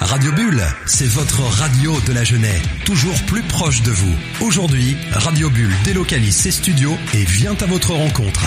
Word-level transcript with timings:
Radio 0.00 0.32
Bulle, 0.32 0.62
c'est 0.86 1.06
votre 1.08 1.40
radio 1.40 2.00
de 2.06 2.12
la 2.12 2.24
jeunesse, 2.24 2.62
toujours 2.86 3.20
plus 3.26 3.42
proche 3.42 3.82
de 3.82 3.90
vous. 3.90 4.14
Aujourd'hui, 4.40 4.96
Radio 5.12 5.50
Bulle 5.50 5.74
délocalise 5.84 6.36
ses 6.36 6.50
studios 6.50 6.96
et 7.12 7.24
vient 7.24 7.56
à 7.60 7.66
votre 7.66 7.92
rencontre. 7.92 8.44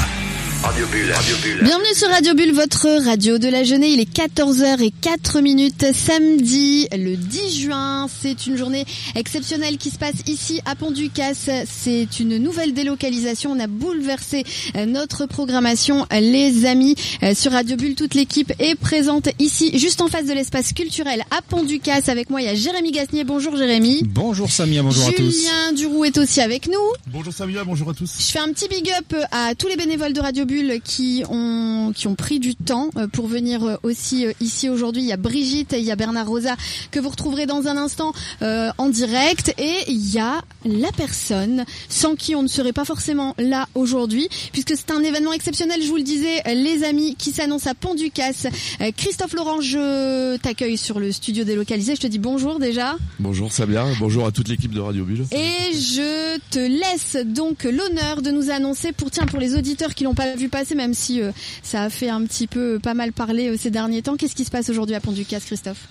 Radio 0.64 0.86
Bulle, 0.88 1.12
Radio 1.12 1.36
Bulle. 1.42 1.64
Bienvenue 1.64 1.96
sur 1.96 2.08
Radio 2.10 2.36
Bulle, 2.36 2.54
votre 2.54 2.88
radio 3.04 3.40
de 3.40 3.48
la 3.48 3.64
jeunesse. 3.64 3.90
Il 3.94 4.00
est 4.00 4.16
14h04 4.16 5.42
minutes 5.42 5.86
samedi 5.92 6.88
le 6.92 7.16
10 7.16 7.62
juin. 7.62 8.08
C'est 8.22 8.46
une 8.46 8.58
journée 8.58 8.86
exceptionnelle 9.16 9.78
qui 9.78 9.90
se 9.90 9.98
passe 9.98 10.18
ici 10.28 10.62
à 10.66 10.76
Pont-du-Casse. 10.76 11.50
C'est 11.66 12.20
une 12.20 12.38
nouvelle 12.38 12.74
délocalisation. 12.74 13.52
On 13.52 13.60
a 13.60 13.66
bouleversé 13.66 14.44
euh, 14.76 14.86
notre 14.86 15.26
programmation. 15.26 16.06
Les 16.12 16.66
amis 16.66 16.96
euh, 17.24 17.34
sur 17.34 17.54
Radio 17.54 17.76
Bulle, 17.76 17.96
toute 17.96 18.14
l'équipe 18.14 18.54
est 18.60 18.76
présente 18.76 19.30
ici, 19.40 19.78
juste 19.80 20.02
en 20.02 20.10
face 20.10 20.28
de 20.28 20.34
l'espace 20.34 20.74
culturel 20.74 21.24
à 21.32 21.42
Pont-du-Casse. 21.42 22.08
Avec 22.08 22.30
moi, 22.30 22.40
il 22.40 22.46
y 22.46 22.50
a 22.50 22.56
Jérémy 22.56 22.92
Gasnier. 22.92 23.24
Bonjour 23.24 23.58
Jérémy. 23.58 24.04
Bonjour 24.06 24.52
Samia, 24.52 24.84
bonjour 24.84 25.08
à 25.08 25.12
tous. 25.12 25.32
Julien 25.32 25.74
Duroux 25.76 26.06
est 26.06 26.18
aussi 26.20 26.40
avec 26.40 26.68
nous. 26.68 26.74
Bonjour 27.08 27.34
Samia, 27.34 27.64
bonjour 27.64 27.90
à 27.90 27.94
tous. 27.96 28.14
Je 28.20 28.32
fais 28.32 28.40
un 28.40 28.54
petit 28.54 28.68
big 28.68 28.92
up 28.92 29.16
à 29.32 29.56
tous 29.56 29.68
les 29.68 29.76
bénévoles 29.76 30.14
de 30.14 30.22
Radio 30.22 30.46
Bulle 30.46 30.51
qui 30.84 31.24
ont 31.30 31.94
qui 31.96 32.08
ont 32.08 32.16
pris 32.16 32.40
du 32.40 32.56
temps 32.56 32.90
euh, 32.98 33.08
pour 33.08 33.28
venir 33.28 33.64
euh, 33.64 33.78
aussi 33.84 34.26
euh, 34.26 34.34
ici 34.42 34.70
aujourd'hui. 34.70 35.02
Il 35.02 35.08
y 35.08 35.14
a 35.14 35.18
Brigitte 35.18 35.74
et 35.74 35.80
il 35.80 35.86
y 35.86 35.92
a 35.92 35.96
Bernard 35.96 36.28
Rosa 36.28 36.56
que 36.92 37.00
vous 37.00 37.10
retrouverez 37.10 37.46
dans 37.46 37.68
un 37.68 37.78
instant 37.78 38.14
euh, 38.42 38.70
en 38.78 38.90
direct 38.90 39.54
et 39.58 39.76
il 39.88 40.14
y 40.14 40.20
a 40.20 40.42
la 40.66 40.92
personne 40.92 41.66
sans 41.90 42.16
qui 42.16 42.36
on 42.36 42.44
ne 42.44 42.48
serait 42.48 42.74
pas 42.74 42.86
forcément 42.86 43.34
là 43.38 43.68
aujourd'hui 43.76 44.28
puisque 44.52 44.76
c'est 44.76 44.92
un 44.92 45.02
événement 45.04 45.34
exceptionnel. 45.34 45.82
Je 45.82 45.88
vous 45.88 45.96
le 45.96 46.04
disais, 46.04 46.42
les 46.54 46.84
amis 46.84 47.16
qui 47.16 47.32
s'annoncent 47.32 47.70
à 47.70 47.74
Pont-du-Casse. 47.74 48.48
Euh, 48.82 48.92
Christophe 48.96 49.34
Laurent, 49.34 49.62
je 49.62 50.38
t'accueille 50.38 50.78
sur 50.78 51.00
le 51.00 51.12
studio 51.12 51.44
délocalisé. 51.44 51.96
Je 51.96 52.02
te 52.02 52.08
dis 52.08 52.20
bonjour 52.20 52.60
déjà. 52.60 52.98
Bonjour 53.20 53.52
Samia, 53.52 53.86
bonjour 54.00 54.26
à 54.26 54.32
toute 54.32 54.50
l'équipe 54.50 54.74
de 54.74 54.82
Radio 54.82 55.06
Bulle. 55.06 55.26
Et 55.32 55.74
je 55.74 56.38
te 56.50 56.60
laisse 56.60 57.18
donc 57.26 57.64
l'honneur 57.64 58.22
de 58.22 58.32
nous 58.32 58.50
annoncer 58.50 58.92
pour 58.92 59.12
tiens 59.12 59.26
pour 59.26 59.40
les 59.40 59.56
auditeurs 59.56 59.96
qui 59.96 60.04
l'ont 60.04 60.14
pas 60.14 60.36
vu 60.36 60.41
passer, 60.50 60.76
même 60.76 60.94
si 60.94 61.22
euh, 61.22 61.32
ça 61.64 61.84
a 61.84 61.90
fait 61.90 62.10
un 62.10 62.26
petit 62.26 62.48
peu 62.48 62.80
pas 62.80 62.94
mal 62.94 63.12
parler 63.14 63.50
euh, 63.50 63.58
ces 63.58 63.72
derniers 63.72 64.02
temps. 64.02 64.18
Qu'est-ce 64.18 64.36
qui 64.36 64.46
se 64.46 64.52
passe 64.52 64.70
aujourd'hui 64.70 64.96
à 64.96 65.00
Pont-du-Casse, 65.00 65.46
Christophe? 65.46 65.88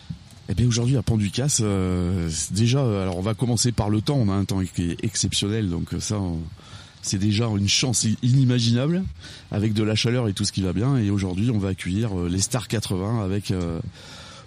Eh 0.49 0.55
bien 0.55 0.67
aujourd'hui 0.67 0.97
à 0.97 1.03
Pont-du-Casse, 1.03 1.61
euh, 1.63 2.29
c'est 2.29 2.53
déjà, 2.53 2.81
euh, 2.81 3.03
alors 3.03 3.17
on 3.19 3.23
va 3.23 3.35
commencer 3.35 3.71
par 3.71 3.89
le 3.89 4.01
temps, 4.01 4.17
on 4.17 4.29
a 4.29 4.35
un 4.35 4.45
temps 4.45 4.61
qui 4.65 4.91
est 4.91 5.05
exceptionnel, 5.05 5.69
donc 5.69 5.95
euh, 5.95 6.01
ça 6.01 6.19
c'est 7.03 7.19
déjà 7.19 7.47
une 7.47 7.69
chance 7.69 8.05
inimaginable 8.23 9.05
avec 9.53 9.73
de 9.73 9.83
la 9.83 9.95
chaleur 9.95 10.29
et 10.29 10.33
tout 10.33 10.45
ce 10.45 10.53
qui 10.53 10.63
va 10.63 10.73
bien. 10.73 10.97
Et 10.99 11.11
aujourd'hui 11.11 11.51
on 11.51 11.59
va 11.59 11.69
accueillir 11.69 12.19
euh, 12.19 12.29
les 12.29 12.41
Stars 12.41 12.67
80 12.67 13.25
avec 13.25 13.53
euh, 13.53 13.79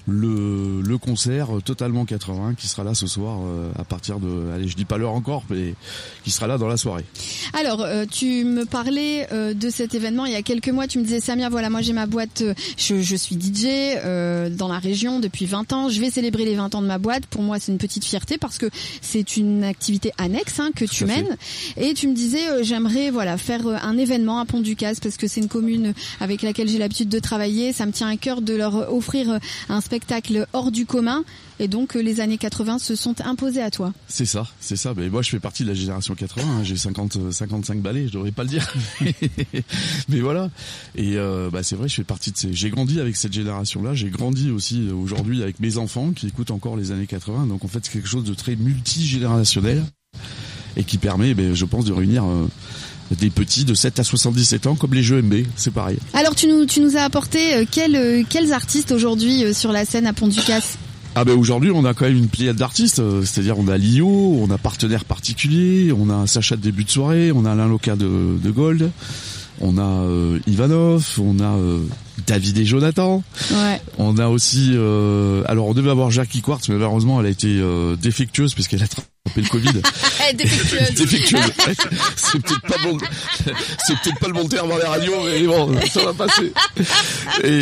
le, 0.08 0.82
le 0.82 0.98
concert 0.98 1.48
totalement 1.64 2.06
80 2.06 2.56
qui 2.56 2.68
sera 2.68 2.84
là 2.84 2.94
ce 2.94 3.08
soir 3.08 3.40
euh, 3.44 3.72
à 3.78 3.84
partir 3.84 4.20
de, 4.20 4.52
allez 4.54 4.68
je 4.68 4.76
dis 4.76 4.86
pas 4.86 4.98
l'heure 4.98 5.14
encore, 5.14 5.44
mais 5.50 5.76
qui 6.24 6.32
sera 6.32 6.48
là 6.48 6.58
dans 6.58 6.68
la 6.68 6.78
soirée. 6.78 7.06
Alors, 7.54 7.82
euh, 7.82 8.06
tu 8.10 8.44
me 8.44 8.66
parlais 8.66 9.28
euh, 9.32 9.54
de 9.54 9.70
cet 9.70 9.94
événement 9.94 10.26
il 10.26 10.34
y 10.34 10.36
a 10.36 10.42
quelques 10.42 10.70
mois. 10.70 10.88
Tu 10.88 11.00
me 11.00 11.04
disais, 11.04 11.20
Samia, 11.20 11.50
voilà, 11.50 11.70
moi 11.70 11.82
j'ai 11.82 11.94
ma 11.94 12.06
boîte, 12.06 12.44
je, 12.78 13.02
je 13.02 13.16
suis 13.16 13.36
DJ 13.36 13.66
euh, 14.04 14.50
dans 14.50 14.68
la 14.68 14.80
région 14.80 15.20
depuis 15.20 15.46
20 15.46 15.72
ans. 15.74 15.90
Je 15.90 16.00
vais 16.00 16.10
célébrer 16.10 16.46
les 16.46 16.56
20 16.56 16.76
ans 16.76 16.82
de 16.82 16.88
ma 16.88 16.98
boîte. 16.98 17.26
Pour 17.28 17.42
moi, 17.44 17.60
c'est 17.60 17.72
une 17.72 17.78
petite 17.78 18.04
fierté 18.04 18.38
parce 18.38 18.58
que 18.58 18.70
c'est 19.02 19.38
une 19.38 19.64
activité 19.64 20.12
annexe 20.18 20.60
hein, 20.60 20.72
que 20.76 20.86
tu 20.86 21.06
fait. 21.06 21.24
mènes. 21.24 21.38
Et 21.78 21.94
tu 21.94 22.08
me 22.08 22.14
disais, 22.16 22.64
j'aimerais 22.64 23.12
voilà 23.12 23.38
faire 23.38 23.66
un 23.68 23.98
événement 23.98 24.40
à 24.40 24.46
Pont-du-Casse 24.46 25.00
parce 25.00 25.18
que 25.18 25.28
c'est 25.28 25.42
une 25.42 25.48
commune 25.48 25.94
avec 26.20 26.42
laquelle 26.42 26.68
j'ai 26.68 26.78
l'habitude 26.80 27.10
de 27.10 27.20
travailler. 27.20 27.74
Ça 27.74 27.86
me 27.86 27.92
tient 27.92 28.08
à 28.08 28.18
cœur 28.18 28.42
de 28.42 28.54
leur 28.54 28.94
offrir 28.94 29.40
un 29.70 29.82
spectacle 29.82 29.93
hors 30.54 30.72
du 30.72 30.86
commun. 30.86 31.24
Et 31.60 31.68
donc, 31.68 31.96
euh, 31.96 32.02
les 32.02 32.20
années 32.20 32.38
80 32.38 32.80
se 32.80 32.96
sont 32.96 33.16
imposées 33.22 33.62
à 33.62 33.70
toi. 33.70 33.94
C'est 34.08 34.26
ça, 34.26 34.48
c'est 34.60 34.76
ça. 34.76 34.94
Mais 34.98 35.10
moi, 35.10 35.22
je 35.22 35.30
fais 35.30 35.40
partie 35.40 35.64
de 35.64 35.70
la 35.70 35.74
génération 35.76 36.16
80. 36.16 36.44
hein. 36.46 36.64
J'ai 36.64 36.76
50, 36.76 37.18
euh, 37.18 37.32
55 37.32 37.80
balais. 37.80 38.08
Je 38.08 38.14
devrais 38.14 38.32
pas 38.32 38.44
le 38.44 38.50
dire. 38.50 38.74
Mais 40.10 40.20
voilà. 40.20 40.50
Et 40.96 41.18
euh, 41.18 41.50
bah, 41.52 41.64
c'est 41.64 41.76
vrai, 41.76 41.88
je 41.88 41.96
fais 41.96 42.04
partie 42.04 42.32
de 42.32 42.38
ces. 42.38 42.54
J'ai 42.54 42.70
grandi 42.70 43.00
avec 43.00 43.16
cette 43.16 43.34
génération-là. 43.34 43.94
J'ai 43.94 44.10
grandi 44.10 44.50
aussi 44.50 44.88
euh, 44.88 44.94
aujourd'hui 44.94 45.44
avec 45.44 45.60
mes 45.60 45.78
enfants 45.78 46.12
qui 46.12 46.28
écoutent 46.28 46.52
encore 46.52 46.76
les 46.76 46.92
années 46.92 47.08
80. 47.08 47.46
Donc 47.48 47.64
en 47.64 47.68
fait, 47.68 47.80
c'est 47.84 47.92
quelque 47.92 48.10
chose 48.10 48.24
de 48.24 48.34
très 48.34 48.56
multigénérationnel 48.56 49.84
et 50.76 50.84
qui 50.84 50.98
permet, 50.98 51.34
ben, 51.34 51.54
je 51.54 51.66
pense, 51.66 51.86
de 51.86 51.94
réunir 51.94 52.24
euh, 52.26 52.48
des 53.12 53.30
petits 53.30 53.66
de 53.66 53.74
7 53.74 54.00
à 54.00 54.04
77 54.04 54.68
ans, 54.68 54.76
comme 54.76 54.94
les 54.94 55.04
jeux 55.04 55.22
MB. 55.22 55.44
C'est 55.56 55.74
pareil. 55.74 55.98
Alors 56.14 56.36
tu 56.36 56.48
nous, 56.48 56.66
tu 56.66 56.80
nous 56.80 56.98
as 56.98 57.02
apporté 57.02 57.54
euh, 57.56 57.66
quels, 57.70 57.96
euh, 57.96 58.24
quels 58.28 58.54
artistes 58.54 58.92
aujourd'hui 58.92 59.44
euh, 59.44 59.54
sur 59.54 59.72
la 59.72 59.86
scène 59.86 60.08
à 60.08 60.14
Pont-du-Casse? 60.14 60.78
Ah 61.16 61.26
ben 61.26 61.38
aujourd'hui 61.38 61.70
on 61.70 61.86
a 61.86 61.94
quand 61.94 62.06
même 62.06 62.18
une 62.18 62.28
pléiade 62.28 62.56
d'artistes, 62.56 62.98
euh, 62.98 63.24
c'est-à-dire 63.24 63.60
on 63.60 63.68
a 63.68 63.78
Lio, 63.78 64.08
on 64.08 64.50
a 64.50 64.58
partenaire 64.58 65.06
particulier, 65.06 65.92
on 65.96 66.10
a 66.10 66.26
Sacha 66.26 66.56
de 66.56 66.62
début 66.62 66.86
de 66.86 66.90
soirée, 66.90 67.32
on 67.32 67.46
a 67.46 67.52
Alain 67.52 67.68
Loca 67.68 67.96
de, 67.96 68.40
de 68.44 68.50
Gold, 68.50 68.90
on 69.62 69.78
a 69.78 69.84
euh, 69.84 70.40
Ivanov, 70.48 71.20
on 71.22 71.40
a 71.40 71.44
euh, 71.56 71.82
David 72.26 72.58
et 72.58 72.66
Jonathan, 72.66 73.22
Ouais. 73.52 73.80
on 74.00 74.18
a 74.18 74.28
aussi 74.28 74.72
euh, 74.74 75.44
alors 75.48 75.68
on 75.68 75.76
devait 75.76 75.92
avoir 75.92 76.10
Jackie 76.10 76.42
Quartz 76.42 76.68
mais 76.70 76.76
malheureusement 76.76 77.20
elle 77.20 77.28
a 77.28 77.30
été 77.30 77.60
euh, 77.60 77.96
défectueuse 77.96 78.56
puisqu'elle 78.56 78.82
a 78.82 78.88
le 79.36 79.50
Covid. 79.50 79.72
défectueuse. 80.36 80.92
défectueuse. 80.96 81.42
c'est 82.16 82.42
peut-être 82.42 82.62
pas 82.62 82.78
bon, 82.84 82.98
c'est 83.86 83.98
peut-être 84.00 84.20
pas 84.20 84.28
le 84.28 84.34
bon 84.34 84.48
terme 84.48 84.70
dans 84.70 84.78
les 84.78 84.84
radios 84.84 85.24
mais 85.24 85.44
bon 85.48 85.80
ça 85.90 86.06
va 86.06 86.14
passer. 86.14 86.52
Et, 87.44 87.60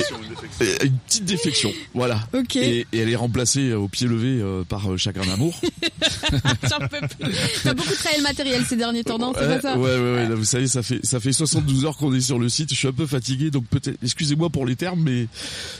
et 0.59 0.85
une 0.85 0.97
petite 1.07 1.25
défection, 1.25 1.71
voilà. 1.93 2.27
Ok. 2.33 2.55
Et, 2.55 2.85
et 2.91 2.97
elle 2.99 3.09
est 3.09 3.15
remplacée 3.15 3.69
euh, 3.69 3.77
au 3.77 3.87
pied 3.87 4.07
levé 4.07 4.41
euh, 4.41 4.63
par 4.63 4.91
euh, 4.91 4.97
Chagrin 4.97 5.25
d'amour. 5.25 5.59
J'en 6.69 6.79
peux 6.87 6.99
plus. 6.99 7.33
T'as 7.63 7.73
beaucoup 7.73 7.93
travaillé 7.93 8.17
le 8.17 8.23
matériel 8.23 8.65
ces 8.67 8.75
derniers 8.75 9.03
temps, 9.03 9.17
non 9.17 9.33
C'est 9.37 9.47
pas 9.47 9.61
ça 9.61 9.77
ouais, 9.77 9.95
ouais, 9.95 10.13
ouais, 10.15 10.29
là, 10.29 10.35
vous 10.35 10.45
savez, 10.45 10.67
ça 10.67 10.83
fait 10.83 10.99
ça 11.03 11.19
fait 11.19 11.31
72 11.31 11.85
heures 11.85 11.97
qu'on 11.97 12.13
est 12.13 12.21
sur 12.21 12.39
le 12.39 12.49
site. 12.49 12.71
Je 12.71 12.75
suis 12.75 12.87
un 12.87 12.93
peu 12.93 13.05
fatigué, 13.05 13.51
donc 13.51 13.65
peut-être, 13.67 13.97
excusez-moi 14.03 14.49
pour 14.49 14.65
les 14.65 14.75
termes, 14.75 15.01
mais 15.01 15.27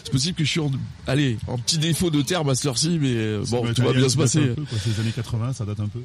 c'est 0.04 0.12
possible 0.12 0.36
que 0.38 0.44
je 0.44 0.50
suis 0.50 0.60
en, 0.60 0.72
allez, 1.08 1.38
en 1.48 1.58
petit 1.58 1.78
défaut 1.80 2.12
de 2.12 2.22
termes 2.22 2.50
à 2.50 2.56
cette 2.56 2.68
heure-ci, 2.68 2.98
mais 3.02 3.38
bon, 3.50 3.74
tout 3.74 3.82
va 3.82 3.94
bien 3.94 4.10
se 4.10 4.18
passer. 4.18 4.40
Les 4.42 5.00
années 5.00 5.14
80, 5.16 5.54
ça 5.54 5.66
date 5.74 5.80
un 5.80 5.88
peu. 5.88 6.00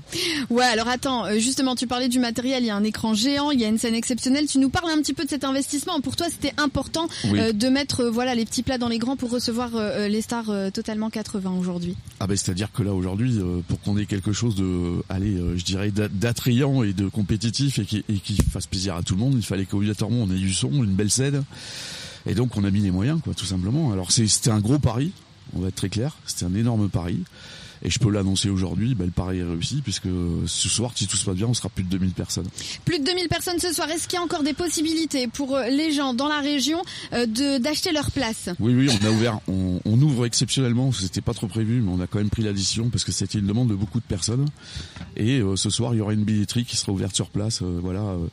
Ouais, 0.50 0.64
alors 0.64 0.88
attends, 0.88 1.26
euh, 1.26 1.38
justement, 1.38 1.74
tu 1.76 1.86
parlais 1.86 2.08
du 2.08 2.18
matériel, 2.18 2.62
il 2.62 2.66
y 2.66 2.70
a 2.70 2.76
un 2.76 2.84
écran 2.84 3.14
géant, 3.14 3.50
il 3.50 3.60
y 3.60 3.64
a 3.64 3.68
une 3.68 3.78
scène 3.78 3.94
exceptionnelle. 3.94 4.46
Tu 4.46 4.58
nous 4.58 4.68
parles 4.70 4.90
un 4.90 4.98
petit 5.02 5.12
peu 5.14 5.24
de 5.24 5.28
cet 5.30 5.44
investissement. 5.44 6.00
Pour 6.00 6.16
toi, 6.16 6.26
c'était 6.30 6.54
important 6.56 7.08
Oui. 7.30 7.38
euh, 7.40 7.52
de 7.52 7.68
mettre 7.68 8.00
euh, 8.04 8.10
voilà 8.10 8.34
les 8.34 8.44
petits 8.44 8.62
plats 8.62 8.78
dans 8.78 8.88
les 8.88 8.98
grands 8.98 9.16
pour 9.16 9.30
recevoir 9.30 9.70
euh, 9.74 10.08
les 10.08 10.20
stars 10.22 10.50
totalement 10.72 11.10
80 11.10 11.52
aujourd'hui. 11.58 11.96
Ah 12.20 12.26
ben 12.26 12.36
c'est-à-dire 12.36 12.70
que 12.72 12.82
là 12.82 12.92
aujourd'hui, 12.94 13.38
pour 13.68 13.80
qu'on 13.80 13.96
ait 13.98 14.06
quelque 14.06 14.32
chose 14.32 14.54
de, 14.54 15.02
allez, 15.08 15.36
je 15.56 15.64
dirais 15.64 15.90
d'a- 15.90 16.08
d'attrayant 16.08 16.82
et 16.82 16.92
de 16.92 17.08
compétitif 17.08 17.78
et 17.78 17.84
qui, 17.84 18.04
et 18.08 18.14
qui 18.14 18.36
fasse 18.50 18.66
plaisir 18.66 18.94
à 18.96 19.02
tout 19.02 19.14
le 19.14 19.20
monde, 19.20 19.34
il 19.36 19.42
fallait 19.44 19.64
qu'obligatoirement 19.66 20.22
on 20.22 20.30
ait 20.30 20.38
du 20.38 20.52
son, 20.52 20.70
une 20.70 20.94
belle 20.94 21.10
scène. 21.10 21.44
Et 22.26 22.34
donc 22.34 22.56
on 22.56 22.64
a 22.64 22.70
mis 22.70 22.80
les 22.80 22.90
moyens, 22.90 23.20
quoi, 23.22 23.34
tout 23.34 23.44
simplement. 23.46 23.92
Alors 23.92 24.10
c'était 24.12 24.50
un 24.50 24.60
gros 24.60 24.78
pari, 24.78 25.12
on 25.54 25.60
va 25.60 25.68
être 25.68 25.74
très 25.76 25.88
clair, 25.88 26.16
c'était 26.26 26.44
un 26.44 26.54
énorme 26.54 26.88
pari. 26.88 27.18
Et 27.82 27.90
je 27.90 27.98
peux 27.98 28.10
l'annoncer 28.10 28.48
aujourd'hui, 28.48 28.94
ben, 28.94 29.04
le 29.04 29.10
pari 29.10 29.38
est 29.38 29.44
réussi 29.44 29.80
puisque 29.82 30.08
ce 30.46 30.68
soir, 30.68 30.92
si 30.94 31.06
tout 31.06 31.16
se 31.16 31.24
passe 31.24 31.34
bien, 31.36 31.46
on 31.46 31.54
sera 31.54 31.68
plus 31.68 31.84
de 31.84 31.90
2000 31.90 32.10
personnes. 32.12 32.46
Plus 32.84 32.98
de 32.98 33.04
2000 33.04 33.28
personnes 33.28 33.58
ce 33.58 33.72
soir. 33.72 33.88
Est-ce 33.90 34.08
qu'il 34.08 34.16
y 34.18 34.20
a 34.20 34.24
encore 34.24 34.42
des 34.42 34.54
possibilités 34.54 35.26
pour 35.28 35.54
euh, 35.56 35.68
les 35.68 35.92
gens 35.92 36.14
dans 36.14 36.28
la 36.28 36.40
région 36.40 36.82
euh, 37.12 37.26
de 37.26 37.58
d'acheter 37.58 37.92
leur 37.92 38.10
place? 38.10 38.48
Oui, 38.60 38.74
oui, 38.74 38.88
on 39.02 39.06
a 39.06 39.10
ouvert, 39.10 39.40
on, 39.48 39.80
on 39.84 40.00
ouvre 40.02 40.26
exceptionnellement, 40.26 40.92
c'était 40.92 41.20
pas 41.20 41.34
trop 41.34 41.46
prévu, 41.46 41.80
mais 41.80 41.90
on 41.92 42.00
a 42.00 42.06
quand 42.06 42.18
même 42.18 42.30
pris 42.30 42.42
la 42.42 42.52
décision 42.52 42.88
parce 42.90 43.04
que 43.04 43.12
c'était 43.12 43.38
une 43.38 43.46
demande 43.46 43.68
de 43.68 43.74
beaucoup 43.74 44.00
de 44.00 44.04
personnes. 44.04 44.46
Et 45.16 45.38
euh, 45.40 45.56
ce 45.56 45.70
soir, 45.70 45.94
il 45.94 45.98
y 45.98 46.00
aura 46.00 46.12
une 46.12 46.24
billetterie 46.24 46.64
qui 46.64 46.76
sera 46.76 46.92
ouverte 46.92 47.14
sur 47.14 47.28
place. 47.30 47.62
euh, 47.62 47.78
voilà, 47.82 48.00
euh, 48.00 48.26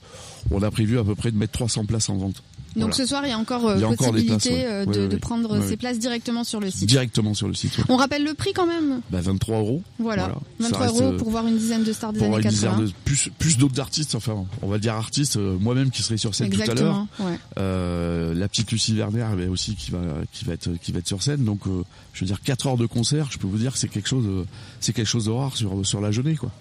on 0.52 0.62
a 0.62 0.72
prévu 0.72 0.98
à 1.00 1.04
peu 1.04 1.16
près 1.16 1.32
de 1.32 1.38
mettre 1.38 1.54
300 1.54 1.86
places 1.86 2.10
en 2.10 2.18
vente. 2.18 2.44
Donc 2.76 2.90
Voilà. 2.90 2.96
ce 2.96 3.06
soir, 3.06 3.22
il 3.26 3.30
y 3.30 3.34
a 3.34 3.38
encore 3.38 3.68
euh, 3.68 3.78
y 3.78 3.84
a 3.84 3.88
encore 3.88 4.12
possibilité 4.12 4.50
places, 4.50 4.64
ouais. 4.64 4.66
euh, 4.66 4.86
de, 4.86 5.00
ouais, 5.02 5.08
de 5.08 5.16
prendre 5.18 5.62
ces 5.62 5.70
ouais. 5.70 5.78
places 5.78 6.00
directement 6.00 6.44
sur 6.44 6.60
le 6.60 6.72
site. 6.72 6.88
Directement 6.90 7.34
sur 7.34 7.48
le 7.48 7.54
site. 7.54 7.78
On 7.90 7.98
rappelle 7.98 8.24
le 8.24 8.34
prix 8.34 8.54
quand 8.54 8.66
même. 8.66 9.02
Bah 9.12 9.22
23 9.22 9.60
euros. 9.60 9.82
Voilà, 10.00 10.24
Ça 10.24 10.40
23 10.60 10.80
reste, 10.80 10.96
euros 11.02 11.14
euh, 11.14 11.18
pour 11.18 11.30
voir 11.30 11.46
une 11.48 11.58
dizaine 11.58 11.84
de 11.84 11.94
stars 11.94 12.14
des 12.14 12.24
années 12.24 12.36
une 12.38 12.42
dizaine 12.50 12.72
80. 12.72 12.86
de 12.88 12.92
plus 13.06 13.30
plus 13.38 13.58
d'autres 13.58 13.80
artistes, 13.80 14.16
enfin 14.16 14.46
on 14.62 14.68
va 14.68 14.80
dire 14.80 14.94
artistes, 14.96 15.38
euh, 15.38 15.58
moi-même 15.60 15.92
qui 15.92 16.02
serai 16.02 16.18
sur 16.18 16.34
scène 16.34 16.50
tout 16.50 16.62
à 16.62 16.66
l'heure. 16.66 16.72
Exactement. 16.72 17.08
Ouais. 17.20 17.38
Euh, 17.60 18.34
la 18.34 18.48
petite 18.48 18.72
Lucie 18.72 18.96
Werner 18.96 19.28
mais 19.38 19.48
aussi 19.48 19.76
qui 19.76 19.92
va 19.92 20.00
qui 20.32 20.46
va 20.46 20.54
être 20.54 20.70
qui 20.82 20.92
va 20.92 21.00
être 21.00 21.08
sur 21.08 21.22
scène 21.22 21.44
donc 21.44 21.68
euh, 21.68 21.84
je 22.14 22.22
veux 22.22 22.28
dire 22.28 22.42
4 22.42 22.68
heures 22.68 22.78
de 22.78 22.86
concert 22.86 23.28
je 23.32 23.38
peux 23.38 23.48
vous 23.48 23.58
dire 23.58 23.74
que 23.74 23.78
c'est 23.78 23.88
quelque 23.88 24.10
chose 24.10 24.26
euh, 24.28 24.46
c'est 24.80 24.94
quelque 24.94 25.08
chose 25.08 25.26
de 25.26 25.32
rare 25.32 25.56
sur 25.56 25.86
sur 25.86 26.02
la 26.02 26.12
journée 26.12 26.36
quoi 26.36 26.52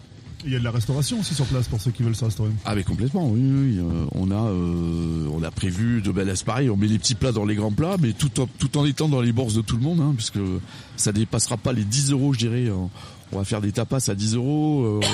Il 0.45 0.53
y 0.53 0.57
a 0.57 0.59
de 0.59 0.65
la 0.65 0.71
restauration 0.71 1.21
aussi 1.21 1.35
sur 1.35 1.45
place 1.47 1.69
pour 1.69 1.81
ceux 1.81 1.91
qui 1.91 2.03
veulent 2.03 2.17
se 2.17 2.25
restaurer. 2.25 2.51
ah 2.65 2.75
mais 2.75 2.83
complètement 2.85 3.29
oui 3.29 3.41
oui, 3.43 3.75
oui, 3.75 3.79
euh, 3.79 4.07
on 4.15 4.31
a 4.31 4.35
euh, 4.51 5.29
on 5.33 5.43
a 5.43 5.51
prévu 5.51 6.01
de 6.03 6.11
là, 6.11 6.35
c'est 6.37 6.45
pareil 6.45 6.69
on 6.71 6.77
met 6.77 6.87
les 6.89 6.99
petits 6.99 7.15
plats 7.15 7.33
dans 7.33 7.45
les 7.45 7.55
grands 7.55 7.71
plats 7.73 7.97
mais 8.01 8.13
tout 8.13 8.41
en 8.41 8.47
tout 8.59 8.77
en 8.79 8.85
étant 8.85 9.09
dans 9.09 9.21
les 9.21 9.33
bourses 9.33 9.55
de 9.55 9.61
tout 9.63 9.77
le 9.77 9.83
monde 9.83 10.01
hein, 10.01 10.13
puisque 10.17 10.39
ça 10.97 11.13
dépassera 11.13 11.57
pas 11.57 11.73
les 11.73 11.85
10 11.85 12.11
euros 12.13 12.33
je 12.33 12.39
dirais 12.39 12.67
euh, 12.67 12.75
on 13.33 13.39
va 13.39 13.45
faire 13.45 13.61
des 13.61 13.73
tapas 13.73 14.11
à 14.11 14.15
10 14.15 14.35
euros 14.35 15.01
euh, 15.03 15.07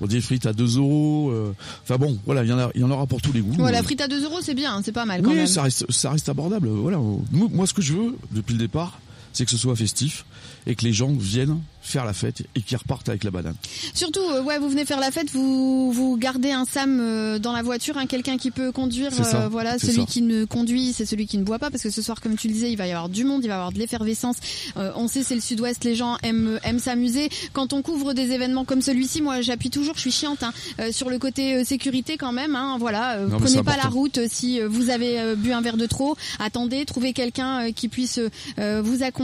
on 0.00 0.06
des 0.06 0.20
frites 0.20 0.46
à 0.46 0.52
2 0.52 0.78
euros 0.78 1.30
euh, 1.30 1.52
enfin 1.84 1.96
bon 1.96 2.18
voilà 2.26 2.42
il 2.42 2.50
y 2.50 2.52
en 2.52 2.58
a 2.58 2.70
il 2.74 2.80
y 2.80 2.84
en 2.84 2.90
aura 2.90 3.06
pour 3.06 3.22
tous 3.22 3.32
les 3.32 3.40
goûts 3.40 3.54
Voilà, 3.56 3.78
Euh, 3.78 3.82
frite 3.82 4.00
à 4.00 4.08
2 4.08 4.24
euros, 4.24 4.38
c'est 4.42 4.54
bien, 4.54 4.80
c'est 4.84 4.92
pas 4.92 5.04
mal 5.06 5.22
quand 5.22 5.30
oui, 5.30 5.36
même. 5.36 5.46
ça 5.46 5.62
reste, 5.62 5.90
ça 5.90 6.10
reste 6.10 6.28
abordable. 6.28 6.68
Voilà. 6.68 6.98
Moi, 7.30 7.66
ce 7.66 7.72
que 7.72 7.82
je 7.82 7.94
veux 7.94 8.16
depuis 8.32 8.52
le 8.54 8.58
départ, 8.58 8.98
c'est 9.32 9.44
que 9.44 9.50
ce 9.50 9.58
soit 9.58 9.76
festif 9.76 10.24
et 10.66 10.74
que 10.74 10.84
les 10.84 10.92
gens 10.92 11.12
viennent 11.12 11.58
faire 11.82 12.04
la 12.04 12.12
fête 12.12 12.44
et 12.54 12.62
qu'ils 12.62 12.76
repartent 12.76 13.08
avec 13.08 13.24
la 13.24 13.30
banane. 13.32 13.56
Surtout, 13.92 14.20
euh, 14.20 14.42
ouais, 14.42 14.58
vous 14.58 14.68
venez 14.68 14.84
faire 14.84 15.00
la 15.00 15.10
fête, 15.10 15.30
vous 15.32 15.90
vous 15.92 16.16
gardez 16.16 16.52
un 16.52 16.64
Sam 16.64 17.00
euh, 17.00 17.38
dans 17.40 17.52
la 17.52 17.62
voiture, 17.62 17.98
hein, 17.98 18.06
quelqu'un 18.06 18.38
qui 18.38 18.52
peut 18.52 18.70
conduire. 18.70 19.12
Ça, 19.12 19.42
euh, 19.42 19.48
voilà, 19.48 19.78
celui 19.78 20.02
ça. 20.02 20.06
qui 20.06 20.22
ne 20.22 20.44
conduit, 20.44 20.92
c'est 20.92 21.04
celui 21.04 21.26
qui 21.26 21.38
ne 21.38 21.42
boit 21.42 21.58
pas, 21.58 21.70
parce 21.70 21.82
que 21.82 21.90
ce 21.90 22.00
soir, 22.00 22.20
comme 22.20 22.36
tu 22.36 22.46
le 22.46 22.54
disais, 22.54 22.70
il 22.70 22.76
va 22.76 22.86
y 22.86 22.92
avoir 22.92 23.08
du 23.08 23.24
monde, 23.24 23.42
il 23.42 23.48
va 23.48 23.54
y 23.54 23.56
avoir 23.56 23.72
de 23.72 23.78
l'effervescence. 23.78 24.36
On 24.76 25.08
sait, 25.08 25.24
c'est 25.24 25.34
le 25.34 25.40
Sud-Ouest, 25.40 25.82
les 25.84 25.96
gens 25.96 26.18
aiment 26.22 26.60
aiment 26.62 26.78
s'amuser. 26.78 27.28
Quand 27.52 27.72
on 27.72 27.82
couvre 27.82 28.12
des 28.12 28.30
événements 28.30 28.64
comme 28.64 28.80
celui-ci, 28.80 29.20
moi, 29.20 29.40
j'appuie 29.40 29.70
toujours, 29.70 29.96
je 29.96 30.00
suis 30.00 30.12
chiante 30.12 30.44
hein, 30.44 30.52
sur 30.92 31.10
le 31.10 31.18
côté 31.18 31.64
sécurité 31.64 32.16
quand 32.16 32.32
même. 32.32 32.54
Hein, 32.54 32.76
voilà, 32.78 33.18
Non, 33.26 33.38
prenez 33.38 33.62
pas 33.62 33.76
la 33.76 33.88
route 33.88 34.20
si 34.28 34.60
vous 34.60 34.90
avez 34.90 35.34
bu 35.36 35.52
un 35.52 35.60
verre 35.60 35.76
de 35.76 35.86
trop. 35.86 36.16
Attendez, 36.38 36.84
trouvez 36.84 37.12
quelqu'un 37.12 37.72
qui 37.72 37.88
puisse 37.88 38.20
vous 38.56 39.02
accompagner. 39.02 39.21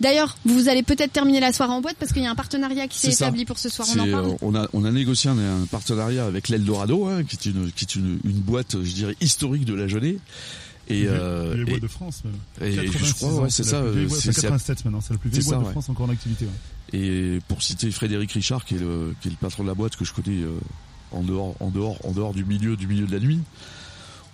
D'ailleurs, 0.00 0.36
vous 0.44 0.68
allez 0.68 0.82
peut-être 0.82 1.12
terminer 1.12 1.40
la 1.40 1.52
soirée 1.52 1.72
en 1.72 1.80
boîte 1.80 1.96
parce 1.98 2.12
qu'il 2.12 2.22
y 2.22 2.26
a 2.26 2.30
un 2.30 2.34
partenariat 2.34 2.88
qui 2.88 2.98
s'est 2.98 3.12
établi 3.12 3.44
pour 3.44 3.58
ce 3.58 3.68
soir. 3.68 3.86
On 3.96 3.98
en 4.00 4.10
parle. 4.10 4.26
euh, 4.26 4.36
on 4.42 4.54
a 4.54 4.68
on 4.72 4.84
a 4.84 4.90
négocié 4.90 5.30
un, 5.30 5.38
un 5.38 5.66
partenariat 5.70 6.24
avec 6.26 6.48
l'Eldorado, 6.48 7.06
hein, 7.06 7.24
qui 7.24 7.36
est 7.36 7.50
une 7.50 7.70
qui 7.72 7.84
est 7.84 7.94
une, 7.96 8.18
une 8.24 8.40
boîte, 8.40 8.76
je 8.82 8.92
dirais 8.92 9.16
historique 9.20 9.64
de 9.64 9.74
la 9.74 9.88
Genée. 9.88 10.18
Et, 10.88 11.04
euh, 11.08 11.54
les 11.56 11.62
et- 11.62 11.64
bois 11.64 11.80
de 11.80 11.88
France 11.88 12.22
même. 12.24 12.34
et 12.68 12.72
je 12.76 12.80
86 12.82 13.14
crois, 13.14 13.42
ouais, 13.42 13.50
c'est 13.50 13.64
ça, 13.64 13.78
euh, 13.78 14.06
c'est- 14.08 14.14
enfin, 14.14 14.32
c'est- 14.32 14.40
87 14.42 14.84
maintenant, 14.84 15.00
c'est 15.00 15.14
la 15.14 15.18
plus 15.18 15.30
vieille 15.30 15.42
boîte 15.42 15.54
ça, 15.56 15.60
de 15.60 15.64
ouais. 15.66 15.70
France 15.72 15.88
encore 15.88 16.06
en 16.06 16.12
activité. 16.12 16.44
ouais. 16.44 16.98
Et 17.00 17.40
pour 17.48 17.60
citer 17.60 17.90
Frédéric 17.90 18.30
Richard, 18.30 18.64
qui 18.64 18.76
est 18.76 18.78
le, 18.78 19.12
qui 19.20 19.26
est 19.26 19.32
le 19.32 19.36
patron 19.36 19.64
de 19.64 19.68
la 19.68 19.74
boîte 19.74 19.96
que 19.96 20.04
je 20.04 20.12
connais 20.12 20.42
euh, 20.42 20.50
en 21.10 21.22
dehors, 21.22 21.56
en 21.58 21.70
dehors, 21.70 21.98
en 22.06 22.12
dehors 22.12 22.34
du 22.34 22.44
milieu, 22.44 22.76
du 22.76 22.86
milieu 22.86 23.04
de 23.06 23.12
la 23.12 23.18
nuit, 23.18 23.40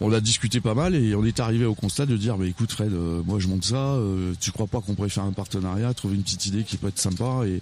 on 0.00 0.12
a 0.12 0.20
discuté 0.20 0.60
pas 0.60 0.74
mal 0.74 0.94
et 0.94 1.14
on 1.14 1.24
est 1.24 1.38
arrivé 1.40 1.64
au 1.64 1.74
constat 1.74 2.06
de 2.06 2.16
dire, 2.16 2.36
bah 2.36 2.46
écoute 2.46 2.72
Fred, 2.72 2.92
euh, 2.92 3.22
moi 3.24 3.38
je 3.38 3.46
monte 3.48 3.64
ça, 3.64 3.76
euh, 3.76 4.32
tu 4.40 4.50
crois 4.50 4.66
pas 4.66 4.80
qu'on 4.80 4.94
pourrait 4.94 5.08
faire 5.08 5.24
un 5.24 5.32
partenariat, 5.32 5.94
trouver 5.94 6.16
une 6.16 6.22
petite 6.22 6.46
idée 6.46 6.64
qui 6.64 6.76
peut 6.76 6.88
être 6.88 6.98
sympa 6.98 7.42
et, 7.46 7.60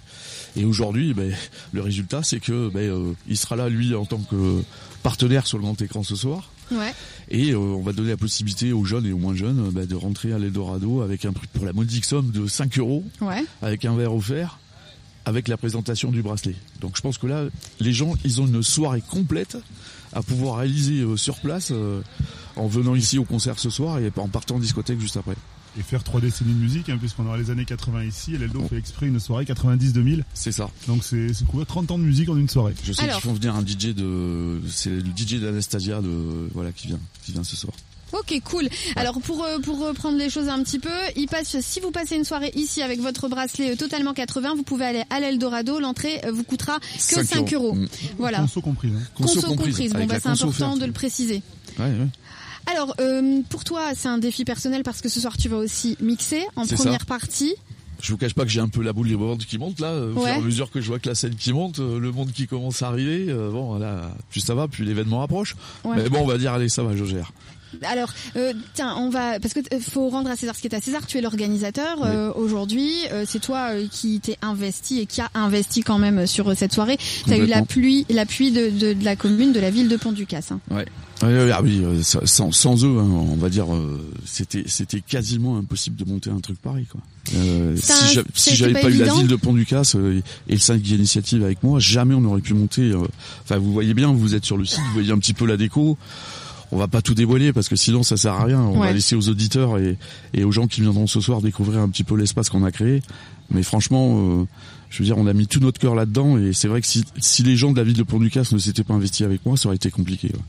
et 0.59 0.65
aujourd'hui, 0.65 1.13
ben, 1.13 1.31
le 1.71 1.81
résultat 1.81 2.23
c'est 2.23 2.39
que 2.39 2.69
ben, 2.69 2.79
euh, 2.89 3.13
il 3.27 3.37
sera 3.37 3.55
là 3.55 3.69
lui 3.69 3.93
en 3.93 4.05
tant 4.05 4.17
que 4.19 4.63
partenaire 5.03 5.45
sur 5.47 5.57
le 5.57 5.63
grand 5.63 5.79
écran 5.81 6.03
ce 6.03 6.15
soir. 6.15 6.49
Ouais. 6.71 6.93
Et 7.29 7.51
euh, 7.51 7.57
on 7.57 7.81
va 7.81 7.91
donner 7.91 8.09
la 8.11 8.17
possibilité 8.17 8.71
aux 8.71 8.85
jeunes 8.85 9.05
et 9.05 9.11
aux 9.11 9.17
moins 9.17 9.35
jeunes 9.35 9.69
bah, 9.71 9.85
de 9.85 9.95
rentrer 9.95 10.31
à 10.33 10.39
l'Eldorado 10.39 11.01
avec 11.01 11.25
un 11.25 11.33
prix 11.33 11.47
pour 11.53 11.65
la 11.65 11.73
modique 11.73 12.05
somme 12.05 12.31
de 12.31 12.47
5 12.47 12.79
euros 12.79 13.03
Ouais. 13.19 13.43
avec 13.61 13.83
un 13.85 13.95
verre 13.95 14.15
offert, 14.15 14.57
avec 15.25 15.47
la 15.49 15.57
présentation 15.57 16.11
du 16.11 16.21
bracelet. 16.21 16.55
Donc 16.79 16.95
je 16.95 17.01
pense 17.01 17.17
que 17.17 17.27
là, 17.27 17.43
les 17.81 17.91
gens, 17.93 18.13
ils 18.23 18.39
ont 18.41 18.47
une 18.47 18.63
soirée 18.63 19.03
complète 19.07 19.57
à 20.13 20.21
pouvoir 20.21 20.57
réaliser 20.57 21.01
euh, 21.01 21.17
sur 21.17 21.39
place 21.39 21.71
euh, 21.71 22.01
en 22.55 22.67
venant 22.67 22.95
ici 22.95 23.17
au 23.17 23.23
concert 23.23 23.59
ce 23.59 23.69
soir 23.69 23.99
et 23.99 24.11
en 24.17 24.27
partant 24.27 24.55
en 24.55 24.59
discothèque 24.59 24.99
juste 24.99 25.17
après. 25.17 25.35
Et 25.79 25.83
faire 25.83 26.03
trois 26.03 26.19
décennies 26.19 26.53
de 26.53 26.59
musique, 26.59 26.89
hein, 26.89 26.97
puisqu'on 26.99 27.25
aura 27.25 27.37
les 27.37 27.49
années 27.49 27.63
80 27.63 28.03
ici, 28.03 28.35
et 28.35 28.37
l'Eldo 28.37 28.61
fait 28.67 28.75
exprès 28.75 29.07
une 29.07 29.21
soirée 29.21 29.45
90-2000. 29.45 30.23
C'est 30.33 30.51
ça. 30.51 30.69
Donc 30.87 31.01
c'est 31.01 31.33
c'est 31.33 31.47
couvert 31.47 31.65
30 31.65 31.91
ans 31.91 31.97
de 31.97 32.03
musique 32.03 32.27
en 32.27 32.35
une 32.35 32.49
soirée. 32.49 32.73
Je 32.83 32.91
sais 32.91 33.07
qu'ils 33.07 33.21
font 33.21 33.33
venir 33.33 33.55
un 33.55 33.65
DJ 33.65 33.95
de, 33.95 34.59
c'est 34.69 34.89
le 34.89 35.11
DJ 35.15 35.35
d'Anastasia 35.35 36.01
de, 36.01 36.49
voilà, 36.53 36.73
qui 36.73 36.87
vient, 36.87 36.99
qui 37.23 37.31
vient 37.31 37.45
ce 37.45 37.55
soir. 37.55 37.73
Ok, 38.13 38.41
cool. 38.43 38.67
Alors 38.95 39.19
pour 39.21 39.43
euh, 39.43 39.59
pour 39.59 39.79
reprendre 39.79 40.17
les 40.17 40.29
choses 40.29 40.49
un 40.49 40.61
petit 40.63 40.79
peu, 40.79 40.89
il 41.15 41.27
passe 41.27 41.59
si 41.61 41.79
vous 41.79 41.91
passez 41.91 42.15
une 42.15 42.25
soirée 42.25 42.51
ici 42.55 42.81
avec 42.81 42.99
votre 42.99 43.27
bracelet 43.29 43.71
euh, 43.71 43.75
totalement 43.75 44.13
80, 44.13 44.55
vous 44.55 44.63
pouvez 44.63 44.85
aller 44.85 45.03
à 45.09 45.19
l'Eldorado. 45.19 45.79
L'entrée 45.79 46.19
euh, 46.25 46.31
vous 46.31 46.43
coûtera 46.43 46.79
que 46.79 46.85
5, 46.97 47.23
5 47.25 47.53
euros. 47.53 47.73
Mm. 47.73 47.87
Voilà. 48.17 48.39
Conso 48.39 48.61
comprise. 48.61 48.91
hein. 48.95 49.01
Conso 49.15 49.35
Conso 49.35 49.47
comprise, 49.47 49.67
comprise. 49.77 49.93
Bon 49.93 50.05
bah 50.05 50.15
c'est 50.21 50.29
important 50.29 50.65
offerte. 50.67 50.79
de 50.81 50.85
le 50.85 50.91
préciser. 50.91 51.41
Ouais, 51.79 51.85
ouais. 51.85 52.07
Alors 52.71 52.95
euh, 52.99 53.41
pour 53.49 53.63
toi 53.63 53.91
c'est 53.95 54.07
un 54.09 54.17
défi 54.17 54.45
personnel 54.45 54.83
parce 54.83 55.01
que 55.01 55.09
ce 55.09 55.19
soir 55.19 55.37
tu 55.37 55.49
vas 55.49 55.57
aussi 55.57 55.97
mixer 56.01 56.45
en 56.55 56.65
première 56.67 56.99
ça. 57.01 57.05
partie. 57.05 57.55
Je 58.01 58.11
vous 58.11 58.17
cache 58.17 58.33
pas 58.33 58.43
que 58.43 58.49
j'ai 58.49 58.59
un 58.61 58.67
peu 58.67 58.81
la 58.81 58.93
boule 58.93 59.07
libre 59.07 59.37
qui 59.37 59.59
monte 59.59 59.79
là, 59.79 59.93
au 59.95 60.13
Ouais. 60.13 60.13
fur 60.13 60.27
et 60.27 60.31
à 60.31 60.41
mesure 60.41 60.71
que 60.71 60.81
je 60.81 60.87
vois 60.87 60.97
que 60.97 61.07
la 61.07 61.13
scène 61.13 61.35
qui 61.35 61.53
monte, 61.53 61.77
le 61.77 62.11
monde 62.11 62.31
qui 62.31 62.47
commence 62.47 62.81
à 62.81 62.87
arriver, 62.87 63.27
euh, 63.29 63.51
bon 63.51 63.77
là, 63.77 64.11
plus 64.31 64.39
ça 64.41 64.55
va, 64.55 64.67
plus 64.67 64.83
l'événement 64.83 65.21
approche. 65.21 65.55
Ouais. 65.83 65.97
Mais 65.97 66.09
bon, 66.09 66.21
on 66.21 66.25
va 66.25 66.39
dire 66.39 66.51
allez, 66.51 66.67
ça 66.67 66.81
va, 66.81 66.95
je 66.95 67.05
gère. 67.05 67.31
Alors, 67.83 68.13
euh, 68.35 68.53
tiens, 68.73 68.95
on 68.97 69.09
va 69.09 69.39
parce 69.39 69.53
que 69.53 69.59
euh, 69.59 69.79
faut 69.79 70.09
rendre 70.09 70.29
à 70.29 70.35
César 70.35 70.55
ce 70.55 70.61
qui 70.61 70.67
est 70.67 70.75
à 70.75 70.81
César. 70.81 71.05
Tu 71.07 71.17
es 71.17 71.21
l'organisateur 71.21 71.99
euh, 72.03 72.31
aujourd'hui. 72.35 72.91
euh, 73.11 73.25
c'est 73.27 73.39
toi 73.39 73.69
euh, 73.71 73.87
qui 73.91 74.19
t'es 74.19 74.37
investi 74.41 74.99
et 74.99 75.05
qui 75.05 75.21
a 75.21 75.29
investi 75.35 75.81
quand 75.81 75.97
même 75.99 76.27
sur 76.27 76.49
euh, 76.49 76.55
cette 76.55 76.73
soirée. 76.73 76.97
Tu 76.97 77.31
as 77.31 77.37
eu 77.37 77.39
Complètement. 77.41 77.55
l'appui, 77.55 78.05
l'appui 78.09 78.51
de, 78.51 78.69
de, 78.69 78.93
de 78.93 79.05
la 79.05 79.15
commune, 79.15 79.51
de 79.53 79.59
la 79.59 79.69
ville 79.69 79.87
de 79.89 79.97
Pont-du-Casse. 79.97 80.51
hein. 80.51 80.59
Ouais. 80.69 80.85
Ah 81.23 81.61
oui, 81.61 81.83
sans, 82.25 82.51
sans 82.51 82.83
eux, 82.83 82.97
hein, 82.97 83.07
on 83.07 83.35
va 83.35 83.49
dire, 83.49 83.71
euh, 83.71 84.11
c'était 84.25 84.63
c'était 84.65 85.01
quasiment 85.01 85.55
impossible 85.57 85.95
de 85.95 86.03
monter 86.11 86.31
un 86.31 86.39
truc 86.39 86.59
pareil, 86.59 86.87
quoi. 86.87 86.99
Euh, 87.35 87.75
si 88.33 88.55
j'avais 88.55 88.73
pas 88.73 88.81
pas, 88.81 88.89
eu 88.89 88.93
la 88.97 89.13
ville 89.13 89.27
de 89.27 89.35
Pont-du-Casse 89.35 89.95
euh, 89.97 90.19
et, 90.49 90.53
le 90.53 90.57
5 90.59 90.77
initiative 90.89 91.43
avec 91.43 91.61
moi, 91.61 91.77
jamais 91.79 92.15
on 92.15 92.25
aurait 92.25 92.41
pu 92.41 92.55
monter. 92.55 92.81
euh, 92.81 93.03
Enfin, 93.43 93.59
vous 93.59 93.71
voyez 93.71 93.93
bien, 93.93 94.11
vous 94.11 94.33
êtes 94.33 94.45
sur 94.45 94.57
le 94.57 94.65
site, 94.65 94.79
vous 94.87 94.93
voyez 94.93 95.11
un 95.11 95.19
petit 95.19 95.33
peu 95.35 95.45
la 95.45 95.57
déco. 95.57 95.95
On 96.71 96.77
va 96.77 96.87
pas 96.87 97.01
tout 97.01 97.13
dévoiler 97.13 97.51
parce 97.53 97.67
que 97.69 97.75
sinon 97.75 98.01
ça 98.03 98.15
sert 98.17 98.33
à 98.33 98.45
rien. 98.45 98.61
On 98.61 98.79
Ouais. 98.79 98.87
va 98.87 98.93
laisser 98.93 99.15
aux 99.15 99.27
auditeurs 99.29 99.77
et, 99.77 99.97
et 100.33 100.43
aux 100.43 100.51
gens 100.51 100.67
qui 100.67 100.81
viendront 100.81 101.05
ce 101.07 101.19
soir 101.19 101.41
découvrir 101.41 101.79
un 101.81 101.89
petit 101.89 102.03
peu 102.03 102.15
l'espace 102.15 102.49
qu'on 102.49 102.63
a 102.63 102.71
créé. 102.71 103.01
Mais 103.49 103.63
franchement, 103.63 104.41
euh, 104.41 104.45
je 104.89 104.99
veux 104.99 105.05
dire, 105.05 105.17
on 105.17 105.27
a 105.27 105.33
mis 105.33 105.47
tout 105.47 105.59
notre 105.59 105.79
cœur 105.79 105.95
là-dedans 105.95 106.37
et 106.37 106.53
c'est 106.53 106.69
vrai 106.69 106.79
que 106.81 106.87
si, 106.87 107.03
si 107.17 107.43
les 107.43 107.57
gens 107.57 107.71
de 107.73 107.77
la 107.77 107.83
ville 107.83 107.97
de 107.97 108.03
Pont-du-Casse 108.03 108.53
ne 108.53 108.57
s'étaient 108.57 108.83
pas 108.85 108.93
investis 108.93 109.25
avec 109.25 109.45
moi, 109.45 109.57
ça 109.57 109.67
aurait 109.67 109.75
été 109.75 109.89
compliqué. 109.91 110.29
ouais. 110.33 110.39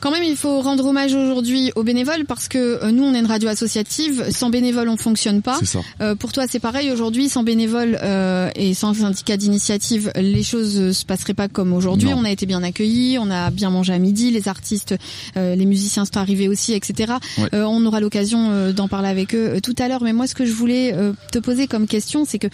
Quand 0.00 0.10
même, 0.10 0.22
il 0.22 0.36
faut 0.36 0.60
rendre 0.60 0.86
hommage 0.86 1.14
aujourd'hui 1.14 1.72
aux 1.76 1.82
bénévoles 1.82 2.24
parce 2.26 2.48
que 2.48 2.58
euh, 2.82 2.90
nous, 2.90 3.04
on 3.04 3.14
est 3.14 3.18
une 3.20 3.26
radio 3.26 3.48
associative. 3.48 4.24
Sans 4.30 4.50
bénévoles, 4.50 4.88
on 4.88 4.96
fonctionne 4.96 5.42
pas. 5.42 5.58
Ça. 5.64 5.80
Euh, 6.00 6.14
pour 6.14 6.32
toi, 6.32 6.44
c'est 6.48 6.58
pareil 6.58 6.90
aujourd'hui. 6.90 7.28
Sans 7.28 7.42
bénévoles 7.42 7.98
euh, 8.02 8.50
et 8.54 8.74
sans 8.74 8.94
syndicat 8.94 9.36
d'initiative, 9.36 10.10
les 10.16 10.42
choses 10.42 10.78
euh, 10.78 10.92
se 10.92 11.04
passeraient 11.04 11.34
pas 11.34 11.48
comme 11.48 11.72
aujourd'hui. 11.72 12.10
On 12.14 12.24
a 12.24 12.30
été 12.30 12.46
bien 12.46 12.62
accueillis, 12.62 13.18
on 13.18 13.30
a 13.30 13.50
bien 13.50 13.70
mangé 13.70 13.92
à 13.92 13.98
midi, 13.98 14.30
les 14.30 14.48
artistes, 14.48 14.94
euh, 15.36 15.54
les 15.54 15.66
musiciens 15.66 16.04
sont 16.04 16.16
arrivés 16.16 16.48
aussi, 16.48 16.72
etc. 16.72 17.12
Ouais. 17.38 17.48
Euh, 17.54 17.64
on 17.64 17.84
aura 17.84 18.00
l'occasion 18.00 18.48
euh, 18.50 18.72
d'en 18.72 18.88
parler 18.88 19.08
avec 19.08 19.34
eux 19.34 19.60
tout 19.62 19.74
à 19.78 19.88
l'heure. 19.88 20.02
Mais 20.02 20.12
moi, 20.12 20.26
ce 20.26 20.34
que 20.34 20.44
je 20.46 20.52
voulais 20.52 20.92
euh, 20.94 21.12
te 21.32 21.38
poser 21.38 21.66
comme 21.66 21.86
question, 21.86 22.24
c'est 22.26 22.38
que 22.38 22.46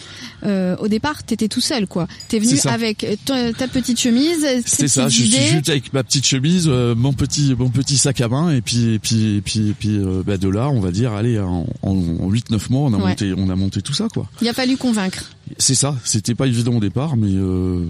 euh, 0.44 0.76
au 0.78 0.88
départ, 0.88 1.22
t'étais 1.22 1.48
tout 1.48 1.60
seul, 1.60 1.86
quoi. 1.86 2.08
T'es 2.28 2.38
venu 2.38 2.58
avec 2.66 3.06
ta, 3.24 3.52
ta 3.52 3.68
petite 3.68 4.00
chemise, 4.00 4.46
C'est 4.66 4.88
ça, 4.88 5.04
petites 5.06 5.16
je 5.18 5.26
suis 5.28 5.36
idées. 5.36 5.46
juste 5.46 5.68
avec 5.68 5.92
ma 5.92 6.02
petite 6.02 6.26
chemise, 6.26 6.64
euh, 6.68 6.94
mon 6.94 7.12
petit 7.12 7.35
mon 7.58 7.70
petit 7.70 7.96
sac 7.96 8.20
à 8.20 8.28
main 8.28 8.50
et 8.52 8.60
puis 8.60 8.94
et 8.94 8.98
puis 8.98 9.36
et 9.36 9.40
puis 9.40 9.68
et 9.70 9.72
puis 9.72 9.96
euh, 9.96 10.22
bah, 10.26 10.36
de 10.36 10.48
là, 10.48 10.68
on 10.68 10.80
va 10.80 10.90
dire 10.90 11.12
allez 11.12 11.38
en, 11.38 11.66
en, 11.82 11.90
en 11.90 12.28
8 12.28 12.50
9 12.50 12.70
mois, 12.70 12.82
on 12.88 12.92
a 12.94 12.96
Ouais. 12.96 13.08
monté 13.10 13.34
on 13.36 13.48
a 13.50 13.56
monté 13.56 13.82
tout 13.82 13.92
ça 13.92 14.08
quoi. 14.12 14.28
Il 14.42 14.48
a 14.48 14.52
fallu 14.52 14.76
convaincre. 14.76 15.30
C'est 15.58 15.74
ça, 15.74 15.96
c'était 16.04 16.34
pas 16.34 16.46
évident 16.46 16.74
au 16.74 16.80
départ 16.80 17.16
mais 17.16 17.30
euh, 17.32 17.84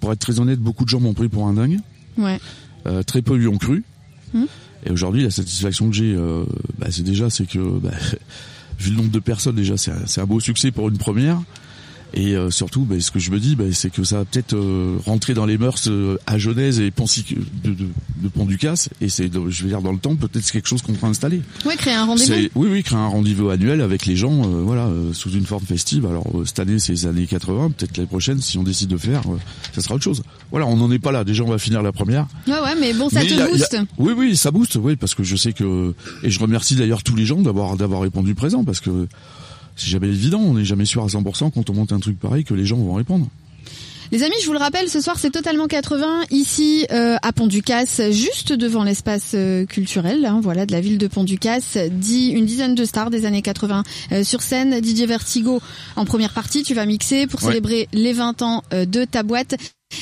pour 0.00 0.12
être 0.12 0.18
très 0.20 0.38
honnête, 0.40 0.58
beaucoup 0.60 0.84
de 0.84 0.88
gens 0.90 1.00
m'ont 1.00 1.14
pris 1.14 1.28
pour 1.28 1.46
un 1.46 1.54
dingue. 1.54 1.78
Ouais. 2.16 2.38
Euh, 2.86 3.02
très 3.02 3.22
peu 3.22 3.36
lui 3.36 3.48
ont 3.48 3.58
cru. 3.58 3.84
Hmm. 4.32 4.44
Et 4.86 4.90
aujourd'hui, 4.92 5.22
la 5.24 5.30
satisfaction 5.30 5.90
que 5.90 5.96
j'ai 5.96 6.16
bah, 6.78 6.86
c'est 6.90 7.02
déjà 7.02 7.30
c'est 7.30 7.46
que 7.46 7.58
bah, 7.78 7.90
vu 8.78 8.90
le 8.90 8.96
nombre 8.96 9.10
de 9.10 9.18
personnes 9.18 9.56
déjà, 9.56 9.76
c'est 9.76 9.90
un, 9.90 10.06
c'est 10.06 10.20
un 10.20 10.26
beau 10.26 10.40
succès 10.40 10.70
pour 10.70 10.88
une 10.88 10.98
première. 10.98 11.40
Et 12.14 12.34
euh, 12.36 12.50
surtout, 12.50 12.82
bah, 12.82 12.96
ce 13.00 13.10
que 13.10 13.18
je 13.18 13.30
me 13.30 13.38
dis, 13.38 13.54
bah, 13.54 13.64
c'est 13.72 13.90
que 13.90 14.02
ça 14.02 14.18
va 14.18 14.24
peut-être 14.24 14.54
euh, 14.54 14.96
rentrer 15.04 15.34
dans 15.34 15.44
les 15.44 15.58
mœurs 15.58 15.88
euh, 15.88 16.16
à 16.26 16.38
Genèse 16.38 16.80
et 16.80 16.90
Poncy 16.90 17.24
de, 17.62 17.70
de, 17.70 17.84
de 18.22 18.28
Pont-du-Casse. 18.28 18.88
Et 19.02 19.08
c'est, 19.10 19.28
de- 19.28 19.50
je 19.50 19.62
veux 19.62 19.68
dire, 19.68 19.82
dans 19.82 19.92
le 19.92 19.98
temps, 19.98 20.16
peut-être 20.16 20.42
c'est 20.42 20.52
quelque 20.52 20.68
chose 20.68 20.80
qu'on 20.80 20.94
pourra 20.94 21.08
installer. 21.08 21.42
Ouais, 21.66 21.76
créer 21.76 21.92
un 21.94 22.06
rendez-vous. 22.06 22.48
Oui, 22.54 22.68
oui, 22.70 22.82
créer 22.82 22.98
un 22.98 23.06
rendez-vous 23.08 23.50
annuel 23.50 23.82
avec 23.82 24.06
les 24.06 24.16
gens, 24.16 24.42
euh, 24.42 24.62
voilà, 24.62 24.86
euh, 24.86 25.12
sous 25.12 25.30
une 25.32 25.44
forme 25.44 25.64
festive. 25.66 26.06
Alors 26.06 26.24
euh, 26.34 26.44
cette 26.46 26.58
année, 26.60 26.78
c'est 26.78 26.92
les 26.92 27.06
années 27.06 27.26
80. 27.26 27.72
Peut-être 27.76 27.96
l'année 27.98 28.08
prochaine, 28.08 28.40
si 28.40 28.56
on 28.56 28.62
décide 28.62 28.88
de 28.88 28.96
faire, 28.96 29.20
euh, 29.30 29.36
ça 29.74 29.82
sera 29.82 29.94
autre 29.94 30.04
chose. 30.04 30.22
Voilà, 30.50 30.66
on 30.66 30.76
n'en 30.76 30.90
est 30.90 30.98
pas 30.98 31.12
là. 31.12 31.24
Déjà, 31.24 31.42
on 31.44 31.50
va 31.50 31.58
finir 31.58 31.82
la 31.82 31.92
première. 31.92 32.26
Ouais, 32.46 32.54
ouais, 32.54 32.74
mais 32.80 32.94
bon, 32.94 33.10
ça 33.10 33.20
Mais 33.20 33.26
te 33.26 33.34
a- 33.38 33.44
a- 33.44 33.48
booste. 33.48 33.76
Oui, 33.98 34.14
oui, 34.16 34.34
ça 34.34 34.50
booste, 34.50 34.76
oui, 34.76 34.96
parce 34.96 35.14
que 35.14 35.22
je 35.24 35.36
sais 35.36 35.52
que 35.52 35.94
et 36.22 36.30
je 36.30 36.40
remercie 36.40 36.74
d'ailleurs 36.74 37.02
tous 37.02 37.16
les 37.16 37.26
gens 37.26 37.42
d'avoir 37.42 37.76
d'avoir 37.76 38.00
répondu 38.00 38.34
présent, 38.34 38.64
parce 38.64 38.80
que 38.80 39.06
c'est 39.78 39.88
jamais 39.88 40.08
évident, 40.08 40.40
on 40.40 40.54
n'est 40.54 40.64
jamais 40.64 40.84
sûr 40.84 41.02
à 41.02 41.06
100% 41.06 41.50
quand 41.52 41.70
on 41.70 41.74
monte 41.74 41.92
un 41.92 42.00
truc 42.00 42.18
pareil 42.18 42.44
que 42.44 42.54
les 42.54 42.66
gens 42.66 42.76
vont 42.76 42.94
répondre. 42.94 43.26
Les 44.10 44.22
amis, 44.22 44.34
je 44.40 44.46
vous 44.46 44.54
le 44.54 44.58
rappelle, 44.58 44.88
ce 44.88 45.02
soir 45.02 45.16
c'est 45.18 45.28
totalement 45.30 45.66
80 45.66 46.22
ici 46.30 46.86
euh, 46.92 47.16
à 47.20 47.30
Pont-du-Casse, 47.32 48.00
juste 48.10 48.54
devant 48.54 48.82
l'espace 48.82 49.32
euh, 49.34 49.66
culturel, 49.66 50.24
hein, 50.24 50.40
voilà, 50.42 50.64
de 50.64 50.72
la 50.72 50.80
ville 50.80 50.96
de 50.96 51.06
Pont-du-Casse. 51.08 51.76
Dix, 51.92 52.30
une 52.30 52.46
dizaine 52.46 52.74
de 52.74 52.84
stars 52.86 53.10
des 53.10 53.26
années 53.26 53.42
80 53.42 53.82
euh, 54.12 54.24
sur 54.24 54.40
scène. 54.40 54.80
Didier 54.80 55.04
Vertigo 55.04 55.60
en 55.96 56.06
première 56.06 56.32
partie, 56.32 56.62
tu 56.62 56.72
vas 56.72 56.86
mixer 56.86 57.26
pour 57.26 57.42
Ouais. 57.42 57.48
célébrer 57.48 57.86
les 57.92 58.14
20 58.14 58.40
ans 58.40 58.62
euh, 58.72 58.86
de 58.86 59.04
ta 59.04 59.22
boîte. 59.22 59.56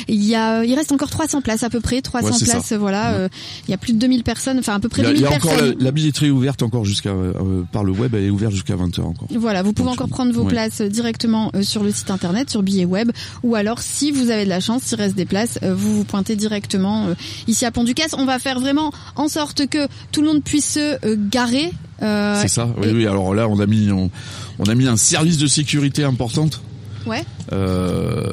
Il 0.08 0.24
y 0.24 0.34
a, 0.34 0.64
il 0.64 0.74
reste 0.74 0.90
encore 0.90 1.10
300 1.10 1.42
places 1.42 1.62
à 1.62 1.70
peu 1.70 1.80
près, 1.80 2.02
300 2.02 2.26
Ouais, 2.26 2.32
c'est 2.36 2.44
places, 2.44 2.64
ça. 2.66 2.78
voilà. 2.78 3.12
Ouais. 3.12 3.18
euh, 3.20 3.28
il 3.68 3.70
y 3.70 3.74
a 3.74 3.78
plus 3.78 3.92
de 3.92 3.98
2000 3.98 4.24
personnes, 4.24 4.58
enfin 4.58 4.74
à 4.74 4.80
peu 4.80 4.88
près 4.88 5.02
Il 5.02 5.04
y 5.04 5.08
a, 5.08 5.10
il 5.12 5.18
2000 5.20 5.30
y 5.30 5.32
a 5.32 5.36
encore 5.36 5.56
la, 5.56 5.72
la 5.78 5.90
billetterie 5.92 6.26
est 6.26 6.30
ouverte 6.30 6.62
encore 6.64 6.84
jusqu'à 6.84 7.10
euh, 7.10 7.62
par 7.70 7.84
le 7.84 7.92
web, 7.92 8.12
elle 8.16 8.24
est 8.24 8.30
ouverte 8.30 8.52
jusqu'à 8.52 8.74
20h 8.74 9.00
encore. 9.02 9.28
Voilà, 9.38 9.62
vous 9.62 9.72
pouvez 9.72 9.86
Donc, 9.90 9.94
encore 10.00 10.08
prendre 10.08 10.32
vos 10.32 10.42
ouais. 10.42 10.48
places 10.50 10.80
euh, 10.80 10.88
directement 10.88 11.52
euh, 11.54 11.62
sur 11.62 11.84
le 11.84 11.92
site 11.92 12.10
internet, 12.10 12.50
sur 12.50 12.64
billet 12.64 12.84
web, 12.84 13.12
ou 13.44 13.54
alors 13.54 13.80
si 13.80 14.10
vous 14.10 14.30
avez 14.30 14.44
de 14.44 14.48
la 14.50 14.58
chance, 14.60 14.82
s'il 14.82 14.98
reste 14.98 15.14
des 15.14 15.24
places, 15.24 15.60
euh, 15.62 15.72
vous 15.74 15.98
vous 15.98 16.04
pointez 16.04 16.34
directement 16.34 17.06
euh, 17.06 17.14
ici 17.46 17.64
à 17.64 17.70
Pont-du-Casse. 17.70 18.14
On 18.18 18.24
va 18.26 18.40
faire 18.40 18.58
vraiment 18.58 18.90
en 19.14 19.28
sorte 19.28 19.66
que 19.68 19.86
tout 20.10 20.20
le 20.20 20.26
monde 20.28 20.42
puisse 20.42 20.72
se 20.72 20.80
euh, 21.06 21.16
garer 21.30 21.72
Euh, 22.02 22.38
C'est 22.42 22.48
ça. 22.48 22.68
Oui, 22.78 22.88
et- 22.88 22.92
oui. 22.92 23.06
Alors 23.06 23.34
là, 23.34 23.48
on 23.48 23.58
a 23.60 23.66
mis 23.66 23.90
on, 23.92 24.10
on 24.58 24.64
a 24.64 24.74
mis 24.74 24.86
un 24.88 24.96
service 24.96 25.38
de 25.38 25.46
sécurité 25.46 26.02
importante. 26.04 26.60
Ouais. 27.06 27.24
Euh, 27.52 28.32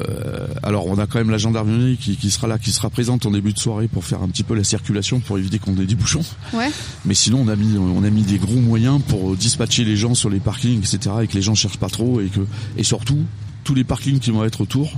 alors 0.62 0.86
on 0.86 0.98
a 0.98 1.06
quand 1.06 1.18
même 1.18 1.30
la 1.30 1.38
gendarmerie 1.38 1.96
qui, 1.96 2.16
qui 2.16 2.30
sera 2.30 2.46
là, 2.46 2.58
qui 2.58 2.72
sera 2.72 2.90
présente 2.90 3.26
en 3.26 3.30
début 3.30 3.52
de 3.52 3.58
soirée 3.58 3.88
pour 3.88 4.04
faire 4.04 4.22
un 4.22 4.28
petit 4.28 4.42
peu 4.42 4.54
la 4.54 4.64
circulation 4.64 5.20
pour 5.20 5.38
éviter 5.38 5.58
qu'on 5.58 5.76
ait 5.78 5.86
des 5.86 5.94
bouchons. 5.94 6.24
Ouais. 6.52 6.70
Mais 7.04 7.14
sinon 7.14 7.40
on 7.42 7.48
a 7.48 7.56
mis 7.56 7.78
on 7.78 8.02
a 8.02 8.10
mis 8.10 8.22
des 8.22 8.38
gros 8.38 8.60
moyens 8.60 9.00
pour 9.06 9.36
dispatcher 9.36 9.84
les 9.84 9.96
gens 9.96 10.14
sur 10.14 10.30
les 10.30 10.40
parkings, 10.40 10.78
etc. 10.78 11.16
Et 11.22 11.26
que 11.26 11.34
les 11.34 11.42
gens 11.42 11.54
cherchent 11.54 11.78
pas 11.78 11.88
trop 11.88 12.20
et 12.20 12.26
que 12.26 12.40
et 12.76 12.82
surtout 12.82 13.24
tous 13.62 13.74
les 13.74 13.84
parkings 13.84 14.18
qui 14.18 14.30
vont 14.30 14.44
être 14.44 14.60
autour. 14.60 14.92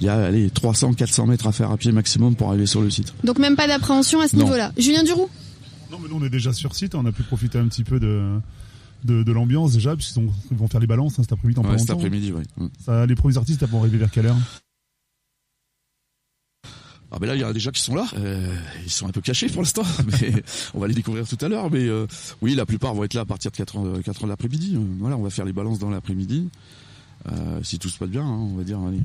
Il 0.00 0.06
y 0.06 0.08
a 0.08 0.16
allez 0.16 0.50
300 0.50 0.94
400 0.94 1.26
mètres 1.26 1.46
à 1.46 1.52
faire 1.52 1.70
à 1.70 1.76
pied 1.76 1.92
maximum 1.92 2.34
pour 2.34 2.48
arriver 2.48 2.66
sur 2.66 2.80
le 2.80 2.90
site. 2.90 3.14
Donc 3.22 3.38
même 3.38 3.54
pas 3.54 3.68
d'appréhension 3.68 4.20
à 4.20 4.26
ce 4.26 4.34
niveau-là. 4.34 4.72
Julien 4.76 5.04
Duroux? 5.04 5.28
Non, 5.92 5.98
mais 6.02 6.08
nous, 6.08 6.16
on 6.16 6.24
est 6.24 6.30
déjà 6.30 6.52
sur 6.54 6.74
site. 6.74 6.94
On 6.94 7.04
a 7.04 7.12
pu 7.12 7.22
profiter 7.22 7.58
un 7.58 7.68
petit 7.68 7.84
peu 7.84 8.00
de, 8.00 8.40
de, 9.04 9.22
de 9.22 9.32
l'ambiance 9.32 9.72
déjà, 9.72 9.94
puisqu'ils 9.96 10.20
ont- 10.20 10.32
ils 10.50 10.56
vont 10.56 10.68
faire 10.68 10.80
les 10.80 10.86
balances 10.86 11.18
hein, 11.18 11.22
cet 11.22 11.32
après-midi 11.32 11.58
en 11.60 11.64
Ouais, 11.64 11.78
cet 11.78 11.90
après-midi, 11.90 12.32
ouais. 12.32 12.42
Mm. 12.56 12.66
Ça, 12.84 13.06
les 13.06 13.14
premiers 13.14 13.36
artistes 13.36 13.64
vont 13.66 13.80
arriver 13.80 13.98
vers 13.98 14.10
quelle 14.10 14.26
heure 14.26 14.36
Ah 17.14 17.18
ben 17.20 17.26
là, 17.26 17.34
il 17.34 17.40
y 17.40 17.44
en 17.44 17.48
a 17.48 17.52
déjà 17.52 17.70
qui 17.72 17.82
sont 17.82 17.94
là. 17.94 18.06
Euh, 18.16 18.54
ils 18.84 18.90
sont 18.90 19.06
un 19.06 19.10
peu 19.12 19.20
cachés 19.20 19.48
pour 19.48 19.60
l'instant, 19.62 19.82
mais 20.22 20.42
on 20.72 20.80
va 20.80 20.86
les 20.88 20.94
découvrir 20.94 21.28
tout 21.28 21.36
à 21.42 21.48
l'heure. 21.48 21.70
Mais 21.70 21.86
euh, 21.86 22.06
oui, 22.40 22.54
la 22.54 22.64
plupart 22.64 22.94
vont 22.94 23.04
être 23.04 23.12
là 23.14 23.20
à 23.22 23.26
partir 23.26 23.50
de 23.50 23.56
4 23.56 23.76
heures, 23.78 24.02
4 24.02 24.16
heures 24.20 24.24
de 24.24 24.28
l'après-midi. 24.30 24.76
Euh, 24.76 24.80
Voilà, 24.98 25.16
on 25.18 25.22
va 25.22 25.28
faire 25.30 25.44
les 25.44 25.52
balances 25.52 25.78
dans 25.78 25.90
l'après-midi. 25.90 26.48
Euh, 27.30 27.62
si 27.62 27.78
tout 27.78 27.88
se 27.90 27.98
passe 27.98 28.08
bien, 28.08 28.24
hein, 28.24 28.30
on 28.52 28.56
va 28.56 28.64
dire, 28.64 28.80
allez, 28.80 29.00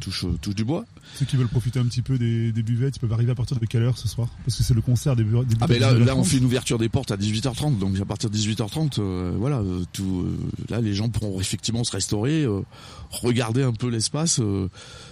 touche, 0.00 0.24
touche 0.40 0.54
du 0.54 0.64
bois. 0.64 0.84
Ceux 1.14 1.26
qui 1.26 1.36
veulent 1.36 1.48
profiter 1.48 1.78
un 1.78 1.84
petit 1.84 2.02
peu 2.02 2.18
des, 2.18 2.52
des 2.52 2.62
buvettes, 2.62 2.96
ils 2.96 3.00
peuvent 3.00 3.12
arriver 3.12 3.32
à 3.32 3.34
partir 3.34 3.58
de 3.58 3.66
quelle 3.66 3.82
heure 3.82 3.98
ce 3.98 4.08
soir? 4.08 4.28
Parce 4.44 4.56
que 4.56 4.62
c'est 4.62 4.74
le 4.74 4.80
concert 4.80 5.14
des, 5.16 5.22
Ah 5.22 5.66
buvettes. 5.66 5.68
ben 5.68 5.78
là, 5.80 6.16
on 6.16 6.22
19h30. 6.22 6.24
fait 6.24 6.36
une 6.38 6.44
ouverture 6.44 6.78
des 6.78 6.88
portes 6.88 7.10
à 7.10 7.16
18h30, 7.16 7.78
donc 7.78 7.98
à 8.00 8.04
partir 8.04 8.30
de 8.30 8.36
18h30, 8.36 8.94
euh, 8.98 9.32
voilà, 9.36 9.58
euh, 9.58 9.84
tout, 9.92 10.24
euh, 10.26 10.38
là, 10.70 10.80
les 10.80 10.94
gens 10.94 11.08
pourront 11.08 11.38
effectivement 11.40 11.84
se 11.84 11.92
restaurer, 11.92 12.46
regarder 13.10 13.62
un 13.62 13.72
peu 13.72 13.88
l'espace, 13.88 14.40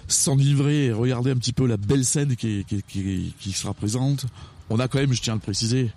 s'enivrer, 0.07 0.85
et 0.85 0.93
regarder 0.93 1.31
un 1.31 1.37
petit 1.37 1.53
peu 1.53 1.65
la 1.67 1.77
belle 1.77 2.05
scène 2.05 2.35
qui, 2.35 2.65
qui 2.67 3.51
sera 3.51 3.73
présente. 3.73 4.25
On 4.69 4.79
a 4.79 4.87
quand 4.87 4.99
même, 4.99 5.13
je 5.13 5.21
tiens 5.21 5.33
à 5.33 5.35
le 5.35 5.41
préciser, 5.41 5.91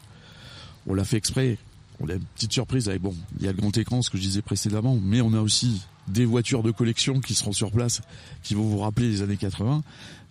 on 0.86 0.94
l'a 0.94 1.04
fait 1.04 1.16
exprès. 1.16 1.58
On 2.00 2.08
a 2.08 2.14
une 2.14 2.24
petite 2.34 2.52
surprise 2.52 2.88
avec 2.88 3.00
bon, 3.02 3.14
il 3.38 3.46
y 3.46 3.48
a 3.48 3.52
le 3.52 3.58
grand 3.58 3.76
écran, 3.78 4.02
ce 4.02 4.10
que 4.10 4.18
je 4.18 4.22
disais 4.22 4.42
précédemment, 4.42 4.98
mais 5.00 5.20
on 5.20 5.32
a 5.32 5.40
aussi 5.40 5.80
des 6.08 6.24
voitures 6.24 6.62
de 6.62 6.70
collection 6.70 7.20
qui 7.20 7.34
seront 7.34 7.52
sur 7.52 7.70
place, 7.70 8.00
qui 8.42 8.54
vont 8.54 8.62
vous 8.64 8.78
rappeler 8.78 9.08
les 9.08 9.22
années 9.22 9.36
80, 9.36 9.82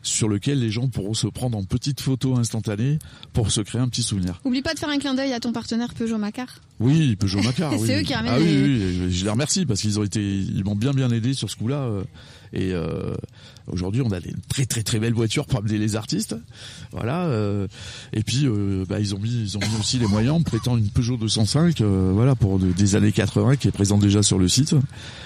sur 0.02 0.28
lequel 0.28 0.60
les 0.60 0.70
gens 0.70 0.90
pourront 0.90 1.14
se 1.14 1.28
prendre 1.28 1.58
en 1.58 1.64
petites 1.64 2.02
photos 2.02 2.38
instantanées 2.38 3.00
pour 3.32 3.52
se 3.52 3.62
créer 3.62 3.80
un 3.82 3.88
petit 3.88 4.04
souvenir. 4.04 4.42
Oublie 4.44 4.62
pas 4.62 4.74
de 4.74 4.80
faire 4.80 4.90
un 4.90 4.98
clin 5.00 5.14
d'œil 5.14 5.32
à 5.32 5.40
ton 5.40 5.54
partenaire 5.54 5.94
Peugeot 5.94 6.18
Macar. 6.18 6.48
Oui, 6.82 7.16
Peugeot 7.16 7.42
Macar. 7.42 7.72
C'est 7.80 7.96
oui. 7.96 8.02
eux 8.02 8.04
qui 8.04 8.14
ramènent 8.14 8.34
Ah 8.36 8.40
oui, 8.40 8.46
les- 8.46 8.64
oui, 8.64 8.98
oui, 9.06 9.12
je 9.14 9.24
les 9.24 9.30
remercie 9.32 9.66
parce 9.66 9.80
qu'ils 9.82 10.00
ont 10.00 10.04
été, 10.04 10.22
ils 10.22 10.64
m'ont 10.66 10.76
bien 10.76 10.92
bien 10.92 11.10
aidé 11.10 11.34
sur 11.34 11.50
ce 11.50 11.56
coup-là. 11.56 11.90
Et 12.54 12.72
euh, 12.72 13.16
aujourd'hui, 13.72 14.02
on 14.02 14.12
a 14.12 14.20
des 14.20 14.32
très 14.48 14.66
très 14.66 14.84
très 14.84 15.00
belles 15.00 15.14
voitures 15.14 15.46
pour 15.48 15.60
amener 15.60 15.78
les 15.80 15.96
artistes. 15.96 16.36
Voilà. 16.92 17.24
euh, 17.26 17.68
et 18.14 18.22
puis, 18.22 18.46
euh, 18.46 18.86
bah, 18.88 19.00
ils 19.00 19.16
ont 19.16 19.20
mis, 19.20 19.32
ils 19.32 19.58
ont 19.58 19.62
mis 19.62 19.80
aussi 19.80 19.98
les 19.98 20.06
moyens 20.06 20.36
en 20.36 20.42
prêtant 20.44 20.78
une 20.78 20.88
Peugeot 20.90 21.18
205, 21.18 21.82
euh, 21.82 22.12
voilà, 22.14 22.36
pour 22.36 22.60
de- 22.60 22.72
des 22.72 22.96
années 22.96 23.12
80 23.12 23.56
qui 23.56 23.68
est 23.68 23.72
présente 23.72 24.02
déjà 24.02 24.22
sur 24.22 24.38
le 24.38 24.48
site. 24.48 24.76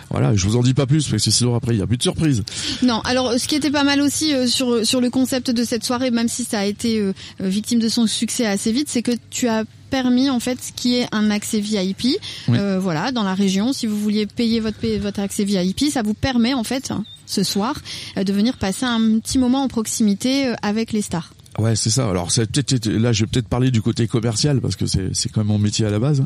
Voilà. 0.10 0.36
Je 0.36 0.46
vous 0.48 0.56
en 0.56 0.64
dis 0.64 0.74
pas 0.74 0.86
plus 0.86 1.06
parce 1.08 1.24
que 1.24 1.32
sinon 1.32 1.56
après 1.56 1.76
il 1.76 1.80
y 1.80 1.82
a 1.82 1.88
plus 1.88 1.98
de 1.98 2.04
surprise. 2.04 2.44
Non, 2.82 3.02
alors 3.02 3.34
ce 3.38 3.48
qui 3.48 3.56
était 3.56 3.72
pas 3.72 3.84
mal 3.84 4.00
aussi 4.02 4.34
euh, 4.34 4.48
sur 4.48 4.86
sur 4.86 5.02
le 5.02 5.10
concept 5.10 5.52
de 5.52 5.64
cette 5.66 5.84
soirée, 5.84 6.12
même 6.12 6.30
si 6.30 6.46
ça 6.46 6.60
a 6.60 6.66
été 6.66 7.00
euh, 7.00 7.12
victime 7.42 7.80
de 7.80 7.90
son 7.90 8.08
succès 8.08 8.46
assez 8.46 8.72
vite, 8.72 8.88
c'est 8.88 9.02
que 9.02 9.12
tu 9.30 9.50
as 9.50 9.66
permis 9.90 10.30
en 10.30 10.40
fait 10.40 10.62
ce 10.62 10.72
qui 10.74 10.96
est 10.96 11.08
un 11.14 11.30
accès 11.32 11.60
VIP. 11.60 12.02
Oui. 12.04 12.58
Euh, 12.58 12.80
voilà, 12.80 13.12
dans 13.12 13.24
la 13.24 13.34
région, 13.34 13.74
si 13.74 13.86
vous 13.88 13.98
vouliez 14.00 14.26
payer 14.28 14.60
votre 14.62 14.78
votre 14.98 15.20
accès 15.20 15.44
VIP, 15.44 15.86
ça 15.92 16.02
vous 16.04 16.14
permet 16.14 16.54
en 16.54 16.64
fait 16.64 16.92
hein, 16.92 17.04
ce 17.28 17.44
soir 17.44 17.76
euh, 18.18 18.24
de 18.24 18.34
venir 18.34 18.58
passer 18.58 18.86
un 18.86 19.20
petit 19.20 19.38
moment 19.38 19.62
en 19.64 19.68
proximité 19.68 20.48
euh, 20.48 20.56
avec 20.64 20.92
les 20.92 21.04
stars. 21.04 21.32
Ouais, 21.60 21.76
c'est 21.76 21.90
ça. 21.92 22.10
Alors 22.10 22.32
c'est 22.32 22.50
peut-être 22.52 22.88
là, 22.88 23.12
je 23.14 23.24
vais 23.24 23.28
peut-être 23.32 23.48
parler 23.48 23.70
du 23.72 23.82
côté 23.82 24.08
commercial 24.08 24.60
parce 24.62 24.76
que 24.76 24.86
c'est 24.88 25.10
c'est 25.16 25.30
quand 25.30 25.42
même 25.42 25.48
mon 25.48 25.60
métier 25.60 25.86
à 25.86 25.90
la 25.92 26.00
base. 26.00 26.24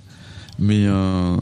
Mais 0.59 0.85
euh, 0.85 1.37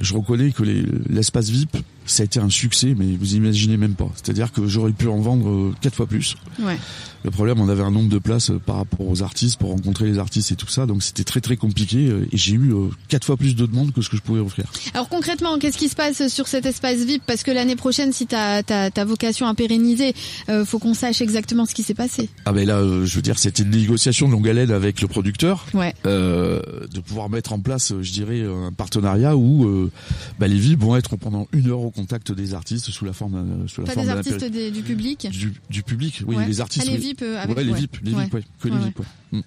je 0.00 0.14
reconnais 0.14 0.52
que 0.52 0.62
les- 0.62 0.84
l'espace 1.10 1.50
VIP, 1.50 1.76
ça 2.06 2.22
a 2.22 2.24
été 2.24 2.38
un 2.38 2.48
succès, 2.48 2.94
mais 2.96 3.16
vous 3.16 3.34
imaginez 3.34 3.76
même 3.76 3.94
pas. 3.94 4.08
C'est-à-dire 4.14 4.52
que 4.52 4.66
j'aurais 4.68 4.92
pu 4.92 5.08
en 5.08 5.18
vendre 5.18 5.48
euh, 5.50 5.74
quatre 5.80 5.96
fois 5.96 6.06
plus. 6.06 6.36
Ouais. 6.60 6.78
Le 7.26 7.30
problème, 7.32 7.60
on 7.60 7.68
avait 7.68 7.82
un 7.82 7.90
nombre 7.90 8.08
de 8.08 8.18
places 8.18 8.50
euh, 8.50 8.58
par 8.64 8.76
rapport 8.76 9.06
aux 9.08 9.20
artistes 9.22 9.58
pour 9.58 9.70
rencontrer 9.70 10.06
les 10.06 10.18
artistes 10.18 10.52
et 10.52 10.56
tout 10.56 10.68
ça, 10.68 10.86
donc 10.86 11.02
c'était 11.02 11.24
très 11.24 11.40
très 11.40 11.56
compliqué. 11.56 12.06
euh, 12.08 12.26
Et 12.32 12.36
j'ai 12.36 12.54
eu 12.54 12.72
euh, 12.72 12.88
quatre 13.08 13.24
fois 13.26 13.36
plus 13.36 13.56
de 13.56 13.66
demandes 13.66 13.92
que 13.92 14.00
ce 14.00 14.08
que 14.08 14.16
je 14.16 14.22
pouvais 14.22 14.38
offrir. 14.38 14.66
Alors 14.94 15.08
concrètement, 15.08 15.58
qu'est-ce 15.58 15.76
qui 15.76 15.88
se 15.88 15.96
passe 15.96 16.28
sur 16.28 16.46
cet 16.46 16.66
espace 16.66 16.98
VIP 16.98 17.22
Parce 17.26 17.42
que 17.42 17.50
l'année 17.50 17.74
prochaine, 17.74 18.12
si 18.12 18.28
tu 18.28 18.36
as, 18.36 18.62
ta 18.62 19.04
vocation 19.04 19.46
à 19.48 19.54
pérenniser, 19.54 20.14
euh, 20.48 20.64
faut 20.64 20.78
qu'on 20.78 20.94
sache 20.94 21.20
exactement 21.20 21.66
ce 21.66 21.74
qui 21.74 21.82
s'est 21.82 21.94
passé. 21.94 22.30
Ah 22.44 22.52
ben 22.52 22.64
là, 22.64 22.78
euh, 22.78 23.04
je 23.04 23.16
veux 23.16 23.22
dire, 23.22 23.38
c'était 23.40 23.64
une 23.64 23.70
négociation 23.70 24.28
de 24.28 24.32
longue 24.32 24.48
haleine 24.48 24.70
avec 24.70 25.00
le 25.02 25.08
producteur. 25.08 25.66
Ouais. 25.74 25.94
euh, 26.06 26.62
de 26.92 27.00
pouvoir 27.00 27.28
mettre 27.28 27.52
en 27.52 27.58
place, 27.58 27.92
je 28.00 28.12
dirais, 28.12 28.42
un 28.42 28.70
partenariat 28.72 29.36
où 29.36 29.90
bah, 30.38 30.46
les 30.46 30.56
VIP 30.58 30.80
vont 30.80 30.94
être 30.96 31.16
pendant 31.16 31.48
une 31.52 31.70
heure 31.70 31.80
au 31.80 31.90
contact 31.90 32.30
des 32.30 32.54
artistes 32.54 32.90
sous 32.90 33.04
la 33.04 33.12
forme 33.12 33.66
sous 33.66 33.80
la 33.80 33.88
Pas 33.88 33.94
forme 33.94 34.06
des 34.06 34.12
artistes 34.12 34.44
des- 34.44 34.70
du 34.70 34.82
public? 34.82 35.28
du, 35.30 35.52
du 35.70 35.82
public, 35.82 36.22
oui, 36.26 36.36
Ouais. 36.36 36.46
les 36.46 36.60
artistes, 36.60 36.86
Ah, 36.88 36.92
les. 36.92 37.15
VIP 37.20 37.22
euh, 37.22 37.42
avec 37.42 37.56
ouais, 37.56 37.64
les 37.64 37.72
ouais. 37.72 37.78
VIP, 37.80 37.96
les 38.02 38.12
Ouais. 38.14 38.24
VIP, 38.24 38.34
ouais, 38.34 38.42
que 38.60 38.68
les 38.68 38.74
Ouais, 38.74 38.80
VIP, 38.84 38.98
ouais. 39.00 39.06
Mm. 39.32 39.42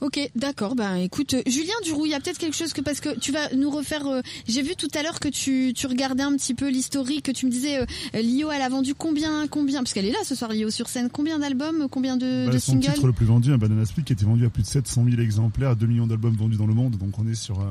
Ok, 0.00 0.30
d'accord. 0.36 0.76
Ben 0.76 0.94
écoute, 0.94 1.34
euh, 1.34 1.42
Julien 1.48 1.72
Duroux, 1.84 2.06
il 2.06 2.10
y 2.12 2.14
a 2.14 2.20
peut-être 2.20 2.38
quelque 2.38 2.54
chose 2.54 2.72
que 2.72 2.80
parce 2.80 3.00
que 3.00 3.18
tu 3.18 3.32
vas 3.32 3.52
nous 3.56 3.68
refaire. 3.68 4.06
euh, 4.06 4.20
J'ai 4.46 4.62
vu 4.62 4.76
tout 4.76 4.86
à 4.94 5.02
l'heure 5.02 5.18
que 5.18 5.26
tu, 5.26 5.72
tu 5.74 5.88
regardais 5.88 6.22
un 6.22 6.36
petit 6.36 6.54
peu 6.54 6.68
l'historique, 6.70 7.24
que 7.24 7.32
tu 7.32 7.46
me 7.46 7.50
disais 7.50 7.80
euh, 7.80 7.84
Lio 8.22 8.48
elle 8.52 8.62
a 8.62 8.68
vendu 8.68 8.94
combien 8.94 9.48
combien 9.48 9.80
parce 9.82 9.92
qu'elle 9.94 10.04
est 10.04 10.12
là 10.12 10.20
ce 10.24 10.36
soir 10.36 10.52
Lio 10.52 10.70
sur 10.70 10.88
scène. 10.88 11.08
Combien 11.12 11.40
d'albums, 11.40 11.88
combien 11.90 12.16
de, 12.16 12.44
Bah, 12.46 12.52
de 12.52 12.58
son 12.60 12.72
singles 12.74 12.92
titre 12.92 13.08
le 13.08 13.12
plus 13.12 13.26
vendu, 13.26 13.52
un 13.52 13.58
Banana 13.58 13.84
Split, 13.86 14.04
qui 14.04 14.12
a 14.12 14.14
été 14.14 14.24
vendu 14.24 14.46
à 14.46 14.50
plus 14.50 14.62
de 14.62 14.68
700 14.68 15.04
000 15.10 15.20
exemplaires, 15.20 15.74
2 15.74 15.86
millions 15.88 16.06
d'albums 16.06 16.36
vendus 16.36 16.58
dans 16.58 16.68
le 16.68 16.74
monde. 16.74 16.96
Donc 16.96 17.18
on 17.18 17.26
est 17.26 17.34
sur, 17.34 17.58
euh, 17.60 17.64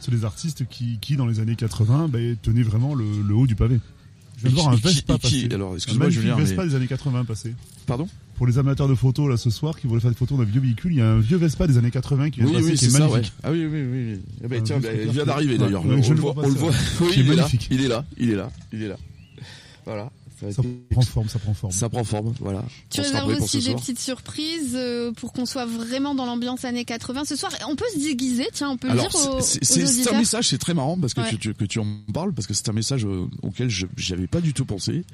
sur 0.00 0.10
des 0.10 0.24
artistes 0.24 0.66
qui, 0.66 0.96
qui 1.02 1.16
dans 1.16 1.26
les 1.26 1.38
années 1.40 1.54
80, 1.56 2.08
bah, 2.08 2.18
tenaient 2.42 2.62
vraiment 2.62 2.94
le, 2.94 3.04
le 3.28 3.34
haut 3.34 3.46
du 3.46 3.56
pavé. 3.56 3.78
Je 4.38 4.44
viens 4.48 4.50
de 4.52 4.54
voir 4.56 4.68
un 4.70 4.76
Vespa 4.76 5.18
passer. 5.18 5.48
alors, 5.52 5.72
Un 5.72 5.76
excuse-moi, 5.76 6.08
Julien, 6.08 6.36
mais- 6.38 6.44
Vespa 6.44 6.64
des 6.66 6.74
années 6.76 6.86
80 6.88 7.26
passé. 7.26 7.54
Pardon? 7.86 8.08
Pour 8.36 8.46
les 8.48 8.58
amateurs 8.58 8.88
de 8.88 8.94
photos 8.94 9.28
là 9.30 9.36
ce 9.36 9.48
soir 9.50 9.78
qui 9.78 9.86
voulaient 9.86 10.00
faire 10.00 10.10
des 10.10 10.16
photos 10.16 10.38
d'un 10.38 10.44
vieux 10.44 10.60
véhicule, 10.60 10.92
il 10.92 10.98
y 10.98 11.00
a 11.00 11.06
un 11.08 11.20
vieux 11.20 11.36
Vespa 11.36 11.66
des 11.66 11.78
années 11.78 11.90
80 11.92 12.30
qui 12.30 12.40
vient 12.40 12.48
Oui, 12.48 12.52
de 12.54 12.56
passer, 12.58 12.70
oui, 12.72 12.78
qui 12.78 12.84
est 12.84 12.88
c'est 12.88 12.98
ça, 12.98 13.04
ouais. 13.06 13.10
magnifique. 13.12 13.32
Ah 13.44 13.52
oui, 13.52 13.66
oui, 13.66 13.82
oui. 13.92 14.20
Eh 14.42 14.48
ben, 14.48 14.62
tiens, 14.62 14.78
ben, 14.80 14.98
il 15.04 15.10
vient 15.12 15.24
d'arriver 15.24 15.56
d'ailleurs. 15.58 15.86
ouais, 15.86 15.94
on, 16.04 16.10
le 16.10 16.16
voit, 16.20 16.32
vois 16.32 16.44
on 16.44 16.48
le 16.48 16.54
passer, 16.54 16.66
voit. 16.66 17.06
Oui, 17.06 17.12
Qui 17.12 17.20
est 17.20 17.22
il 17.22 17.26
est 17.30 17.34
là, 17.36 17.42
magnifique. 17.42 17.68
il 17.70 17.84
est 17.84 17.88
là, 17.88 18.04
il 18.18 18.30
est 18.30 18.34
là, 18.36 18.50
il 18.72 18.82
est 18.82 18.88
là. 18.88 18.96
Voilà. 19.86 20.10
Ça, 20.40 20.62
prend 20.90 21.02
forme, 21.02 21.28
ça 21.28 21.38
prend 21.38 21.54
forme. 21.54 21.72
ça 21.72 21.88
prend 21.88 22.04
forme, 22.04 22.34
voilà. 22.40 22.64
Tu 22.90 23.00
réserves 23.00 23.28
aussi 23.40 23.58
des 23.58 23.62
soir. 23.64 23.76
petites 23.76 23.98
surprises 24.00 24.72
euh, 24.74 25.12
pour 25.12 25.32
qu'on 25.32 25.46
soit 25.46 25.64
vraiment 25.64 26.14
dans 26.14 26.26
l'ambiance 26.26 26.64
années 26.64 26.84
80 26.84 27.24
ce 27.24 27.36
soir? 27.36 27.52
On 27.68 27.76
peut 27.76 27.84
se 27.94 27.98
déguiser, 28.00 28.48
tiens, 28.52 28.70
on 28.70 28.76
peut 28.76 28.90
Alors, 28.90 29.04
le 29.04 29.10
dire 29.10 29.42
c'est- 29.42 30.12
un 30.12 30.18
message, 30.18 30.48
c'est 30.48 30.58
très 30.58 30.74
marrant 30.74 30.98
parce 30.98 31.14
que, 31.14 31.20
Ouais. 31.20 31.30
tu, 31.30 31.38
tu- 31.38 31.54
que 31.54 31.64
tu 31.64 31.78
en 31.78 31.86
parles, 32.12 32.32
parce 32.34 32.46
que 32.46 32.52
c'est 32.54 32.68
un 32.68 32.72
message 32.72 33.04
euh, 33.06 33.26
auquel 33.42 33.70
je 33.70 33.86
j'avais 33.96 34.26
pas 34.26 34.40
du 34.40 34.52
tout 34.52 34.64
pensé. 34.64 35.04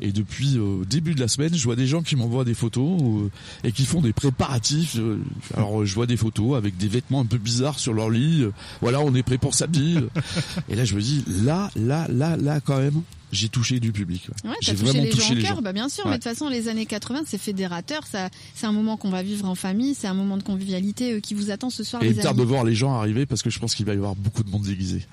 Et 0.00 0.10
depuis 0.12 0.56
euh, 0.58 0.84
début 0.84 1.14
de 1.14 1.20
la 1.20 1.28
semaine, 1.28 1.54
je 1.54 1.62
vois 1.62 1.76
des 1.76 1.86
gens 1.86 2.02
qui 2.02 2.16
m'envoient 2.16 2.44
des 2.44 2.54
photos 2.54 3.00
euh, 3.02 3.30
et 3.64 3.72
qui 3.72 3.84
font 3.84 4.00
des 4.00 4.12
préparatifs. 4.12 4.96
euh, 4.98 5.18
alors, 5.56 5.84
je 5.84 5.94
vois 5.94 6.06
des 6.06 6.16
photos 6.16 6.56
avec 6.56 6.76
des 6.76 6.88
vêtements 6.88 7.20
un 7.20 7.26
peu 7.26 7.38
bizarres 7.38 7.78
sur 7.78 7.92
leur 7.92 8.10
lit. 8.10 8.46
voilà, 8.80 9.00
on 9.00 9.14
est 9.14 9.22
prêt 9.22 9.38
pour 9.38 9.54
samedi. 9.54 9.96
et 10.68 10.74
là, 10.74 10.84
je 10.84 10.94
me 10.96 11.00
dis, 11.00 11.24
là, 11.44 11.70
là, 11.76 12.06
là, 12.08 12.36
là, 12.36 12.60
quand 12.60 12.78
même, 12.78 13.02
j'ai 13.32 13.48
touché 13.48 13.80
du 13.80 13.90
public. 13.92 14.28
ouais. 14.44 14.50
Ouais, 14.50 14.56
j'ai 14.60 14.72
t'as 14.72 14.78
touché 14.78 14.84
vraiment 14.92 15.04
les 15.04 15.10
gens 15.10 15.16
touché 15.16 15.34
les 15.34 15.42
cœur, 15.42 15.56
gens. 15.56 15.62
bah 15.62 15.72
bien 15.72 15.88
sûr, 15.88 16.04
Ouais. 16.04 16.10
mais 16.12 16.18
de 16.18 16.22
toute 16.22 16.32
façon 16.32 16.48
les 16.48 16.68
années 16.68 16.86
80 16.86 17.22
c'est 17.26 17.38
fédérateur, 17.38 18.06
ça 18.06 18.28
c'est 18.54 18.66
un 18.66 18.72
moment 18.72 18.96
qu'on 18.96 19.10
va 19.10 19.22
vivre 19.22 19.46
en 19.48 19.54
famille, 19.54 19.94
c'est 19.94 20.06
un 20.06 20.14
moment 20.14 20.36
de 20.36 20.42
convivialité 20.42 21.14
euh, 21.14 21.20
qui 21.20 21.34
vous 21.34 21.50
attend 21.50 21.70
ce 21.70 21.82
soir 21.82 22.02
Et 22.02 22.10
les 22.12 22.26
amis. 22.26 22.38
de 22.38 22.42
voir 22.44 22.62
les 22.64 22.74
gens 22.74 22.94
arriver 22.94 23.26
parce 23.26 23.42
que 23.42 23.50
je 23.50 23.58
pense 23.58 23.74
qu'il 23.74 23.86
va 23.86 23.94
y 23.94 23.96
avoir 23.96 24.14
beaucoup 24.14 24.42
de 24.44 24.50
monde 24.50 24.62
déguisé. 24.62 25.06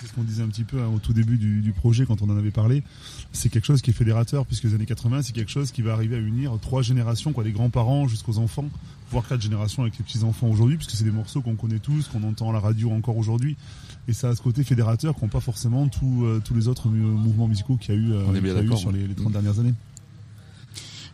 C'est 0.00 0.06
ce 0.06 0.12
qu'on 0.12 0.22
disait 0.22 0.42
un 0.42 0.48
petit 0.48 0.64
peu 0.64 0.80
hein, 0.80 0.90
au 0.94 0.98
tout 0.98 1.12
début 1.12 1.36
du, 1.36 1.60
du 1.60 1.72
projet 1.72 2.06
quand 2.06 2.22
on 2.22 2.30
en 2.30 2.36
avait 2.36 2.50
parlé. 2.50 2.82
C'est 3.32 3.48
quelque 3.48 3.66
chose 3.66 3.82
qui 3.82 3.90
est 3.90 3.94
fédérateur 3.94 4.46
puisque 4.46 4.64
les 4.64 4.74
années 4.74 4.86
80, 4.86 5.22
c'est 5.22 5.32
quelque 5.32 5.50
chose 5.50 5.70
qui 5.70 5.82
va 5.82 5.92
arriver 5.92 6.16
à 6.16 6.18
unir 6.18 6.56
trois 6.60 6.82
générations, 6.82 7.32
quoi, 7.32 7.44
des 7.44 7.52
grands-parents 7.52 8.08
jusqu'aux 8.08 8.38
enfants, 8.38 8.68
voire 9.10 9.26
quatre 9.26 9.42
générations 9.42 9.82
avec 9.82 9.98
les 9.98 10.04
petits-enfants 10.04 10.48
aujourd'hui, 10.48 10.76
puisque 10.76 10.92
c'est 10.92 11.04
des 11.04 11.10
morceaux 11.10 11.42
qu'on 11.42 11.56
connaît 11.56 11.78
tous, 11.78 12.08
qu'on 12.08 12.22
entend 12.22 12.50
à 12.50 12.52
la 12.52 12.60
radio 12.60 12.90
encore 12.90 13.16
aujourd'hui. 13.16 13.56
Et 14.08 14.12
ça 14.12 14.30
a 14.30 14.34
ce 14.34 14.42
côté 14.42 14.64
fédérateur 14.64 15.14
qu'ont 15.14 15.28
pas 15.28 15.40
forcément 15.40 15.86
tous, 15.88 16.24
euh, 16.24 16.40
tous 16.44 16.54
les 16.54 16.68
autres 16.68 16.88
mouvements 16.88 17.46
musicaux 17.46 17.76
qu'il 17.76 17.94
y 17.94 17.98
a 17.98 18.00
eu, 18.00 18.12
euh, 18.12 18.24
y 18.32 18.36
a 18.36 18.38
eu 18.38 18.54
d'accord, 18.54 18.78
sur 18.78 18.90
les, 18.90 19.06
les 19.06 19.14
30 19.14 19.32
dernières 19.32 19.60
années. 19.60 19.74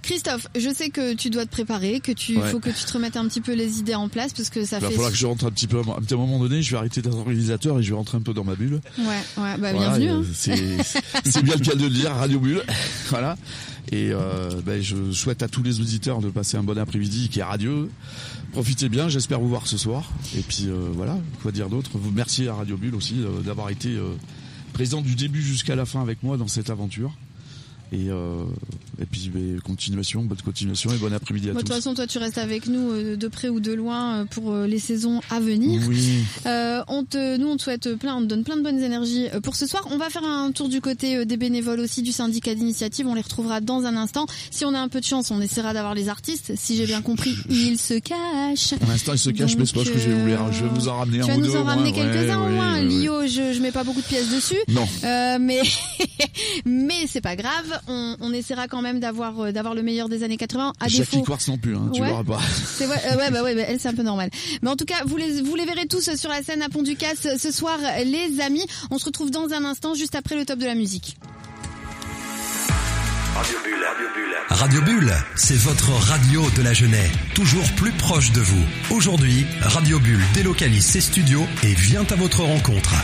Christophe, 0.08 0.46
je 0.58 0.72
sais 0.72 0.88
que 0.90 1.14
tu 1.14 1.28
dois 1.30 1.44
te 1.44 1.50
préparer, 1.50 2.00
que 2.00 2.12
tu 2.12 2.36
Ouais. 2.38 2.50
faut 2.50 2.60
que 2.60 2.70
tu 2.70 2.84
te 2.84 2.92
remettes 2.92 3.16
un 3.16 3.28
petit 3.28 3.40
peu 3.42 3.52
les 3.54 3.78
idées 3.78 3.94
en 3.94 4.08
place 4.08 4.32
parce 4.32 4.48
que 4.48 4.64
ça 4.64 4.78
Il 4.78 4.82
va 4.82 4.88
fait. 4.88 4.94
falloir 4.94 5.10
que 5.12 5.16
je 5.18 5.26
rentre 5.26 5.44
un 5.46 5.50
petit 5.50 5.66
peu, 5.66 5.78
à 5.78 5.80
un 5.80 6.00
petit 6.00 6.14
moment 6.14 6.38
donné, 6.38 6.62
je 6.62 6.70
vais 6.70 6.78
arrêter 6.78 7.02
d'être 7.02 7.16
organisateur 7.16 7.78
et 7.78 7.82
je 7.82 7.90
vais 7.90 7.96
rentrer 7.96 8.16
un 8.16 8.22
peu 8.22 8.32
dans 8.32 8.44
ma 8.44 8.54
bulle. 8.54 8.80
Ouais, 8.98 9.04
ouais, 9.04 9.20
bah 9.36 9.56
Voilà, 9.58 9.78
bienvenue. 9.98 10.08
hein. 10.10 10.22
C'est 10.34 10.78
c'est 11.24 11.42
bien 11.42 11.54
le 11.56 11.64
cas 11.64 11.74
de 11.74 11.82
le 11.84 11.90
dire, 11.90 12.10
Radio 12.12 12.40
Bulle. 12.40 12.62
voilà. 13.10 13.36
Et 13.92 14.10
euh, 14.12 14.50
ben, 14.64 14.82
je 14.82 15.12
souhaite 15.12 15.42
à 15.42 15.48
tous 15.48 15.62
les 15.62 15.80
auditeurs 15.80 16.20
de 16.20 16.28
passer 16.30 16.56
un 16.56 16.62
bon 16.62 16.76
après-midi 16.78 17.28
qui 17.28 17.40
est 17.40 17.44
radieux. 17.44 17.88
Profitez 18.52 18.88
bien, 18.88 19.08
j'espère 19.08 19.40
vous 19.40 19.48
voir 19.48 19.66
ce 19.66 19.76
soir. 19.78 20.10
Et 20.36 20.40
puis 20.40 20.64
euh, 20.68 20.88
voilà, 20.94 21.18
quoi 21.42 21.52
dire 21.52 21.68
d'autre 21.68 21.90
Vous 21.94 22.10
merci 22.10 22.48
à 22.48 22.54
Radio 22.54 22.76
Bulle 22.76 22.94
aussi 22.94 23.16
euh, 23.20 23.40
d'avoir 23.42 23.70
été 23.70 23.90
euh, 23.90 24.14
présent 24.72 25.00
du 25.02 25.14
début 25.14 25.42
jusqu'à 25.42 25.74
la 25.76 25.84
fin 25.86 26.00
avec 26.00 26.22
moi 26.22 26.36
dans 26.38 26.48
cette 26.48 26.70
aventure. 26.70 27.12
Et, 27.92 28.10
euh, 28.10 28.44
et 29.00 29.07
puis 29.07 29.31
ben, 29.33 29.61
continuation, 29.61 30.23
bonne 30.23 30.38
continuation 30.45 30.90
et 30.93 30.97
bon 30.97 31.12
après-midi 31.12 31.50
à 31.50 31.52
Moi, 31.52 31.62
de 31.62 31.67
toute 31.67 31.75
tous. 31.76 31.83
façon, 31.83 31.95
toi, 31.95 32.07
tu 32.07 32.19
restes 32.19 32.38
avec 32.38 32.67
nous 32.67 32.90
euh, 32.93 33.17
de 33.17 33.28
près 33.28 33.49
ou 33.49 33.61
de 33.61 33.73
loin 33.73 34.19
euh, 34.21 34.25
pour 34.25 34.52
euh, 34.52 34.67
les 34.67 34.78
saisons 34.78 35.21
à 35.31 35.40
venir. 35.40 35.83
Oui, 35.88 36.25
Euh, 36.47 36.83
on 36.88 37.05
te, 37.05 37.37
nous, 37.37 37.49
on 37.49 37.57
te 37.57 37.62
souhaite 37.62 37.95
plein, 37.95 38.17
on 38.17 38.21
te 38.23 38.26
donne 38.26 38.45
plein 38.45 38.57
de 38.57 38.62
bonnes 38.62 38.83
énergies 38.83 39.26
pour 39.43 39.57
ce 39.57 39.67
soir. 39.67 39.87
On 39.90 39.99
va 39.99 40.11
faire 40.11 40.25
un 40.25 40.50
tour 40.52 40.69
du 40.69 40.81
côté 40.81 41.25
des 41.25 41.37
bénévoles 41.37 41.81
aussi 41.81 42.02
du 42.02 42.12
syndicat 42.12 42.55
d'initiative. 42.55 43.07
On 43.07 43.14
les 43.14 43.21
retrouvera 43.21 43.61
dans 43.61 43.85
un 43.85 43.97
instant. 43.97 44.26
Si 44.50 44.64
on 44.64 44.75
a 44.75 44.78
un 44.81 44.88
peu 44.88 45.00
de 45.00 45.05
chance, 45.05 45.31
on 45.31 45.40
essaiera 45.40 45.73
d'avoir 45.75 45.95
les 45.95 46.09
artistes. 46.09 46.52
Si 46.57 46.76
j'ai 46.76 46.87
bien 46.87 47.02
compris, 47.02 47.35
ils 47.50 47.78
se 47.78 47.95
cachent. 47.95 48.75
pour 48.78 48.88
l'instant 48.88 49.12
il 49.12 49.19
se 49.19 49.31
cache, 49.31 49.57
mais 49.57 49.67
c'est 49.67 49.75
pas 49.75 49.85
ce 49.85 49.90
que 49.90 49.99
je 49.99 50.09
vais 50.09 50.14
vous 50.21 50.26
les- 50.26 50.37
je 50.52 50.62
vais 50.64 50.69
vous 50.71 50.88
en 50.88 50.97
ramener 50.99 51.19
Tu 51.19 51.25
un 51.25 51.26
vas 51.28 51.35
ou 51.37 51.40
nous 51.40 51.47
deux. 51.52 51.57
en 51.59 51.64
ramener 51.64 51.93
quelques-uns 51.93 52.38
au 52.40 52.45
ouais, 52.47 52.50
moins. 52.52 52.75
ouais, 52.75 52.81
ouais. 52.81 52.88
Lio, 52.88 53.26
je, 53.26 53.52
je 53.52 53.61
mets 53.61 53.73
pas 53.73 53.85
beaucoup 53.85 54.00
de 54.00 54.07
pièces 54.07 54.31
dessus. 54.31 54.59
Non. 54.69 54.87
Euh, 55.05 55.38
mais 55.40 55.61
mais 56.64 57.07
c'est 57.07 57.21
pas 57.21 57.37
grave. 57.37 57.81
On, 57.87 58.17
on 58.21 58.33
essaiera 58.33 58.69
quand 58.69 58.83
même 58.83 58.88
d'avoir 58.95 59.38
euh, 59.40 59.52
d'avoir 59.52 59.75
le 59.75 59.83
meilleur 59.83 60.09
des 60.09 60.23
années 60.23 60.37
80. 60.37 60.73
À 60.80 60.88
Jackie 60.88 60.99
défaut, 61.16 61.23
Quartz 61.23 61.49
non 61.49 61.59
plus, 61.59 61.76
hein, 61.76 61.90
tu 61.92 62.00
Ouais. 62.02 62.09
l'auras 62.09 62.25
pas. 62.25 62.40
c'est 62.76 62.85
euh, 62.85 63.16
ouais, 63.16 63.30
bah 63.30 63.42
ouais, 63.42 63.54
bah 63.54 63.62
elle 63.68 63.78
c'est 63.78 63.88
un 63.88 63.95
peu 63.95 64.02
normal. 64.02 64.30
Mais 64.62 64.71
en 64.71 64.76
tout 64.76 64.85
cas, 64.87 65.02
vous 65.07 65.16
les, 65.16 65.42
vous 65.42 65.54
les 65.54 65.64
verrez 65.64 65.87
tous 65.87 66.14
sur 66.16 66.30
la 66.30 66.42
scène 66.42 66.62
à 66.62 66.68
Pont 66.68 66.83
du 66.83 66.97
Casse 66.97 67.28
ce 67.38 67.50
soir, 67.52 67.78
les 68.04 68.40
amis. 68.40 68.66
On 68.90 68.99
se 68.99 69.04
retrouve 69.04 69.30
dans 69.30 69.52
un 69.52 69.64
instant, 69.64 69.95
juste 69.95 70.14
après 70.14 70.35
le 70.37 70.45
top 70.45 70.59
de 70.59 70.66
la 70.66 70.75
musique. 70.75 71.16
Radio 73.35 73.57
Bulle, 73.64 73.85
Radio 73.85 74.07
Bulle. 74.14 74.35
Radio 74.49 74.80
Bulle, 74.83 75.14
c'est 75.37 75.57
votre 75.59 75.90
radio 75.90 76.42
de 76.57 76.62
la 76.62 76.73
Genève, 76.73 77.11
toujours 77.35 77.62
plus 77.76 77.92
proche 77.92 78.33
de 78.33 78.40
vous. 78.40 78.64
Aujourd'hui, 78.90 79.47
Radio 79.61 80.00
Bulle 80.00 80.21
délocalise 80.35 80.85
ses 80.85 81.00
studios 81.00 81.45
et 81.62 81.75
vient 81.75 82.04
à 82.11 82.14
votre 82.16 82.42
rencontre. 82.42 82.95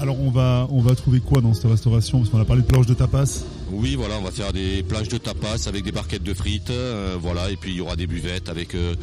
Alors 0.00 0.20
on 0.20 0.30
va 0.30 0.66
on 0.70 0.80
va 0.80 0.94
trouver 0.94 1.20
quoi 1.20 1.40
dans 1.40 1.54
cette 1.54 1.70
restauration? 1.70 2.18
Parce 2.18 2.30
qu'on 2.30 2.40
a 2.40 2.44
parlé 2.44 2.62
de 2.62 2.66
planches 2.66 2.86
de 2.86 2.94
tapas. 2.94 3.44
Oui, 3.70 3.94
voilà, 3.96 4.14
on 4.18 4.22
va 4.22 4.30
faire 4.30 4.52
des 4.52 4.82
planches 4.82 5.08
de 5.08 5.18
tapas 5.18 5.68
avec 5.68 5.84
des 5.84 5.92
barquettes 5.92 6.22
de 6.22 6.32
frites, 6.34 6.70
euh, 6.70 7.16
voilà, 7.20 7.50
et 7.50 7.56
puis 7.56 7.70
il 7.72 7.76
y 7.76 7.80
aura 7.80 7.96
des 7.96 8.06
buvettes 8.06 8.48
avec 8.48 8.74
euh, 8.74 8.94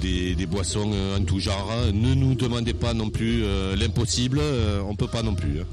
des, 0.00 0.34
des 0.34 0.46
boissons 0.46 0.90
euh, 0.92 1.18
en 1.18 1.22
tout 1.24 1.38
genre. 1.38 1.70
Ne 1.94 2.14
nous 2.14 2.34
demandez 2.34 2.74
pas 2.74 2.94
non 2.94 3.10
plus 3.10 3.42
l'impossible, 3.78 4.40
on 4.88 4.94
peut 4.96 5.06
pas 5.06 5.22
non 5.22 5.34
plus. 5.34 5.60
hein. 5.60 5.64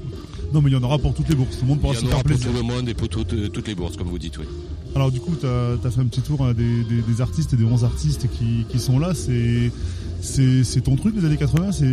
Non 0.52 0.62
mais 0.62 0.70
il 0.70 0.74
y 0.74 0.76
en 0.76 0.82
aura 0.84 0.98
pour 0.98 1.12
toutes 1.12 1.28
les 1.28 1.34
bourses. 1.34 1.56
Tout 1.56 1.62
le 1.62 1.68
monde 1.68 1.78
Il 1.78 1.80
pourra 1.80 1.94
y 1.94 1.96
se 1.96 2.02
en 2.04 2.06
faire 2.06 2.14
aura 2.14 2.22
pour 2.22 2.30
plaisir. 2.30 2.46
tout 2.52 2.56
le 2.56 2.62
monde 2.62 2.88
et 2.88 2.94
pour 2.94 3.08
toutes, 3.08 3.52
toutes 3.52 3.66
les 3.66 3.74
bourses, 3.74 3.96
comme 3.96 4.06
vous 4.08 4.18
dites, 4.18 4.38
oui. 4.38 4.44
Alors 4.94 5.10
du 5.10 5.18
coup, 5.20 5.34
tu 5.38 5.44
as, 5.46 5.90
fait 5.90 6.00
un 6.00 6.06
petit 6.06 6.20
tour 6.22 6.40
hein, 6.44 6.54
des, 6.54 6.84
des- 6.84 7.02
des 7.02 7.20
artistes 7.20 7.52
et 7.52 7.56
des 7.56 7.64
11 7.64 7.84
artistes 7.84 8.28
qui, 8.38 8.64
qui 8.70 8.78
sont 8.78 8.98
là. 9.00 9.12
C'est 9.12 9.72
c'est 10.20 10.80
ton 10.82 10.96
truc 10.96 11.14
les 11.16 11.24
années 11.24 11.36
80 11.36 11.72
C'est 11.72 11.84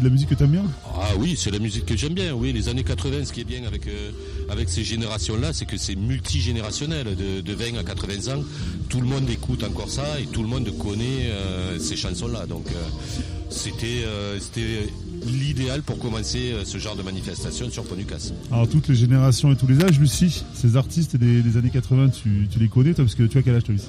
de 0.00 0.04
la 0.04 0.10
musique 0.10 0.28
que 0.30 0.34
t'aimes 0.34 0.50
bien? 0.52 0.64
Ah 0.86 1.08
oui, 1.18 1.34
c'est 1.36 1.50
la 1.50 1.58
musique 1.58 1.86
que 1.86 1.96
j'aime 1.96 2.14
bien. 2.14 2.32
Oui, 2.34 2.52
les 2.52 2.68
années 2.68 2.84
80, 2.84 3.24
ce 3.26 3.32
qui 3.32 3.40
est 3.40 3.44
bien 3.44 3.64
avec 3.64 3.86
euh, 3.86 4.10
avec 4.48 4.68
ces 4.68 4.84
générations-là, 4.84 5.52
c'est 5.52 5.66
que 5.66 5.76
c'est 5.76 5.96
multigénérationnel. 5.96 7.16
De, 7.16 7.40
de 7.40 7.52
20 7.52 7.78
à 7.78 7.84
80 7.84 8.34
ans, 8.34 8.42
tout 8.88 9.00
le 9.00 9.06
monde 9.06 9.28
écoute 9.30 9.64
encore 9.64 9.90
ça 9.90 10.20
et 10.20 10.26
tout 10.26 10.42
le 10.42 10.48
monde 10.48 10.70
connaît 10.78 11.26
euh, 11.30 11.78
ces 11.78 11.96
chansons-là. 11.96 12.46
Donc 12.46 12.66
euh, 12.68 12.88
c'était 13.50 14.04
c'était 14.40 14.88
l'idéal 15.26 15.82
pour 15.82 15.98
commencer 15.98 16.54
ce 16.64 16.78
genre 16.78 16.96
de 16.96 17.02
manifestation 17.02 17.70
sur 17.70 17.84
Casse. 18.08 18.32
Alors 18.50 18.68
toutes 18.68 18.88
les 18.88 18.94
générations 18.94 19.52
et 19.52 19.56
tous 19.56 19.66
les 19.66 19.84
âges, 19.84 20.00
Lucie, 20.00 20.42
ces 20.54 20.76
artistes 20.76 21.16
des, 21.16 21.42
des 21.42 21.56
années 21.56 21.70
80, 21.70 22.08
tu, 22.08 22.48
tu 22.50 22.58
les 22.58 22.68
connais 22.68 22.94
toi? 22.94 23.04
Parce 23.04 23.14
que 23.14 23.22
tu 23.24 23.38
as 23.38 23.42
quel 23.42 23.54
âge 23.54 23.64
toi 23.64 23.74
Lucie? 23.74 23.88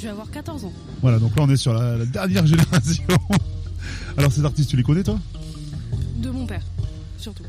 Je 0.00 0.06
vais 0.06 0.12
avoir 0.12 0.30
14 0.30 0.64
ans. 0.64 0.72
Voilà, 1.02 1.18
donc 1.18 1.36
là 1.36 1.42
on 1.42 1.50
est 1.50 1.56
sur 1.56 1.74
la, 1.74 1.96
la 1.98 2.06
dernière 2.06 2.46
génération. 2.46 3.04
Alors 4.16 4.32
ces 4.32 4.44
artistes, 4.44 4.70
tu 4.70 4.76
les 4.76 4.82
connais 4.82 5.02
toi? 5.02 5.18
De 6.16 6.30
mon 6.30 6.46
père, 6.46 6.62
surtout. 7.18 7.42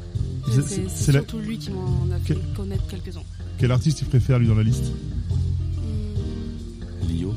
C'est- 0.89 1.12
la- 1.12 1.20
surtout 1.20 1.39
lui 1.39 1.58
qui 1.58 1.70
m'en 1.72 2.08
a 2.13 2.20
fait 2.20 2.34
Que- 2.36 2.55
connaître 2.58 2.86
quelques-uns. 2.88 3.22
Quel 3.58 3.72
artiste 3.72 4.00
tu 4.00 4.05
préfères 4.05 4.39
lui 4.39 4.47
dans 4.47 4.56
la 4.56 4.63
liste? 4.63 4.86
Hmm, 5.78 7.08
Lio. 7.08 7.30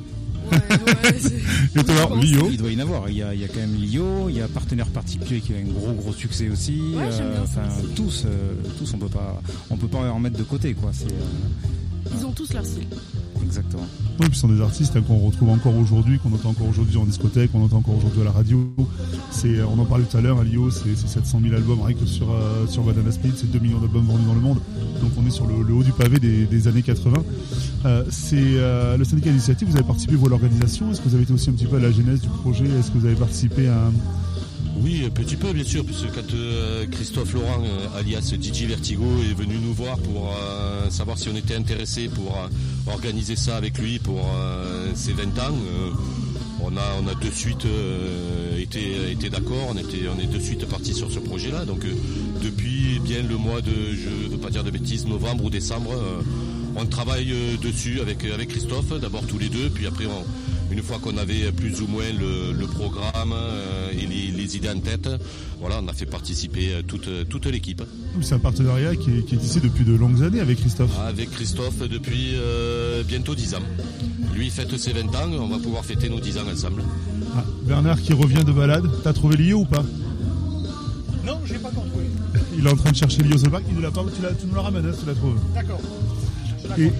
ouais, 0.50 0.58
ouais, 0.58 1.18
c'est- 1.20 1.78
Et 1.80 1.84
toi, 1.84 1.94
Je 1.96 2.02
pense. 2.06 2.24
Lio 2.24 2.48
Il 2.50 2.56
doit 2.58 2.70
y 2.70 2.76
en 2.76 2.80
avoir. 2.80 3.08
Il 3.10 3.16
y 3.16 3.22
a, 3.22 3.34
il 3.34 3.40
y 3.40 3.44
a 3.44 3.48
quand 3.48 3.60
même 3.60 3.74
Lio, 3.76 4.28
il 4.28 4.36
y 4.36 4.40
a 4.40 4.48
Partenaire 4.48 4.88
Particulier 4.88 5.40
qui 5.40 5.52
a 5.54 5.56
un 5.58 5.62
gros 5.64 5.92
gros 5.92 6.12
succès 6.12 6.48
aussi. 6.48 6.80
Ouais, 6.96 7.10
j'aime 7.16 7.30
bien 7.32 7.46
ça 7.46 7.62
enfin, 7.66 7.78
aussi. 7.84 7.94
tous, 7.94 8.24
euh, 8.26 8.54
tous, 8.78 8.92
on 8.94 8.98
peut 8.98 9.08
pas, 9.08 9.40
on 9.70 9.76
peut 9.76 9.88
pas 9.88 9.98
en 10.10 10.18
mettre 10.18 10.38
de 10.38 10.44
côté, 10.44 10.74
quoi. 10.74 10.90
Euh, 10.90 12.10
Ils 12.18 12.24
ont 12.26 12.32
tous 12.32 12.52
leur 12.52 12.64
style. 12.64 12.86
Exactement. 13.44 13.86
Oui, 14.20 14.26
puis 14.26 14.34
ce 14.34 14.42
sont 14.42 14.48
des 14.48 14.60
artistes 14.60 15.00
qu'on 15.06 15.18
retrouve 15.18 15.50
encore 15.50 15.76
aujourd'hui, 15.76 16.18
qu'on 16.18 16.32
entend 16.32 16.50
encore 16.50 16.68
aujourd'hui 16.68 16.96
en 16.96 17.04
discothèque, 17.04 17.52
qu'on 17.52 17.64
entend 17.64 17.78
encore 17.78 17.96
aujourd'hui 17.96 18.22
à 18.22 18.24
la 18.24 18.30
radio. 18.30 18.72
C'est, 19.30 19.58
euh, 19.58 19.66
on 19.66 19.78
en 19.78 19.84
parlait 19.84 20.04
tout 20.04 20.16
à 20.16 20.20
l'heure, 20.20 20.38
à 20.38 20.44
Lio, 20.44 20.70
c'est 20.70 20.94
c'est 20.96 21.08
700 21.08 21.40
000 21.42 21.54
albums 21.54 21.82
rien 21.82 21.96
que 21.96 22.06
sur, 22.06 22.30
euh, 22.30 22.66
sur 22.66 22.82
Banana 22.82 23.10
Split, 23.10 23.32
c'est 23.36 23.50
2 23.50 23.58
millions 23.58 23.78
d'albums 23.78 24.06
vendus 24.06 24.24
dans 24.26 24.34
le 24.34 24.40
monde. 24.40 24.58
Donc 25.00 25.12
on 25.18 25.26
est 25.26 25.30
sur 25.30 25.46
le, 25.46 25.62
le 25.62 25.74
haut 25.74 25.82
du 25.82 25.92
pavé 25.92 26.18
des, 26.18 26.46
des 26.46 26.68
années 26.68 26.82
80. 26.82 27.22
Euh, 27.84 28.04
c'est 28.10 28.36
euh, 28.38 28.96
le 28.96 29.04
syndicat 29.04 29.30
d'initiative, 29.30 29.68
vous 29.68 29.76
avez 29.76 29.86
participé 29.86 30.14
vous 30.14 30.26
à 30.26 30.30
l'organisation, 30.30 30.90
est-ce 30.90 31.00
que 31.00 31.08
vous 31.08 31.14
avez 31.14 31.24
été 31.24 31.32
aussi 31.32 31.50
un 31.50 31.52
petit 31.52 31.66
peu 31.66 31.76
à 31.76 31.80
la 31.80 31.90
genèse 31.90 32.20
du 32.20 32.28
projet? 32.28 32.64
Est-ce 32.64 32.90
que 32.90 32.98
vous 32.98 33.06
avez 33.06 33.16
participé 33.16 33.68
à... 33.68 33.90
Oui, 34.76 35.04
un 35.06 35.10
petit 35.10 35.36
peu, 35.36 35.52
bien 35.52 35.64
sûr, 35.64 35.84
puisque 35.84 36.12
quand 36.12 36.34
euh, 36.34 36.84
Christophe 36.90 37.32
Laurent, 37.32 37.62
euh, 37.64 37.98
alias 37.98 38.34
DJ 38.40 38.64
Vertigo, 38.64 39.04
est 39.22 39.34
venu 39.34 39.56
nous 39.58 39.72
voir 39.72 39.96
pour 39.98 40.34
euh, 40.34 40.90
savoir 40.90 41.16
si 41.16 41.28
on 41.28 41.36
était 41.36 41.54
intéressé 41.54 42.08
pour 42.08 42.36
organiser 42.86 43.36
ça 43.36 43.56
avec 43.56 43.78
lui 43.78 43.98
pour 43.98 44.20
ses 44.94 45.12
20 45.12 45.22
ans, 45.38 45.54
on, 46.60 46.76
a, 46.76 46.82
on 47.02 47.06
a 47.06 47.14
de 47.14 47.30
suite 47.30 47.66
été, 48.58 49.10
été 49.10 49.30
d'accord, 49.30 49.70
on, 49.70 49.76
était, 49.76 50.08
on 50.14 50.20
est 50.20 50.26
de 50.26 50.38
suite 50.38 50.66
parti 50.66 50.92
sur 50.92 51.10
ce 51.10 51.18
projet-là. 51.18 51.64
Donc 51.64 51.86
depuis 52.42 53.00
bien 53.00 53.22
le 53.22 53.36
mois 53.36 53.60
de, 53.60 53.72
je 53.92 54.30
veux 54.30 54.38
pas 54.38 54.50
dire 54.50 54.64
de 54.64 54.70
bêtises, 54.70 55.06
novembre 55.06 55.44
ou 55.44 55.50
décembre, 55.50 55.92
on 56.76 56.84
travaille 56.86 57.32
dessus 57.62 58.00
avec, 58.00 58.24
avec 58.24 58.48
Christophe, 58.48 59.00
d'abord 59.00 59.26
tous 59.26 59.38
les 59.38 59.48
deux, 59.48 59.70
puis 59.70 59.86
après 59.86 60.06
on, 60.06 60.24
une 60.74 60.82
fois 60.82 60.98
qu'on 60.98 61.16
avait 61.16 61.52
plus 61.52 61.80
ou 61.82 61.86
moins 61.86 62.04
le, 62.18 62.52
le 62.52 62.66
programme 62.66 63.32
euh, 63.32 63.90
et 63.92 64.06
les, 64.06 64.32
les 64.36 64.56
idées 64.56 64.68
en 64.70 64.80
tête, 64.80 65.08
voilà, 65.60 65.80
on 65.80 65.86
a 65.86 65.92
fait 65.92 66.04
participer 66.06 66.72
euh, 66.72 66.82
toute, 66.82 67.08
toute 67.28 67.46
l'équipe. 67.46 67.80
C'est 68.20 68.34
un 68.34 68.38
partenariat 68.40 68.96
qui 68.96 69.10
est, 69.18 69.22
qui 69.22 69.36
est 69.36 69.42
ici 69.42 69.60
depuis 69.60 69.84
de 69.84 69.94
longues 69.94 70.22
années 70.24 70.40
avec 70.40 70.58
Christophe. 70.58 70.90
Avec 71.06 71.30
Christophe 71.30 71.78
depuis 71.88 72.32
euh, 72.34 73.04
bientôt 73.04 73.36
10 73.36 73.54
ans. 73.54 73.58
Lui 74.34 74.50
fête 74.50 74.76
ses 74.76 74.92
20 74.92 75.02
ans, 75.14 75.30
on 75.38 75.46
va 75.48 75.58
pouvoir 75.60 75.84
fêter 75.84 76.08
nos 76.08 76.18
10 76.18 76.38
ans 76.38 76.42
ensemble. 76.52 76.82
Ah, 77.36 77.44
Bernard 77.62 78.00
qui 78.02 78.12
revient 78.12 78.42
de 78.44 78.50
balade, 78.52 78.84
t'as 79.04 79.12
trouvé 79.12 79.36
Lio 79.36 79.58
ou 79.60 79.64
pas? 79.64 79.84
Non, 81.24 81.38
j'ai 81.46 81.54
pas 81.54 81.68
encore 81.68 81.86
trouvé. 81.86 82.04
Il 82.58 82.66
est 82.66 82.70
en 82.70 82.76
train 82.76 82.90
de 82.90 82.96
chercher 82.96 83.22
Lio 83.22 83.38
Solbach, 83.38 83.62
il 83.68 83.74
nous 83.76 83.80
l'a 83.80 83.90
pas, 83.92 84.04
tu, 84.14 84.22
l'as- 84.22 84.32
tu 84.34 84.46
nous 84.46 84.54
la 84.56 84.62
ramènes, 84.62 84.86
hein, 84.86 84.92
tu 84.98 85.06
la 85.06 85.14
trouves. 85.14 85.38
D'accord. 85.54 85.80
Et, 86.78 86.90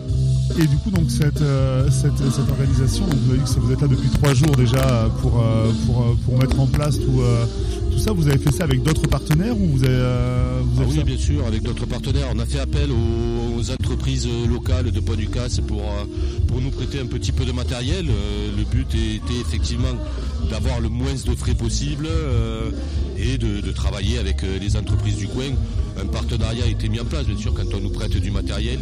et 0.58 0.66
du 0.66 0.76
coup, 0.76 0.90
donc 0.90 1.10
cette, 1.10 1.40
euh, 1.42 1.88
cette, 1.90 2.16
cette 2.18 2.48
organisation, 2.50 3.06
donc 3.06 3.14
vous 3.18 3.30
avez 3.30 3.38
dit 3.38 3.44
que 3.44 3.50
ça- 3.50 3.60
vous 3.60 3.72
êtes 3.72 3.80
là 3.80 3.88
depuis 3.88 4.08
trois 4.10 4.34
jours 4.34 4.54
déjà 4.56 5.10
pour, 5.20 5.40
euh, 5.40 5.70
pour, 5.86 6.02
euh, 6.02 6.14
pour 6.24 6.38
mettre 6.38 6.60
en 6.60 6.66
place 6.66 6.98
tout, 6.98 7.20
euh, 7.20 7.44
tout 7.90 7.98
ça. 7.98 8.12
Vous 8.12 8.28
avez 8.28 8.38
fait 8.38 8.52
ça 8.52 8.64
avec 8.64 8.82
d'autres 8.82 9.08
partenaires 9.08 9.58
ou 9.58 9.66
vous 9.66 9.84
avez, 9.84 9.94
Ah 9.96 10.82
oui, 10.88 11.02
bien 11.04 11.16
sûr, 11.18 11.46
avec 11.46 11.62
d'autres 11.62 11.86
partenaires. 11.86 12.28
On 12.34 12.38
a 12.38 12.46
fait 12.46 12.60
appel 12.60 12.90
aux, 12.90 13.58
aux 13.58 13.70
entreprises 13.70 14.28
locales 14.48 14.90
de 14.92 15.00
Pont-du-Casse 15.00 15.60
pour, 15.66 15.80
euh, 15.80 16.04
pour 16.46 16.60
nous 16.60 16.70
prêter 16.70 17.00
un 17.00 17.06
petit 17.06 17.32
peu 17.32 17.44
de 17.44 17.52
matériel. 17.52 18.06
Le 18.06 18.64
but 18.64 18.86
était 18.94 19.40
effectivement 19.40 19.94
d'avoir 20.50 20.80
le 20.80 20.88
moins 20.88 21.14
de 21.14 21.34
frais 21.34 21.54
possible 21.54 22.06
et 23.16 23.38
de, 23.38 23.60
de 23.60 23.72
travailler 23.72 24.18
avec 24.18 24.42
les 24.42 24.76
entreprises 24.76 25.16
du 25.16 25.26
coin. 25.26 25.50
Un 26.00 26.06
partenariat 26.06 26.64
a 26.64 26.68
été 26.68 26.88
mis 26.88 27.00
en 27.00 27.04
place, 27.04 27.26
bien 27.26 27.36
sûr, 27.36 27.54
quand 27.54 27.72
on 27.74 27.80
nous 27.80 27.90
prête 27.90 28.16
du 28.16 28.30
matériel. 28.30 28.78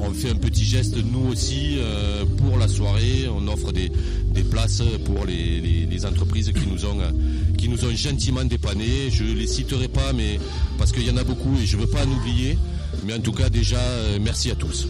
On 0.00 0.12
fait 0.12 0.30
un 0.30 0.34
petit 0.34 0.64
geste 0.64 0.96
nous 1.12 1.30
aussi 1.30 1.76
euh, 1.78 2.24
pour 2.38 2.58
la 2.58 2.68
soirée. 2.68 3.26
On 3.34 3.46
offre 3.48 3.72
des, 3.72 3.90
des 4.32 4.42
places 4.42 4.82
pour 5.04 5.24
les, 5.24 5.60
les- 5.60 5.86
les 5.86 6.06
entreprises 6.06 6.52
qui 6.52 6.66
nous 6.70 6.84
ont 6.84 6.98
qui 7.56 7.68
nous 7.68 7.84
ont 7.84 7.94
gentiment 7.94 8.44
dépannés. 8.44 9.10
Je 9.10 9.24
les 9.24 9.46
citerai 9.46 9.88
pas, 9.88 10.12
mais 10.12 10.38
parce 10.78 10.92
qu'il 10.92 11.06
y 11.06 11.10
en 11.10 11.16
a 11.16 11.24
beaucoup 11.24 11.56
et 11.62 11.66
je 11.66 11.76
veux 11.76 11.86
pas 11.86 12.04
en 12.04 12.10
oublier. 12.10 12.58
Mais 13.06 13.14
en 13.14 13.20
tout 13.20 13.32
cas, 13.32 13.48
déjà, 13.48 13.78
euh, 13.78 14.18
merci 14.20 14.50
à 14.50 14.54
tous. 14.54 14.86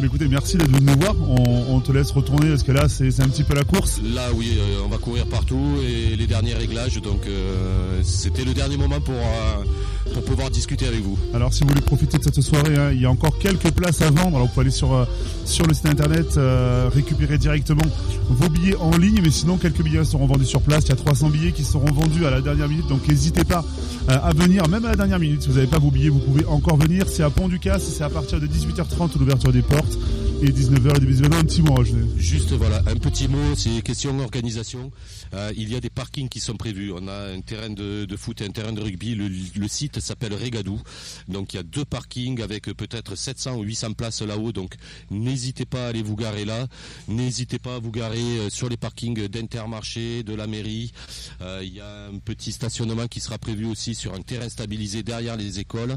Mais 0.00 0.06
écoutez, 0.06 0.26
merci 0.26 0.56
d'être 0.56 0.70
venu 0.70 0.86
nous 0.86 0.98
voir. 0.98 1.14
On, 1.20 1.76
on 1.76 1.80
te 1.80 1.92
laisse 1.92 2.10
retourner 2.10 2.48
parce 2.48 2.62
que 2.62 2.72
là, 2.72 2.88
c'est 2.88 3.10
c'est 3.10 3.22
un 3.22 3.28
petit 3.28 3.44
peu 3.44 3.54
la 3.54 3.64
course. 3.64 4.00
Là, 4.14 4.28
oui, 4.34 4.52
euh, 4.56 4.80
on 4.84 4.88
va 4.88 4.96
courir 4.98 5.26
partout 5.26 5.76
et 5.86 6.16
les 6.16 6.26
derniers 6.26 6.54
réglages. 6.54 7.00
Donc, 7.02 7.26
euh, 7.26 8.00
c'était 8.02 8.44
le 8.44 8.54
dernier 8.54 8.76
moment 8.76 9.00
pour 9.00 9.14
euh, 9.14 9.64
pour 10.12 10.22
pouvoir 10.24 10.50
discuter 10.50 10.86
avec 10.86 11.02
vous. 11.02 11.18
Alors 11.34 11.52
si 11.52 11.62
vous 11.62 11.68
voulez 11.68 11.80
profiter 11.80 12.18
de 12.18 12.22
cette 12.22 12.40
soirée, 12.40 12.76
hein, 12.76 12.90
il 12.92 13.00
y 13.00 13.06
a 13.06 13.10
encore 13.10 13.38
quelques 13.38 13.70
places 13.70 14.02
à 14.02 14.10
vendre. 14.10 14.36
Alors 14.36 14.42
vous 14.42 14.48
pouvez 14.48 14.62
aller 14.62 14.70
sur 14.70 14.92
euh, 14.92 15.04
sur 15.44 15.66
le 15.66 15.74
site 15.74 15.86
internet 15.86 16.36
euh, 16.36 16.88
récupérer 16.92 17.38
directement 17.38 17.82
vos 18.28 18.48
billets 18.48 18.76
en 18.76 18.96
ligne, 18.96 19.20
mais 19.22 19.30
sinon 19.30 19.56
quelques 19.56 19.82
billets 19.82 20.04
seront 20.04 20.26
vendus 20.26 20.46
sur 20.46 20.62
place. 20.62 20.84
Il 20.84 20.90
y 20.90 20.92
a 20.92 20.96
300 20.96 21.30
billets 21.30 21.52
qui 21.52 21.64
seront 21.64 21.92
vendus 21.92 22.26
à 22.26 22.30
la 22.30 22.40
dernière 22.40 22.68
minute, 22.68 22.86
donc 22.88 23.06
n'hésitez 23.08 23.44
pas 23.44 23.64
euh, 24.10 24.18
à 24.22 24.32
venir, 24.32 24.68
même 24.68 24.84
à 24.84 24.90
la 24.90 24.96
dernière 24.96 25.18
minute. 25.18 25.42
Si 25.42 25.48
vous 25.48 25.54
n'avez 25.54 25.66
pas 25.66 25.78
vos 25.78 25.90
billets, 25.90 26.08
vous 26.08 26.18
pouvez 26.18 26.44
encore 26.46 26.76
venir. 26.76 27.04
C'est 27.08 27.22
à 27.22 27.30
Pont 27.30 27.48
du 27.48 27.58
Casse, 27.58 27.84
c'est 27.84 28.04
à 28.04 28.10
partir 28.10 28.40
de 28.40 28.46
18h30 28.46 29.18
l'ouverture 29.18 29.52
des 29.52 29.62
portes 29.62 29.98
et 30.42 30.50
19h 30.50 30.94
le 30.94 30.98
début 30.98 31.12
des 31.12 31.18
événements. 31.20 31.36
Un 31.36 31.44
petit 31.44 31.62
mot, 31.62 31.84
Juste 32.16 32.52
voilà, 32.52 32.82
un 32.86 32.96
petit 32.96 33.28
mot, 33.28 33.54
c'est 33.54 33.80
question 33.82 34.18
organisation. 34.18 34.90
Euh, 35.34 35.52
il 35.56 35.72
y 35.72 35.76
a 35.76 35.80
des 35.80 35.88
parkings 35.88 36.28
qui 36.28 36.40
sont 36.40 36.56
prévus. 36.56 36.92
On 36.92 37.06
a 37.06 37.32
un 37.32 37.40
terrain 37.40 37.70
de, 37.70 38.06
foot 38.16 38.40
et 38.40 38.46
un 38.46 38.50
terrain 38.50 38.72
de 38.72 38.80
rugby. 38.80 39.14
Le, 39.14 39.68
site 39.68 40.00
s'appelle 40.00 40.34
Régadou. 40.34 40.80
Donc 41.28 41.54
il 41.54 41.56
y 41.56 41.60
a 41.60 41.62
deux 41.62 41.84
parkings 41.84 42.42
avec 42.42 42.64
peut-être 42.64 43.14
700 43.14 43.56
ou 43.56 43.62
800 43.62 43.92
places 43.92 44.22
là-haut. 44.22 44.52
Donc 44.52 44.74
n'hésitez 45.10 45.64
pas 45.64 45.86
à 45.86 45.88
aller 45.88 46.02
vous 46.02 46.16
garer 46.16 46.44
là. 46.44 46.66
N'hésitez 47.06 47.60
pas 47.60 47.76
à 47.76 47.78
vous 47.78 47.92
garer 47.92 48.18
euh, 48.18 48.50
sur 48.50 48.68
les 48.68 48.76
parkings 48.76 49.28
d'Intermarché, 49.28 50.24
de 50.24 50.34
la 50.34 50.48
mairie. 50.48 50.92
Euh, 51.40 51.60
il 51.62 51.74
y 51.74 51.80
a 51.80 52.06
un 52.06 52.18
petit 52.18 52.50
stationnement 52.50 53.06
qui 53.06 53.20
sera 53.20 53.38
prévu 53.38 53.64
aussi 53.66 53.94
sur 53.94 54.12
un 54.14 54.22
terrain 54.22 54.48
stabilisé 54.48 55.04
derrière 55.04 55.36
les 55.36 55.60
écoles. 55.60 55.96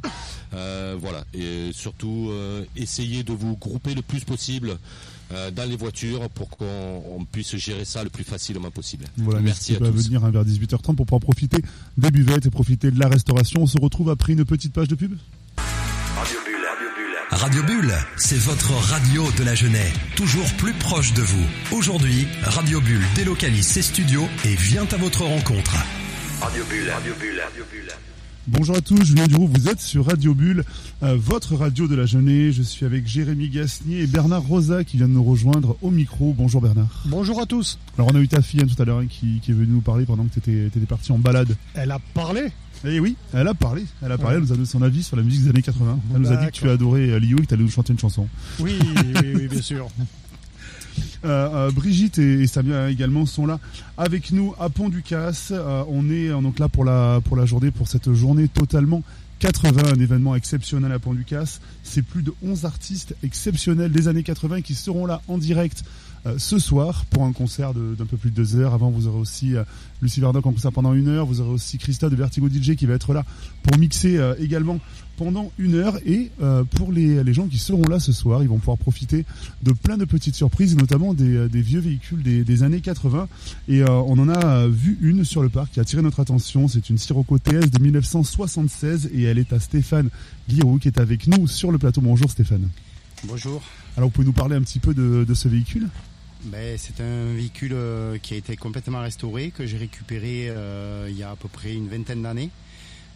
Voilà. 0.51 1.25
Et 1.33 1.71
surtout, 1.73 2.31
essayez 2.75 3.23
de 3.23 3.33
vous 3.33 3.57
grouper 3.57 3.93
le 3.93 4.01
plus 4.01 4.23
possible 4.23 4.34
euh, 5.31 5.49
dans 5.51 5.67
les 5.67 5.75
voitures 5.75 6.29
pour 6.29 6.49
qu'on 6.49 7.03
on 7.17 7.25
puisse 7.25 7.55
gérer 7.55 7.83
ça 7.85 8.03
le 8.03 8.09
plus 8.09 8.23
facilement 8.23 8.69
possible. 8.71 9.05
Voilà, 9.17 9.39
Merci 9.41 9.75
à 9.75 9.79
tous. 9.79 9.85
venir 9.85 10.23
hein, 10.23 10.29
vers 10.31 10.43
18h30 10.45 10.95
pour 10.95 11.05
pouvoir 11.05 11.19
profiter 11.21 11.57
des 11.97 12.11
buvettes 12.11 12.45
et 12.45 12.49
profiter 12.51 12.91
de 12.91 12.99
la 12.99 13.07
restauration. 13.07 13.63
On 13.63 13.67
se 13.67 13.79
retrouve 13.79 14.09
après 14.09 14.33
une 14.33 14.45
petite 14.45 14.73
page 14.73 14.87
de 14.87 14.95
pub. 14.95 15.13
Radio 16.15 16.37
Bulle, 16.45 16.55
Radio 16.67 16.87
Bulle. 16.95 17.39
Radio 17.39 17.63
Bulle, 17.63 17.93
c'est 18.17 18.37
votre 18.37 18.71
radio 18.71 19.23
de 19.37 19.43
la 19.43 19.55
Genève, 19.55 19.97
toujours 20.15 20.51
plus 20.57 20.73
proche 20.73 21.13
de 21.13 21.21
vous. 21.23 21.45
Aujourd'hui, 21.75 22.27
Radio 22.43 22.79
Bulle 22.81 23.03
délocalise 23.15 23.65
ses 23.65 23.81
studios 23.81 24.27
et 24.45 24.55
vient 24.55 24.85
à 24.91 24.97
votre 24.97 25.23
rencontre. 25.23 25.75
Radio 26.41 26.63
Bulle, 26.69 26.89
Radio 26.89 27.13
Bulle, 27.19 27.41
Radio 27.41 27.63
Bulle. 27.71 27.89
Bonjour 28.47 28.75
à 28.77 28.81
tous, 28.81 29.03
Julien 29.03 29.25
Duroux, 29.25 29.47
vous 29.51 29.69
êtes 29.69 29.81
sur 29.81 30.05
Radio 30.05 30.35
Bulle, 30.35 30.63
euh, 31.01 31.17
votre 31.19 31.55
radio 31.55 31.87
de 31.87 31.95
la 31.95 32.05
jeunesse. 32.05 32.53
Je 32.53 32.61
suis 32.61 32.85
avec 32.85 33.07
Jérémy 33.07 33.49
Gasnier 33.49 34.01
et 34.01 34.07
Bernard 34.07 34.43
Rosa 34.43 34.83
qui 34.83 34.97
vient 34.97 35.07
de 35.07 35.13
nous 35.13 35.23
rejoindre 35.23 35.75
au 35.81 35.89
micro. 35.89 36.31
Bonjour 36.37 36.61
Bernard. 36.61 37.03
Bonjour 37.07 37.41
à 37.41 37.47
tous. 37.47 37.79
Alors 37.97 38.11
on 38.13 38.15
a 38.15 38.19
eu 38.19 38.27
ta 38.27 38.43
fille 38.43 38.61
hein, 38.61 38.67
tout 38.67 38.79
à 38.79 38.85
l'heure 38.85 38.99
hein, 38.99 39.07
qui, 39.09 39.39
qui 39.41 39.49
est 39.49 39.53
venue 39.55 39.73
nous 39.73 39.81
parler 39.81 40.05
pendant 40.05 40.25
que 40.25 40.39
tu 40.39 40.67
étais, 40.67 40.79
parti 40.81 41.11
en 41.11 41.17
balade. 41.17 41.55
Elle 41.73 41.89
a 41.89 41.97
parlé. 42.13 42.49
Et 42.83 42.99
oui, 42.99 43.15
elle 43.33 43.47
a 43.47 43.55
parlé, 43.55 43.83
elle 44.03 44.11
a 44.11 44.17
parlé, 44.19 44.35
Ouais. 44.35 44.41
elle 44.41 44.47
nous 44.47 44.51
a 44.51 44.55
donné 44.55 44.67
son 44.67 44.81
avis 44.83 45.01
sur 45.01 45.15
la 45.17 45.23
musique 45.23 45.43
des 45.43 45.49
années 45.49 45.61
80. 45.63 45.99
Elle 46.13 46.21
nous 46.21 46.31
a 46.31 46.35
dit 46.35 46.45
que 46.47 46.51
tu 46.51 46.69
as 46.69 46.73
adoré 46.73 47.09
euh, 47.09 47.19
Lio 47.19 47.37
et 47.39 47.41
que 47.41 47.47
tu 47.47 47.53
allais 47.55 47.63
nous 47.63 47.69
chanter 47.71 47.93
une 47.93 47.99
chanson. 47.99 48.27
Oui, 48.59 48.73
oui, 48.79 49.31
oui, 49.33 49.47
bien 49.47 49.61
sûr. 49.61 49.87
Euh, 51.25 51.67
euh, 51.67 51.71
Brigitte 51.71 52.19
et, 52.19 52.45
Samia 52.47 52.89
également 52.89 53.25
sont 53.25 53.45
là 53.45 53.59
avec 53.97 54.31
nous 54.31 54.53
à 54.59 54.69
Pont 54.69 54.89
du 54.89 55.01
Casse. 55.01 55.49
Euh, 55.51 55.83
on 55.89 56.09
est 56.09 56.29
donc 56.29 56.59
là 56.59 56.69
pour 56.69 56.85
la 56.85 57.19
pour 57.23 57.35
la 57.35 57.45
journée 57.45 57.71
pour 57.71 57.87
cette 57.87 58.13
journée 58.13 58.47
totalement 58.47 59.01
80, 59.39 59.93
un 59.95 59.99
événement 59.99 60.35
exceptionnel 60.35 60.91
à 60.91 60.99
Pont 60.99 61.13
du 61.13 61.25
Casse. 61.25 61.61
C'est 61.83 62.03
plus 62.03 62.23
de 62.23 62.33
11 62.43 62.65
artistes 62.65 63.15
exceptionnels 63.23 63.91
des 63.91 64.07
années 64.07 64.23
80 64.23 64.61
qui 64.61 64.75
seront 64.75 65.05
là 65.05 65.21
en 65.27 65.37
direct 65.37 65.83
ce 66.37 66.57
soir 66.57 67.05
pour 67.11 67.23
un 67.23 67.33
concert 67.33 67.75
d'un 67.75 68.05
peu 68.05 68.17
plus 68.17 68.31
de 68.31 68.35
deux 68.35 68.55
heures. 68.55 68.73
Avant, 68.73 68.89
vous 68.89 69.05
aurez 69.05 69.19
aussi 69.19 69.53
Lucie 70.01 70.21
Vardoc 70.21 70.43
en 70.47 70.53
concert 70.53 70.71
pendant 70.71 70.93
une 70.95 71.07
heure. 71.07 71.27
Vous 71.27 71.39
aurez 71.39 71.51
aussi 71.51 71.77
Christa 71.77 72.09
de 72.09 72.15
Vertigo 72.15 72.47
DJ 72.49 72.75
qui 72.75 72.87
va 72.87 72.95
être 72.95 73.13
là 73.13 73.23
pour 73.61 73.77
mixer 73.77 74.19
également 74.39 74.79
pendant 75.17 75.51
une 75.57 75.75
heure. 75.75 75.97
Et 76.05 76.31
euh, 76.41 76.63
pour 76.63 76.91
les, 76.91 77.23
les 77.23 77.33
gens 77.33 77.47
qui 77.47 77.57
seront 77.57 77.87
là 77.87 77.99
ce 77.99 78.11
soir, 78.11 78.43
ils 78.43 78.49
vont 78.49 78.57
pouvoir 78.57 78.77
profiter 78.77 79.25
de 79.63 79.71
plein 79.71 79.97
de 79.97 80.05
petites 80.05 80.35
surprises, 80.35 80.75
notamment 80.75 81.13
des, 81.13 81.35
euh, 81.35 81.47
des 81.47 81.61
vieux 81.61 81.79
véhicules 81.79 82.21
des, 82.23 82.43
des 82.43 82.63
années 82.63 82.81
80. 82.81 83.27
Et 83.67 83.81
euh, 83.81 83.89
on 83.89 84.17
en 84.19 84.29
a 84.29 84.67
vu 84.67 84.97
une 85.01 85.23
sur 85.23 85.41
le 85.41 85.49
parc 85.49 85.73
qui 85.73 85.79
a 85.79 85.81
attiré 85.81 86.01
notre 86.01 86.19
attention. 86.19 86.67
C'est 86.67 86.89
une 86.89 86.97
Sirocco 86.97 87.37
TS 87.37 87.71
de 87.71 87.81
1976 87.81 89.09
et 89.13 89.23
elle 89.23 89.39
est 89.39 89.53
à 89.53 89.59
Stéphane 89.59 90.09
Guiraud 90.49 90.77
qui 90.77 90.87
est 90.87 90.99
avec 90.99 91.27
nous 91.27 91.47
sur 91.47 91.71
le 91.71 91.77
plateau. 91.77 92.01
Bonjour 92.01 92.29
Stéphane. 92.29 92.69
Bonjour. 93.23 93.61
Alors 93.97 94.09
vous 94.09 94.13
pouvez 94.13 94.27
nous 94.27 94.33
parler 94.33 94.55
un 94.55 94.61
petit 94.61 94.79
peu 94.79 94.93
de, 94.93 95.23
de 95.27 95.33
ce 95.33 95.47
véhicule? 95.47 95.87
Ben, 96.45 96.77
c'est 96.77 97.01
un 97.01 97.33
véhicule 97.33 97.75
qui 98.21 98.35
a 98.35 98.37
été 98.37 98.55
complètement 98.55 99.01
restauré, 99.01 99.49
que 99.49 99.65
j'ai 99.65 99.77
récupéré 99.77 100.45
euh, 100.49 101.07
il 101.09 101.17
y 101.17 101.23
a 101.23 101.31
à 101.31 101.35
peu 101.35 101.47
près 101.47 101.73
une 101.73 101.87
vingtaine 101.87 102.21
d'années. 102.21 102.51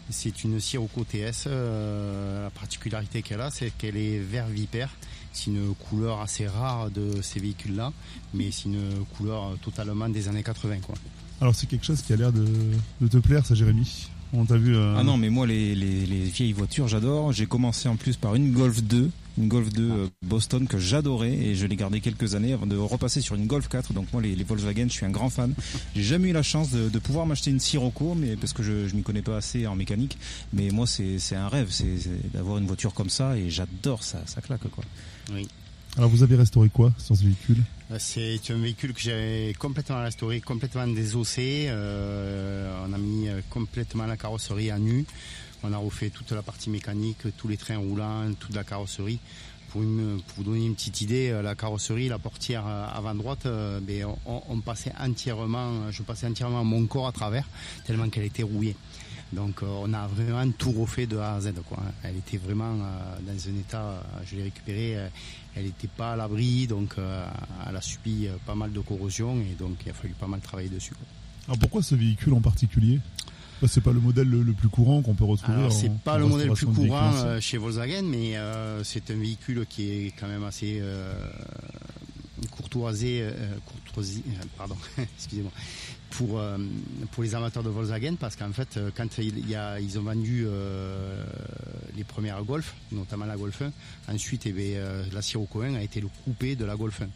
C'est 0.09 0.43
une 0.43 0.59
Sirocco 0.59 1.03
TS. 1.03 1.45
euh, 1.47 2.43
la 2.45 2.49
particularité 2.49 3.21
qu'elle 3.21 3.41
a, 3.41 3.51
c'est 3.51 3.71
qu'elle 3.77 3.97
est 3.97 4.19
vert 4.19 4.47
vipère. 4.47 4.89
C'est 5.33 5.47
une 5.51 5.73
couleur 5.75 6.21
assez 6.21 6.47
rare 6.47 6.89
de 6.89 7.21
ces 7.21 7.39
véhicules-là, 7.39 7.93
mais 8.33 8.49
c'est 8.51 8.65
une 8.65 9.05
couleur 9.15 9.55
totalement 9.61 10.09
des 10.09 10.27
années 10.27 10.41
80. 10.43 10.77
Quoi. 10.81 10.95
Alors 11.41 11.53
c'est 11.55 11.67
quelque 11.67 11.85
chose 11.85 12.01
qui 12.01 12.11
a 12.13 12.15
l'air 12.15 12.31
de, 12.33 12.45
de 13.01 13.07
te 13.07 13.17
plaire, 13.17 13.45
ça 13.45 13.53
Jérémy. 13.55 14.09
On 14.33 14.45
t'a 14.45 14.57
vu. 14.57 14.75
euh, 14.75 14.95
Ah 14.97 15.03
non, 15.03 15.17
mais 15.17 15.29
moi, 15.29 15.47
les, 15.47 15.73
les, 15.75 16.05
les 16.05 16.23
vieilles 16.25 16.53
voitures, 16.53 16.87
j'adore. 16.87 17.31
J'ai 17.31 17.45
commencé 17.47 17.87
en 17.89 17.95
plus 17.95 18.15
par 18.15 18.35
une 18.35 18.51
Golf 18.51 18.81
2, 18.83 19.09
une 19.39 19.47
Golf 19.47 19.69
2 19.69 19.89
euh, 19.91 20.07
Boston 20.21 20.67
que 20.67 20.77
j'adorais 20.77 21.33
et 21.33 21.55
je 21.55 21.65
l'ai 21.65 21.75
gardé 21.75 22.01
quelques 22.01 22.35
années 22.35 22.53
avant 22.53 22.67
de 22.67 22.75
repasser 22.77 23.21
sur 23.21 23.35
une 23.35 23.47
Golf 23.47 23.67
4. 23.69 23.93
Donc 23.93 24.11
moi, 24.13 24.21
les, 24.21 24.35
les 24.35 24.43
Volkswagen, 24.43 24.85
je 24.87 24.93
suis 24.93 25.05
un 25.05 25.09
grand 25.09 25.29
fan. 25.29 25.53
J'ai 25.95 26.03
jamais 26.03 26.29
eu 26.29 26.33
la 26.33 26.43
chance 26.43 26.71
de, 26.71 26.89
de 26.89 26.99
pouvoir 26.99 27.25
m'acheter 27.25 27.49
une 27.49 27.59
Sirocco, 27.59 28.15
mais 28.15 28.35
parce 28.35 28.53
que 28.53 28.61
je, 28.63 28.87
je 28.87 28.95
m'y 28.95 29.01
connais 29.03 29.21
pas 29.21 29.37
assez 29.37 29.65
en 29.65 29.75
mécanique. 29.75 30.17
Mais 30.53 30.69
moi, 30.69 30.85
c'est 30.85 31.17
c'est 31.19 31.35
un 31.35 31.47
rêve, 31.47 31.69
c'est 31.71 31.95
d'avoir 32.33 32.57
une 32.57 32.67
voiture 32.67 32.93
comme 32.93 33.09
ça 33.09 33.37
et 33.37 33.49
j'adore 33.49 34.03
ça, 34.03 34.21
ça 34.25 34.41
claque 34.41 34.67
quoi. 34.69 34.83
Oui. 35.33 35.47
Alors 35.97 36.09
vous 36.09 36.21
avez 36.21 36.35
restauré 36.35 36.69
quoi 36.69 36.93
sur 36.99 37.15
ce 37.15 37.23
véhicule? 37.23 37.57
Euh, 37.91 37.97
C'est 37.99 38.39
un 38.51 38.57
véhicule 38.57 38.93
que 38.93 39.01
j'ai 39.01 39.55
complètement 39.57 40.03
restauré, 40.03 40.39
complètement 40.39 40.85
désossé. 40.87 41.65
Euh, 41.67 42.85
on 42.87 42.93
a 42.93 42.97
mis 42.97 43.27
complètement 43.49 44.05
la 44.05 44.15
carrosserie 44.17 44.69
à 44.69 44.77
nu. 44.77 45.05
On 45.63 45.73
a 45.73 45.77
refait 45.77 46.09
toute 46.09 46.31
la 46.31 46.41
partie 46.41 46.69
mécanique, 46.69 47.19
tous 47.37 47.47
les 47.47 47.57
trains 47.57 47.77
roulants, 47.77 48.33
toute 48.39 48.55
la 48.55 48.63
carrosserie. 48.63 49.19
Pour, 49.69 49.81
vous 49.81 50.43
donner 50.43 50.65
une 50.65 50.73
petite 50.73 51.01
idée, 51.01 51.29
euh, 51.29 51.43
la 51.43 51.53
carrosserie, 51.53 52.07
la 52.07 52.17
portière 52.17 52.63
euh, 52.65 52.87
avant 52.91 53.13
droite, 53.13 53.45
euh, 53.45 53.79
ben, 53.79 54.07
je 54.25 56.01
passais 56.01 56.25
entièrement 56.27 56.63
mon 56.63 56.87
corps 56.87 57.07
à 57.07 57.11
travers, 57.11 57.47
tellement 57.85 58.09
qu'elle 58.09 58.23
était 58.23 58.41
rouillée. 58.41 58.75
Donc 59.31 59.61
on 59.61 59.93
a 59.93 60.07
vraiment 60.07 60.51
tout 60.57 60.71
refait 60.71 61.05
de 61.05 61.17
A 61.17 61.35
à 61.35 61.41
Z. 61.41 61.53
Elle 62.01 62.17
était 62.17 62.37
vraiment 62.37 62.73
dans 62.73 63.31
un 63.49 63.59
état, 63.59 64.03
je 64.25 64.37
l'ai 64.37 64.41
récupérée, 64.41 64.97
elle 65.55 65.65
n'était 65.65 65.87
pas 65.87 66.13
à 66.13 66.15
l'abri, 66.15 66.65
donc 66.65 66.95
elle 66.97 67.75
a 67.75 67.81
subi 67.81 68.27
pas 68.47 68.55
mal 68.55 68.73
de 68.73 68.79
corrosion 68.79 69.39
et 69.39 69.53
donc 69.53 69.77
il 69.85 69.91
a 69.91 69.93
fallu 69.93 70.15
pas 70.19 70.25
mal 70.25 70.39
travailler 70.39 70.69
dessus. 70.69 70.93
Alors 71.47 71.59
pourquoi 71.59 71.83
ce 71.83 71.93
véhicule 71.93 72.33
en 72.33 72.41
particulier? 72.41 72.99
C'est 73.67 73.81
pas 73.81 73.91
le 73.91 73.99
modèle 73.99 74.27
le, 74.29 74.41
le 74.43 74.53
plus 74.53 74.69
courant 74.69 75.01
qu'on 75.01 75.13
peut 75.15 75.25
retrouver. 75.25 75.57
Alors 75.57 75.71
c'est 75.71 75.91
pas 75.91 76.15
en 76.15 76.19
le 76.19 76.25
modèle 76.27 76.47
le 76.47 76.53
plus 76.53 76.65
courant 76.67 77.11
euh, 77.15 77.39
chez 77.41 77.57
Volkswagen, 77.57 78.03
mais 78.03 78.37
euh, 78.37 78.83
c'est 78.83 79.11
un 79.11 79.15
véhicule 79.17 79.65
qui 79.69 79.89
est 79.89 80.13
quand 80.19 80.27
même 80.27 80.43
assez 80.43 80.79
euh, 80.81 81.13
courtoisé, 82.51 83.27
courtoisie, 83.65 84.23
euh, 84.27 84.43
pardon, 84.57 84.77
excusez-moi, 85.17 85.51
pour 86.11 86.39
pour 87.11 87.23
les 87.23 87.35
amateurs 87.35 87.63
de 87.63 87.69
Volkswagen, 87.69 88.15
parce 88.15 88.35
qu'en 88.35 88.51
fait, 88.53 88.79
quand 88.95 89.17
il 89.17 89.47
y 89.49 89.55
a, 89.55 89.79
ils 89.79 89.99
ont 89.99 90.03
vendu 90.03 90.45
les 91.95 92.03
premières 92.05 92.43
Golf, 92.43 92.75
notamment 92.91 93.25
la 93.25 93.35
Golf 93.37 93.61
1, 93.61 94.13
ensuite, 94.13 94.45
eh 94.45 94.51
bien, 94.51 94.77
euh, 94.77 95.03
la 95.11 95.21
Sirocco 95.21 95.61
1 95.61 95.75
a 95.75 95.81
été 95.81 95.99
le 96.01 96.07
coupé 96.23 96.55
de 96.55 96.65
la 96.65 96.75
Golf 96.75 97.01
1. 97.01 97.07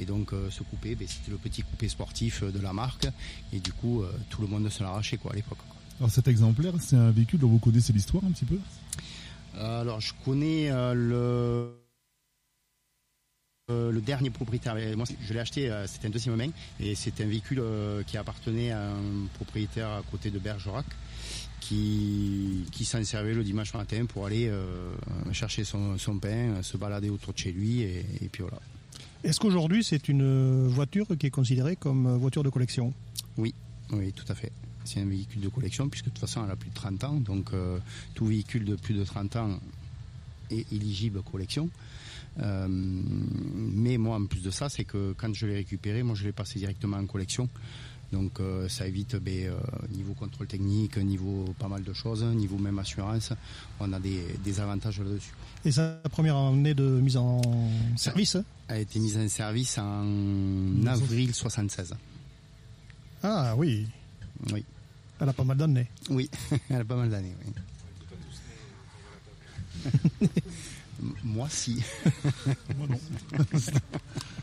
Et 0.00 0.04
donc, 0.04 0.32
euh, 0.32 0.48
ce 0.50 0.62
coupé, 0.62 0.94
ben, 0.94 1.06
c'était 1.08 1.32
le 1.32 1.38
petit 1.38 1.62
coupé 1.62 1.88
sportif 1.88 2.42
euh, 2.42 2.52
de 2.52 2.60
la 2.60 2.72
marque, 2.72 3.08
et 3.52 3.58
du 3.58 3.72
coup, 3.72 4.02
euh, 4.02 4.12
tout 4.30 4.40
le 4.42 4.48
monde 4.48 4.68
se 4.70 4.82
l'arrachait 4.82 5.16
quoi 5.16 5.32
à 5.32 5.34
l'époque. 5.34 5.58
quoi. 5.66 5.76
Alors 6.00 6.10
cet 6.10 6.28
exemplaire, 6.28 6.72
c'est 6.80 6.96
un 6.96 7.10
véhicule 7.10 7.40
dont 7.40 7.48
vous 7.48 7.58
connaissez 7.58 7.92
l'histoire 7.92 8.24
un 8.24 8.30
petit 8.30 8.44
peu? 8.44 8.58
Euh, 9.56 9.80
Alors, 9.80 10.00
je 10.00 10.12
connais 10.24 10.70
euh, 10.70 10.94
le. 10.94 11.74
euh, 13.70 13.92
le 13.92 14.00
dernier 14.00 14.30
propriétaire, 14.30 14.76
moi 14.96 15.06
je 15.20 15.32
l'ai 15.32 15.40
acheté, 15.40 15.70
euh, 15.70 15.86
c'était 15.86 16.06
un 16.06 16.10
deuxième 16.10 16.36
main, 16.36 16.50
et 16.80 16.94
c'est 16.94 17.20
un 17.20 17.26
véhicule 17.26 17.58
euh, 17.60 18.02
qui 18.04 18.16
appartenait 18.16 18.70
à 18.70 18.90
un 18.90 19.26
propriétaire 19.34 19.88
à 19.88 20.02
côté 20.10 20.30
de 20.30 20.38
Bergerac, 20.38 20.86
qui, 21.60 22.64
qui 22.72 22.84
s'en 22.84 23.02
servait 23.04 23.34
le 23.34 23.44
dimanche 23.44 23.74
matin 23.74 24.06
pour 24.06 24.24
aller 24.26 24.48
euh, 24.48 24.94
chercher 25.32 25.64
son, 25.64 25.98
son 25.98 26.18
pain, 26.18 26.62
se 26.62 26.76
balader 26.76 27.10
autour 27.10 27.32
de 27.34 27.38
chez 27.38 27.52
lui, 27.52 27.82
et, 27.82 28.06
et 28.22 28.28
puis 28.28 28.42
voilà. 28.42 28.58
Est-ce 29.24 29.40
qu'aujourd'hui, 29.40 29.82
c'est 29.82 30.08
une 30.08 30.68
voiture 30.68 31.06
qui 31.18 31.26
est 31.26 31.30
considérée 31.30 31.74
comme 31.74 32.16
voiture 32.18 32.44
de 32.44 32.50
collection? 32.50 32.94
Oui, 33.36 33.52
oui, 33.90 34.12
tout 34.12 34.24
à 34.28 34.34
fait. 34.34 34.52
C'est 34.88 35.00
un 35.00 35.06
véhicule 35.06 35.42
de 35.42 35.48
collection, 35.48 35.88
puisque 35.88 36.06
de 36.06 36.10
toute 36.10 36.20
façon 36.20 36.42
elle 36.44 36.50
a 36.50 36.56
plus 36.56 36.70
de 36.70 36.74
30 36.74 37.04
ans, 37.04 37.14
donc 37.14 37.52
euh, 37.52 37.78
tout 38.14 38.26
véhicule 38.26 38.64
de 38.64 38.74
plus 38.74 38.94
de 38.94 39.04
30 39.04 39.36
ans 39.36 39.60
est 40.50 40.72
éligible 40.72 41.22
collection. 41.22 41.68
Euh, 42.40 42.66
mais 42.68 43.98
moi, 43.98 44.16
en 44.16 44.26
plus 44.26 44.42
de 44.42 44.50
ça, 44.50 44.68
c'est 44.68 44.84
que 44.84 45.14
quand 45.16 45.34
je 45.34 45.46
l'ai 45.46 45.56
récupéré, 45.56 46.02
moi 46.02 46.14
je 46.14 46.24
l'ai 46.24 46.32
passé 46.32 46.58
directement 46.58 46.96
en 46.96 47.06
collection. 47.06 47.48
Donc 48.12 48.40
euh, 48.40 48.68
ça 48.68 48.86
évite 48.86 49.16
ben, 49.16 49.48
euh, 49.48 49.58
niveau 49.90 50.14
contrôle 50.14 50.46
technique, 50.46 50.96
niveau 50.96 51.44
pas 51.58 51.68
mal 51.68 51.82
de 51.82 51.92
choses, 51.92 52.24
niveau 52.24 52.56
même 52.56 52.78
assurance, 52.78 53.34
on 53.80 53.92
a 53.92 54.00
des, 54.00 54.22
des 54.42 54.60
avantages 54.60 54.98
là-dessus. 55.00 55.34
Et 55.64 55.72
sa 55.72 56.00
première 56.10 56.36
année 56.36 56.72
de 56.72 56.84
mise 56.84 57.18
en 57.18 57.42
service 57.96 58.36
hein? 58.36 58.44
Elle 58.68 58.76
a 58.76 58.80
été 58.80 58.98
mise 58.98 59.18
en 59.18 59.28
service 59.28 59.76
en 59.76 60.86
avril 60.86 61.34
76. 61.34 61.94
Ah 63.22 63.54
oui, 63.56 63.86
Oui, 64.52 64.64
elle 65.20 65.28
a 65.28 65.32
pas 65.32 65.44
mal 65.44 65.56
d'années. 65.56 65.88
oui, 66.10 66.30
elle 66.70 66.80
a 66.80 66.84
pas 66.84 66.96
mal 66.96 67.10
d'années. 67.10 67.34
Oui. 67.44 67.52
Moi, 71.22 71.46
si. 71.48 71.82
Moi 72.76 72.88
non. 72.88 72.98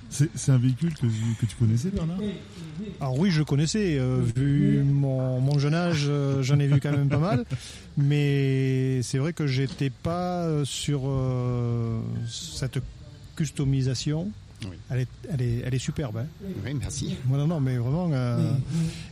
c'est 0.10 0.52
un 0.52 0.58
véhicule 0.58 0.94
que, 0.94 1.06
que 1.40 1.46
tu 1.46 1.56
connaissais, 1.58 1.90
Bernard? 1.90 2.20
Alors 3.02 3.20
oui, 3.20 3.30
je 3.32 3.44
connaissais, 3.44 3.98
euh, 4.00 4.22
vu 4.36 4.82
mon, 4.84 5.42
mon 5.42 5.60
jeune 5.60 5.74
âge, 5.74 6.06
euh, 6.08 6.42
j'en 6.44 6.58
ai 6.60 6.68
vu 6.68 6.80
quand 6.80 6.92
même 6.92 7.10
pas 7.10 7.18
mal, 7.18 7.46
mais 7.98 9.02
c'est 9.02 9.18
vrai 9.18 9.34
que 9.34 9.48
j'étais 9.48 9.90
pas 9.90 10.44
euh, 10.44 10.64
sur 10.64 11.02
euh, 11.06 12.00
cette 12.30 12.80
customisation. 13.36 14.32
Oui. 14.64 14.78
Elle 14.90 15.02
est, 15.02 15.08
elle 15.32 15.42
est, 15.42 15.62
elle 15.66 15.74
est 15.76 15.80
superbe. 15.80 16.18
Hein. 16.18 16.28
Oui, 16.66 16.74
merci. 16.74 17.16
Non, 17.30 17.38
non, 17.38 17.48
non, 17.48 17.60
mais 17.60 17.78
vraiment, 17.78 18.10
euh, 18.12 18.54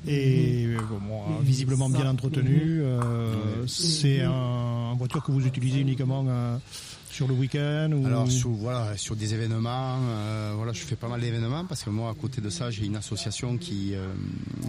et 0.07 0.65
euh, 0.67 0.79
bon, 0.89 1.39
visiblement 1.41 1.89
bien 1.89 2.07
entretenu. 2.09 2.81
euh, 2.81 3.67
c'est 3.67 4.21
un, 4.21 4.91
une 4.93 4.97
voiture 4.97 5.23
que 5.23 5.31
vous 5.31 5.45
utilisez 5.45 5.79
uniquement 5.81 6.25
euh, 6.27 6.57
sur 7.11 7.27
le 7.27 7.33
week-end 7.35 7.91
ou... 7.93 8.05
Alors 8.05 8.31
sur, 8.31 8.49
voilà, 8.49 8.95
sur 8.97 9.15
des 9.15 9.33
événements, 9.33 9.99
euh, 10.01 10.53
voilà, 10.55 10.71
je 10.73 10.83
fais 10.83 10.95
pas 10.95 11.07
mal 11.07 11.21
d'événements 11.21 11.65
parce 11.65 11.83
que 11.83 11.89
moi 11.89 12.09
à 12.09 12.13
côté 12.15 12.41
de 12.41 12.49
ça 12.49 12.71
j'ai 12.71 12.85
une 12.85 12.95
association 12.95 13.57
qui, 13.57 13.93
euh, 13.93 14.07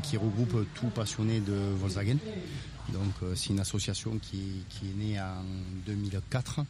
qui 0.03 0.17
regroupe 0.17 0.67
tout 0.75 0.89
passionné 0.89 1.41
de 1.41 1.55
Volkswagen. 1.81 2.17
Donc 2.93 3.13
euh, 3.23 3.33
c'est 3.35 3.51
une 3.51 3.61
association 3.61 4.19
qui, 4.21 4.43
qui 4.69 4.87
est 4.91 4.95
née 5.13 5.21
en 5.21 5.43
2004. 5.87 6.61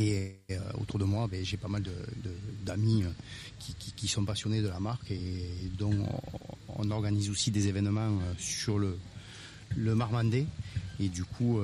Et 0.00 0.36
euh, 0.52 0.58
autour 0.80 1.00
de 1.00 1.04
moi, 1.04 1.26
ben, 1.26 1.44
j'ai 1.44 1.56
pas 1.56 1.66
mal 1.66 1.82
d'amis 2.64 3.02
euh, 3.02 3.10
qui, 3.96 4.06
sont 4.06 4.24
passionnés 4.24 4.62
de 4.62 4.68
la 4.68 4.78
marque 4.78 5.10
et 5.10 5.72
dont 5.76 6.06
on, 6.68 6.90
organise 6.92 7.28
aussi 7.30 7.50
des 7.50 7.66
événements 7.66 8.06
euh, 8.06 8.32
sur 8.38 8.78
le, 8.78 8.96
le 9.76 9.96
Marmandais. 9.96 10.46
Et 11.00 11.08
du 11.08 11.24
coup, 11.24 11.60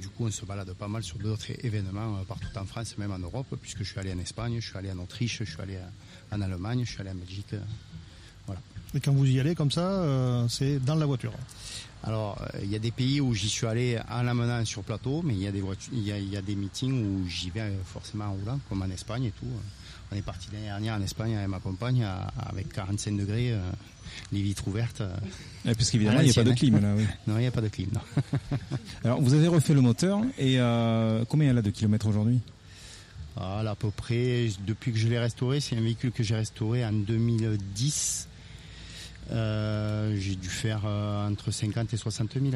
du 0.00 0.08
coup, 0.08 0.26
on 0.26 0.30
se 0.30 0.44
balade 0.44 0.72
pas 0.74 0.86
mal 0.86 1.02
sur 1.02 1.18
d'autres 1.18 1.50
événements 1.64 2.22
partout 2.24 2.56
en 2.56 2.64
France, 2.64 2.96
même 2.96 3.10
en 3.10 3.18
Europe, 3.18 3.48
puisque 3.60 3.78
je 3.78 3.90
suis 3.90 3.98
allé 3.98 4.12
en 4.12 4.18
Espagne, 4.20 4.60
je 4.60 4.68
suis 4.68 4.78
allé 4.78 4.92
en 4.92 4.98
Autriche, 4.98 5.38
je 5.40 5.50
suis 5.50 5.60
allé 5.60 5.76
en 6.30 6.40
Allemagne, 6.40 6.84
je 6.84 6.92
suis 6.92 7.00
allé 7.00 7.10
en 7.10 7.16
Belgique. 7.16 7.56
Et 8.94 9.00
quand 9.00 9.12
vous 9.12 9.26
y 9.26 9.40
allez 9.40 9.54
comme 9.54 9.70
ça, 9.70 9.80
euh, 9.88 10.46
c'est 10.48 10.78
dans 10.84 10.94
la 10.94 11.06
voiture. 11.06 11.32
Alors, 12.04 12.36
euh, 12.42 12.58
il 12.62 12.70
y 12.70 12.76
a 12.76 12.78
des 12.78 12.90
pays 12.90 13.20
où 13.20 13.32
j'y 13.32 13.48
suis 13.48 13.66
allé 13.66 13.98
en 14.10 14.22
l'amenant 14.22 14.64
sur 14.64 14.82
plateau, 14.82 15.22
mais 15.24 15.34
il 15.34 15.40
y 15.40 15.46
a 15.46 15.52
des 15.52 15.60
voitures, 15.60 15.92
il 15.94 16.02
y 16.02 16.12
a, 16.12 16.18
il 16.18 16.28
y 16.28 16.36
a 16.36 16.42
des 16.42 16.56
meetings 16.56 16.92
où 17.04 17.28
j'y 17.28 17.50
vais 17.50 17.60
euh, 17.60 17.76
forcément 17.84 18.24
en 18.26 18.32
roulant, 18.32 18.58
comme 18.68 18.82
en 18.82 18.90
Espagne 18.90 19.24
et 19.24 19.30
tout. 19.30 19.46
On 20.10 20.16
est 20.16 20.20
parti 20.22 20.48
l'année 20.52 20.66
dernière 20.66 20.94
en 20.96 21.00
Espagne 21.00 21.36
avec 21.36 21.48
ma 21.48 21.58
compagne 21.60 22.06
avec 22.36 22.70
45 22.72 23.16
degrés, 23.16 23.52
euh, 23.52 23.60
les 24.30 24.42
vitres 24.42 24.68
ouvertes. 24.68 25.00
euh. 25.00 25.16
Et 25.64 25.74
parce 25.74 25.90
qu'évidemment, 25.90 26.20
il 26.20 26.24
n'y 26.26 26.30
a 26.30 26.34
pas 26.34 26.44
de 26.44 26.52
clim 26.52 26.78
là, 26.82 26.92
oui. 26.94 27.04
Non, 27.26 27.36
il 27.38 27.42
n'y 27.42 27.46
a 27.46 27.50
pas 27.50 27.62
de 27.62 27.68
clim. 27.68 27.88
Non. 27.94 28.00
Alors, 29.04 29.22
vous 29.22 29.32
avez 29.32 29.48
refait 29.48 29.72
le 29.72 29.80
moteur 29.80 30.20
et 30.38 30.60
euh, 30.60 31.24
combien 31.26 31.48
elle 31.50 31.56
a 31.58 31.62
de 31.62 31.70
kilomètres 31.70 32.06
aujourd'hui? 32.08 32.40
Voilà, 33.36 33.70
à 33.70 33.74
peu 33.74 33.90
près, 33.90 34.48
depuis 34.66 34.92
que 34.92 34.98
je 34.98 35.08
l'ai 35.08 35.18
restauré, 35.18 35.60
c'est 35.60 35.76
un 35.76 35.80
véhicule 35.80 36.12
que 36.12 36.22
j'ai 36.22 36.34
restauré 36.34 36.84
en 36.84 36.92
2010. 36.92 38.28
Euh, 39.32 40.14
j'ai 40.18 40.34
dû 40.36 40.48
faire 40.48 40.82
euh, 40.84 41.28
entre 41.28 41.50
50 41.50 41.92
et 41.94 41.96
60 41.96 42.32
000. 42.34 42.46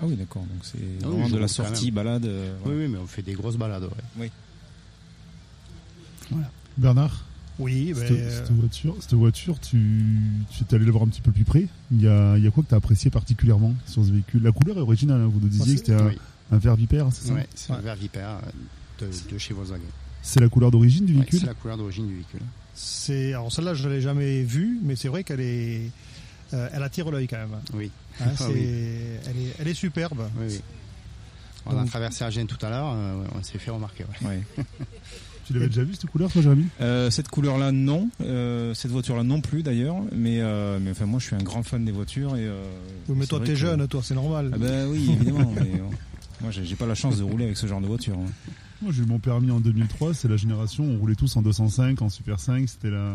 Ah 0.00 0.04
oui, 0.06 0.14
d'accord. 0.16 0.42
Donc 0.42 0.60
c'est 0.62 0.78
Ah 1.02 1.06
oui, 1.06 1.12
vraiment 1.12 1.28
de 1.30 1.38
la 1.38 1.48
sortie, 1.48 1.90
balade. 1.90 2.26
euh, 2.26 2.52
Oui, 2.58 2.60
voilà. 2.64 2.78
oui, 2.80 2.88
mais 2.88 2.98
on 2.98 3.06
fait 3.06 3.22
des 3.22 3.32
grosses 3.32 3.56
balades. 3.56 3.84
ouais. 3.84 3.90
Oui. 4.18 4.30
Bernard 6.76 7.24
Oui, 7.58 7.92
ben, 7.94 8.00
cette, 8.06 8.10
euh, 8.12 8.44
cette 8.46 8.52
voiture, 8.56 8.96
cette 9.00 9.14
voiture, 9.14 9.58
tu, 9.58 10.20
tu 10.50 10.62
es 10.62 10.74
allé 10.74 10.84
la 10.84 10.92
voir 10.92 11.02
un 11.04 11.08
petit 11.08 11.20
peu 11.22 11.32
plus 11.32 11.44
près. 11.44 11.66
Il 11.90 12.02
y 12.02 12.06
a, 12.06 12.36
il 12.36 12.44
y 12.44 12.46
a 12.46 12.50
quoi 12.50 12.62
que 12.62 12.68
tu 12.68 12.74
as 12.74 12.78
apprécié 12.78 13.10
particulièrement 13.10 13.74
sur 13.86 14.04
ce 14.04 14.10
véhicule? 14.12 14.42
La 14.42 14.52
couleur 14.52 14.76
est 14.78 14.82
originale, 14.82 15.22
hein, 15.22 15.30
vous 15.32 15.40
nous 15.40 15.48
disiez 15.48 15.74
que 15.74 15.80
c'était 15.80 15.94
un, 15.94 16.06
Oui, 16.08 16.18
un 16.52 16.58
vert 16.58 16.76
vipère, 16.76 17.06
c'est 17.12 17.28
ça? 17.28 17.34
Ouais, 17.34 17.48
c'est 17.54 17.72
Ouais. 17.72 17.78
un 17.78 17.80
vert 17.80 17.96
vipère 17.96 18.38
de, 19.00 19.06
de 19.32 19.38
chez 19.38 19.54
Volkswagen. 19.54 19.82
C'est 20.22 20.40
la 20.40 20.48
couleur 20.48 20.70
d'origine 20.70 21.06
du 21.06 21.14
Ouais, 21.14 21.20
véhicule? 21.20 21.40
c'est 21.40 21.46
la 21.46 21.54
couleur 21.54 21.76
d'origine 21.78 22.06
du 22.06 22.14
véhicule. 22.14 22.42
c'est 22.74 23.32
alors 23.32 23.50
celle-là 23.50 23.74
je 23.74 23.88
l'ai 23.88 24.00
jamais 24.02 24.42
vue, 24.42 24.78
mais 24.82 24.94
c'est 24.94 25.08
vrai 25.08 25.24
qu'elle 25.24 25.40
est, 25.40 25.90
euh, 26.54 26.68
elle 26.72 26.82
attire 26.82 27.10
l'œil 27.10 27.26
quand 27.28 27.36
même. 27.38 27.56
Oui. 27.74 27.90
Hein, 28.20 28.26
Ah 28.40 28.44
oui. 28.48 28.62
elle 29.26 29.36
est, 29.42 29.54
elle 29.60 29.68
est 29.68 29.74
superbe. 29.74 30.20
Oui, 30.38 30.46
oui. 30.48 30.60
On 31.66 31.76
a 31.78 31.84
traversé 31.84 32.24
Agen 32.24 32.46
tout 32.46 32.64
à 32.64 32.70
l'heure, 32.70 32.92
euh, 32.94 33.24
on 33.38 33.42
s'est 33.42 33.58
fait 33.58 33.70
remarquer. 33.70 34.04
ouais. 34.22 34.28
Ouais. 34.28 34.42
Tu 35.46 35.54
l'avais 35.54 35.68
déjà 35.68 35.82
vu 35.82 35.94
cette 35.94 36.10
couleur, 36.10 36.30
toi, 36.30 36.42
Jérémy? 36.42 36.66
Euh, 36.82 37.08
cette 37.08 37.28
couleur-là, 37.28 37.72
non. 37.72 38.10
Euh, 38.20 38.74
cette 38.74 38.90
voiture-là, 38.90 39.22
non 39.22 39.40
plus 39.40 39.62
d'ailleurs. 39.62 39.96
Mais, 40.14 40.40
euh, 40.42 40.78
mais 40.78 40.90
enfin, 40.90 41.06
moi, 41.06 41.18
je 41.20 41.24
suis 41.24 41.36
un 41.36 41.42
grand 41.42 41.62
fan 41.62 41.86
des 41.86 41.90
voitures 41.92 42.36
et. 42.36 42.44
euh, 42.46 42.62
Oui, 43.08 43.14
mais 43.18 43.26
toi 43.26 43.38
t'es 43.40 43.46
que- 43.46 43.54
jeune, 43.54 43.88
toi 43.88 44.02
c'est 44.04 44.14
normal. 44.14 44.50
Ah 44.52 44.58
ben 44.58 44.86
oui, 44.90 45.10
évidemment. 45.10 45.50
mais, 45.56 45.80
moi, 46.42 46.50
j'ai 46.50 46.76
pas 46.76 46.84
la 46.84 46.94
chance 46.94 47.16
de 47.16 47.22
rouler 47.22 47.46
avec 47.46 47.56
ce 47.56 47.66
genre 47.66 47.80
de 47.80 47.86
voiture. 47.86 48.12
hein. 48.18 48.30
Moi, 48.82 48.92
j'ai 48.94 49.02
eu 49.02 49.06
mon 49.06 49.18
permis 49.20 49.50
en 49.50 49.58
2003, 49.60 50.12
c'est 50.12 50.28
la 50.28 50.36
génération, 50.36 50.84
on 50.84 50.98
roulait 50.98 51.14
tous 51.14 51.34
en 51.38 51.40
205, 51.40 52.02
en 52.02 52.10
Super 52.10 52.38
5, 52.38 52.68
c'était 52.68 52.90
la, 52.90 53.10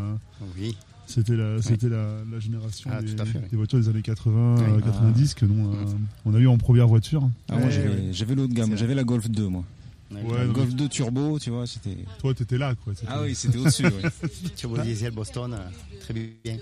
Oui, 0.58 0.76
c'était 1.06 1.36
la, 1.36 1.62
c'était 1.62 1.90
la, 1.90 2.18
la 2.32 2.40
génération 2.40 2.90
Ah, 2.94 3.02
des, 3.02 3.14
tout 3.16 3.22
à 3.22 3.26
fait, 3.26 3.40
oui. 3.40 3.46
des 3.52 3.58
voitures 3.58 3.80
des 3.80 3.90
années 3.90 4.02
80, 4.02 4.56
Oui. 4.58 4.64
euh, 4.68 4.80
90 4.82 5.34
que 5.34 5.46
nous, 5.46 5.72
euh, 5.74 5.86
on 6.26 6.34
a 6.34 6.40
eu 6.40 6.48
en 6.48 6.58
première 6.58 6.88
voiture. 6.88 7.30
Ah, 7.50 7.58
moi, 7.58 7.68
Ouais, 7.68 8.10
j'avais 8.12 8.36
l'autre 8.36 8.54
gamme. 8.54 8.76
J'avais 8.78 8.96
la 8.96 9.04
Golf 9.04 9.30
2, 9.30 9.48
moi. 9.48 9.64
Ouais, 10.12 10.22
Ouais, 10.22 10.38
La 10.40 10.46
non, 10.46 10.54
Golf 10.54 10.76
2 10.76 10.88
Turbo, 10.90 11.40
tu 11.40 11.50
vois, 11.50 11.66
c'était. 11.68 11.98
Toi, 12.20 12.34
t'étais 12.34 12.58
là, 12.58 12.76
quoi. 12.76 12.94
Ah 13.08 13.22
oui, 13.24 13.34
c'était 13.36 13.58
au-dessus. 13.58 13.86
ouais. 13.86 14.30
turbo 14.56 14.78
diesel 14.78 15.12
Boston, 15.12 15.54
euh, 15.54 15.58
très 16.02 16.14
bien. 16.14 16.58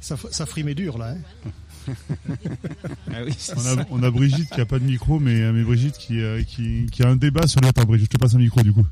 Ça, 0.00 0.16
ça 0.30 0.46
frimait 0.46 0.74
dur 0.74 0.96
là. 0.98 1.14
hein. 1.14 1.92
Ah 3.12 3.18
oui, 3.26 3.34
On 3.56 3.66
a, 3.78 3.84
on 3.90 4.02
a 4.02 4.10
Brigitte 4.10 4.50
qui 4.50 4.60
a 4.60 4.66
pas 4.66 4.78
de 4.78 4.84
micro, 4.84 5.18
mais, 5.18 5.40
euh, 5.42 5.52
mais 5.52 5.62
Brigitte 5.62 5.96
qui, 5.98 6.20
euh, 6.20 6.42
qui, 6.42 6.86
qui 6.90 7.02
a 7.02 7.08
un 7.08 7.16
débat 7.16 7.46
sur 7.46 7.60
le. 7.60 7.68
Attends, 7.68 7.84
Brigitte, 7.84 8.10
je 8.12 8.16
te 8.16 8.20
passe 8.22 8.34
un 8.34 8.38
micro 8.38 8.62
du 8.62 8.72
coup. 8.72 8.86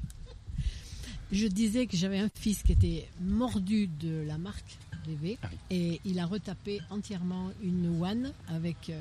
Je 1.32 1.46
disais 1.46 1.86
que 1.86 1.96
j'avais 1.96 2.18
un 2.18 2.30
fils 2.34 2.62
qui 2.62 2.72
était 2.72 3.08
mordu 3.20 3.86
de 4.00 4.22
la 4.26 4.38
marque 4.38 4.78
VV 5.06 5.38
Ah 5.42 5.48
oui. 5.50 5.58
et 5.70 6.00
il 6.04 6.18
a 6.18 6.26
retapé 6.26 6.80
entièrement 6.90 7.50
une 7.62 8.02
One 8.02 8.32
avec 8.48 8.90
euh, 8.90 9.00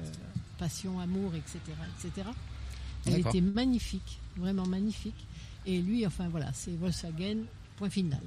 passion, 0.57 0.99
amour, 0.99 1.33
etc., 1.35 1.59
etc. 1.99 2.27
Elle 3.05 3.19
était 3.19 3.41
magnifique, 3.41 4.19
vraiment 4.35 4.65
magnifique. 4.65 5.15
Et 5.65 5.81
lui, 5.81 6.05
enfin 6.05 6.27
voilà, 6.29 6.51
c'est 6.53 6.71
Volkswagen, 6.77 7.37
point 7.77 7.89
final. 7.89 8.21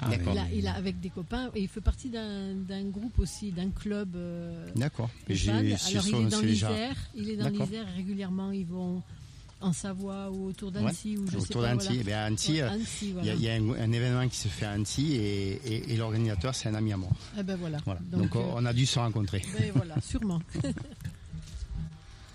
Ah. 0.00 0.10
Il 0.32 0.38
a, 0.38 0.50
il 0.52 0.66
a 0.66 0.74
avec 0.74 0.98
des 1.00 1.08
copains 1.10 1.50
et 1.54 1.60
il 1.62 1.68
fait 1.68 1.80
partie 1.80 2.08
d'un 2.10 2.82
groupe 2.90 3.16
aussi, 3.20 3.52
d'un 3.52 3.70
club. 3.70 4.16
euh, 4.16 4.68
D'accord. 4.74 5.08
Alors 5.28 5.60
il 6.08 6.26
est 6.26 6.30
dans 6.30 6.40
l'Isère, 6.40 6.96
il 7.14 7.30
est 7.30 7.36
dans 7.36 7.48
l'Isère 7.48 7.86
régulièrement. 7.94 8.50
Ils 8.50 8.66
vont 8.66 9.02
en 9.64 9.72
Savoie 9.72 10.30
ou 10.30 10.46
autour 10.48 10.70
d'Annecy 10.70 11.16
ou 11.16 11.24
je 11.26 11.32
sais 11.38 11.42
Autour 11.44 11.62
d'Annecy. 11.62 11.94
voilà. 12.02 12.10
Eh 12.10 12.12
Annecy, 12.26 12.60
euh, 12.60 12.70
Annecy, 12.70 13.14
il 13.20 13.24
y 13.26 13.30
a, 13.30 13.34
il 13.34 13.42
y 13.42 13.48
a 13.48 13.54
un, 13.54 13.70
un 13.70 13.92
événement 13.92 14.28
qui 14.28 14.36
se 14.36 14.48
fait 14.48 14.66
à 14.66 14.70
Annecy 14.72 15.14
et, 15.14 15.52
et- 15.64 15.92
et 15.92 15.96
l'organisateur, 15.96 16.54
c'est 16.54 16.68
un 16.68 16.74
ami 16.74 16.92
à 16.92 16.96
moi. 16.96 17.08
Eh 17.38 17.42
ben 17.42 17.56
voilà. 17.56 17.78
Voilà. 17.84 18.00
Donc, 18.10 18.22
Donc, 18.32 18.36
euh, 18.36 18.50
on 18.54 18.64
a 18.66 18.72
dû 18.72 18.86
se 18.86 18.98
rencontrer. 18.98 19.42
ben 19.58 19.72
voilà, 19.74 19.94
sûrement. 20.00 20.40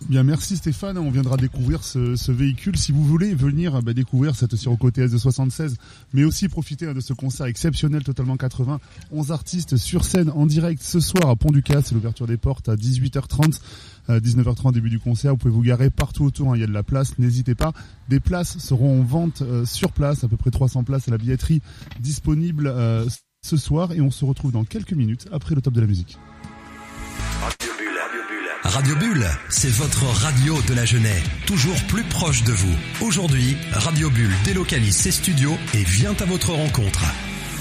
Bien, 0.08 0.24
merci 0.24 0.58
Stéphane. 0.58 0.98
On 0.98 1.12
viendra 1.12 1.38
découvrir 1.38 1.84
ce, 1.84 2.16
ce 2.16 2.32
véhicule. 2.32 2.78
Si 2.78 2.92
vous 2.92 3.04
voulez 3.04 3.36
venir 3.36 3.82
bah, 3.84 3.94
découvrir 3.94 4.36
cette 4.36 4.56
Sirocco 4.56 4.90
TS 4.90 5.10
de 5.12 5.18
76, 5.18 5.76
mais 6.14 6.24
aussi 6.24 6.48
profiter 6.48 6.88
hein, 6.88 6.94
de 6.94 7.00
ce 7.02 7.14
concert 7.14 7.46
exceptionnel 7.46 8.04
totalement 8.04 8.38
80. 8.38 8.80
11 9.12 9.32
artistes 9.32 9.78
sur 9.78 10.06
scène 10.06 10.32
en 10.32 10.46
direct 10.48 10.82
ce 10.82 11.00
soir 11.00 11.30
à 11.30 11.36
Pont-du-Cas. 11.36 11.82
C'est 11.84 11.94
l'ouverture 11.94 12.26
des 12.28 12.38
portes 12.38 12.70
à 12.70 12.76
18h30. 12.76 13.60
euh, 14.10 14.20
19h30 14.20 14.72
début 14.74 14.90
du 14.90 15.00
concert. 15.00 15.32
Vous 15.34 15.38
pouvez 15.38 15.54
vous 15.54 15.62
garer 15.62 15.90
partout 15.92 16.24
autour. 16.24 16.52
hein, 16.54 16.56
Il 16.56 16.62
y 16.62 16.64
a 16.64 16.68
de 16.68 16.72
la 16.74 16.84
place. 16.84 17.20
N'hésitez 17.20 17.54
pas. 17.54 17.74
Des 18.08 18.20
places 18.20 18.58
seront 18.58 19.02
en 19.02 19.04
vente 19.04 19.44
euh, 19.44 19.66
sur 19.66 19.92
place. 19.92 20.24
À 20.24 20.28
peu 20.28 20.38
près 20.38 20.50
300 20.50 20.86
places 20.86 21.08
à 21.08 21.12
la 21.12 21.18
billetterie 21.20 21.62
disponible 22.00 22.66
euh, 22.68 23.06
ce 23.46 23.58
soir. 23.58 23.92
Et 23.92 24.02
on 24.02 24.10
se 24.10 24.26
retrouve 24.26 24.54
dans 24.54 24.64
quelques 24.64 24.94
minutes 24.94 25.28
après 25.32 25.54
le 25.54 25.62
top 25.62 25.74
de 25.74 25.82
la 25.82 25.88
musique. 25.88 26.18
Radio 28.64 28.96
Bulle. 28.96 29.26
C'est 29.50 29.72
votre 29.72 30.04
radio 30.04 30.62
de 30.68 30.74
la 30.74 30.86
Genève, 30.86 31.24
toujours 31.48 31.82
plus 31.88 32.04
proche 32.04 32.44
de 32.44 32.52
vous. 32.52 32.76
Aujourd'hui, 33.02 33.58
Radio 33.72 34.10
Bulle 34.10 34.34
délocalise 34.44 34.96
ses 34.96 35.12
studios 35.12 35.58
et 35.74 35.84
vient 35.84 36.16
à 36.20 36.26
votre 36.26 36.52
rencontre. 36.52 37.04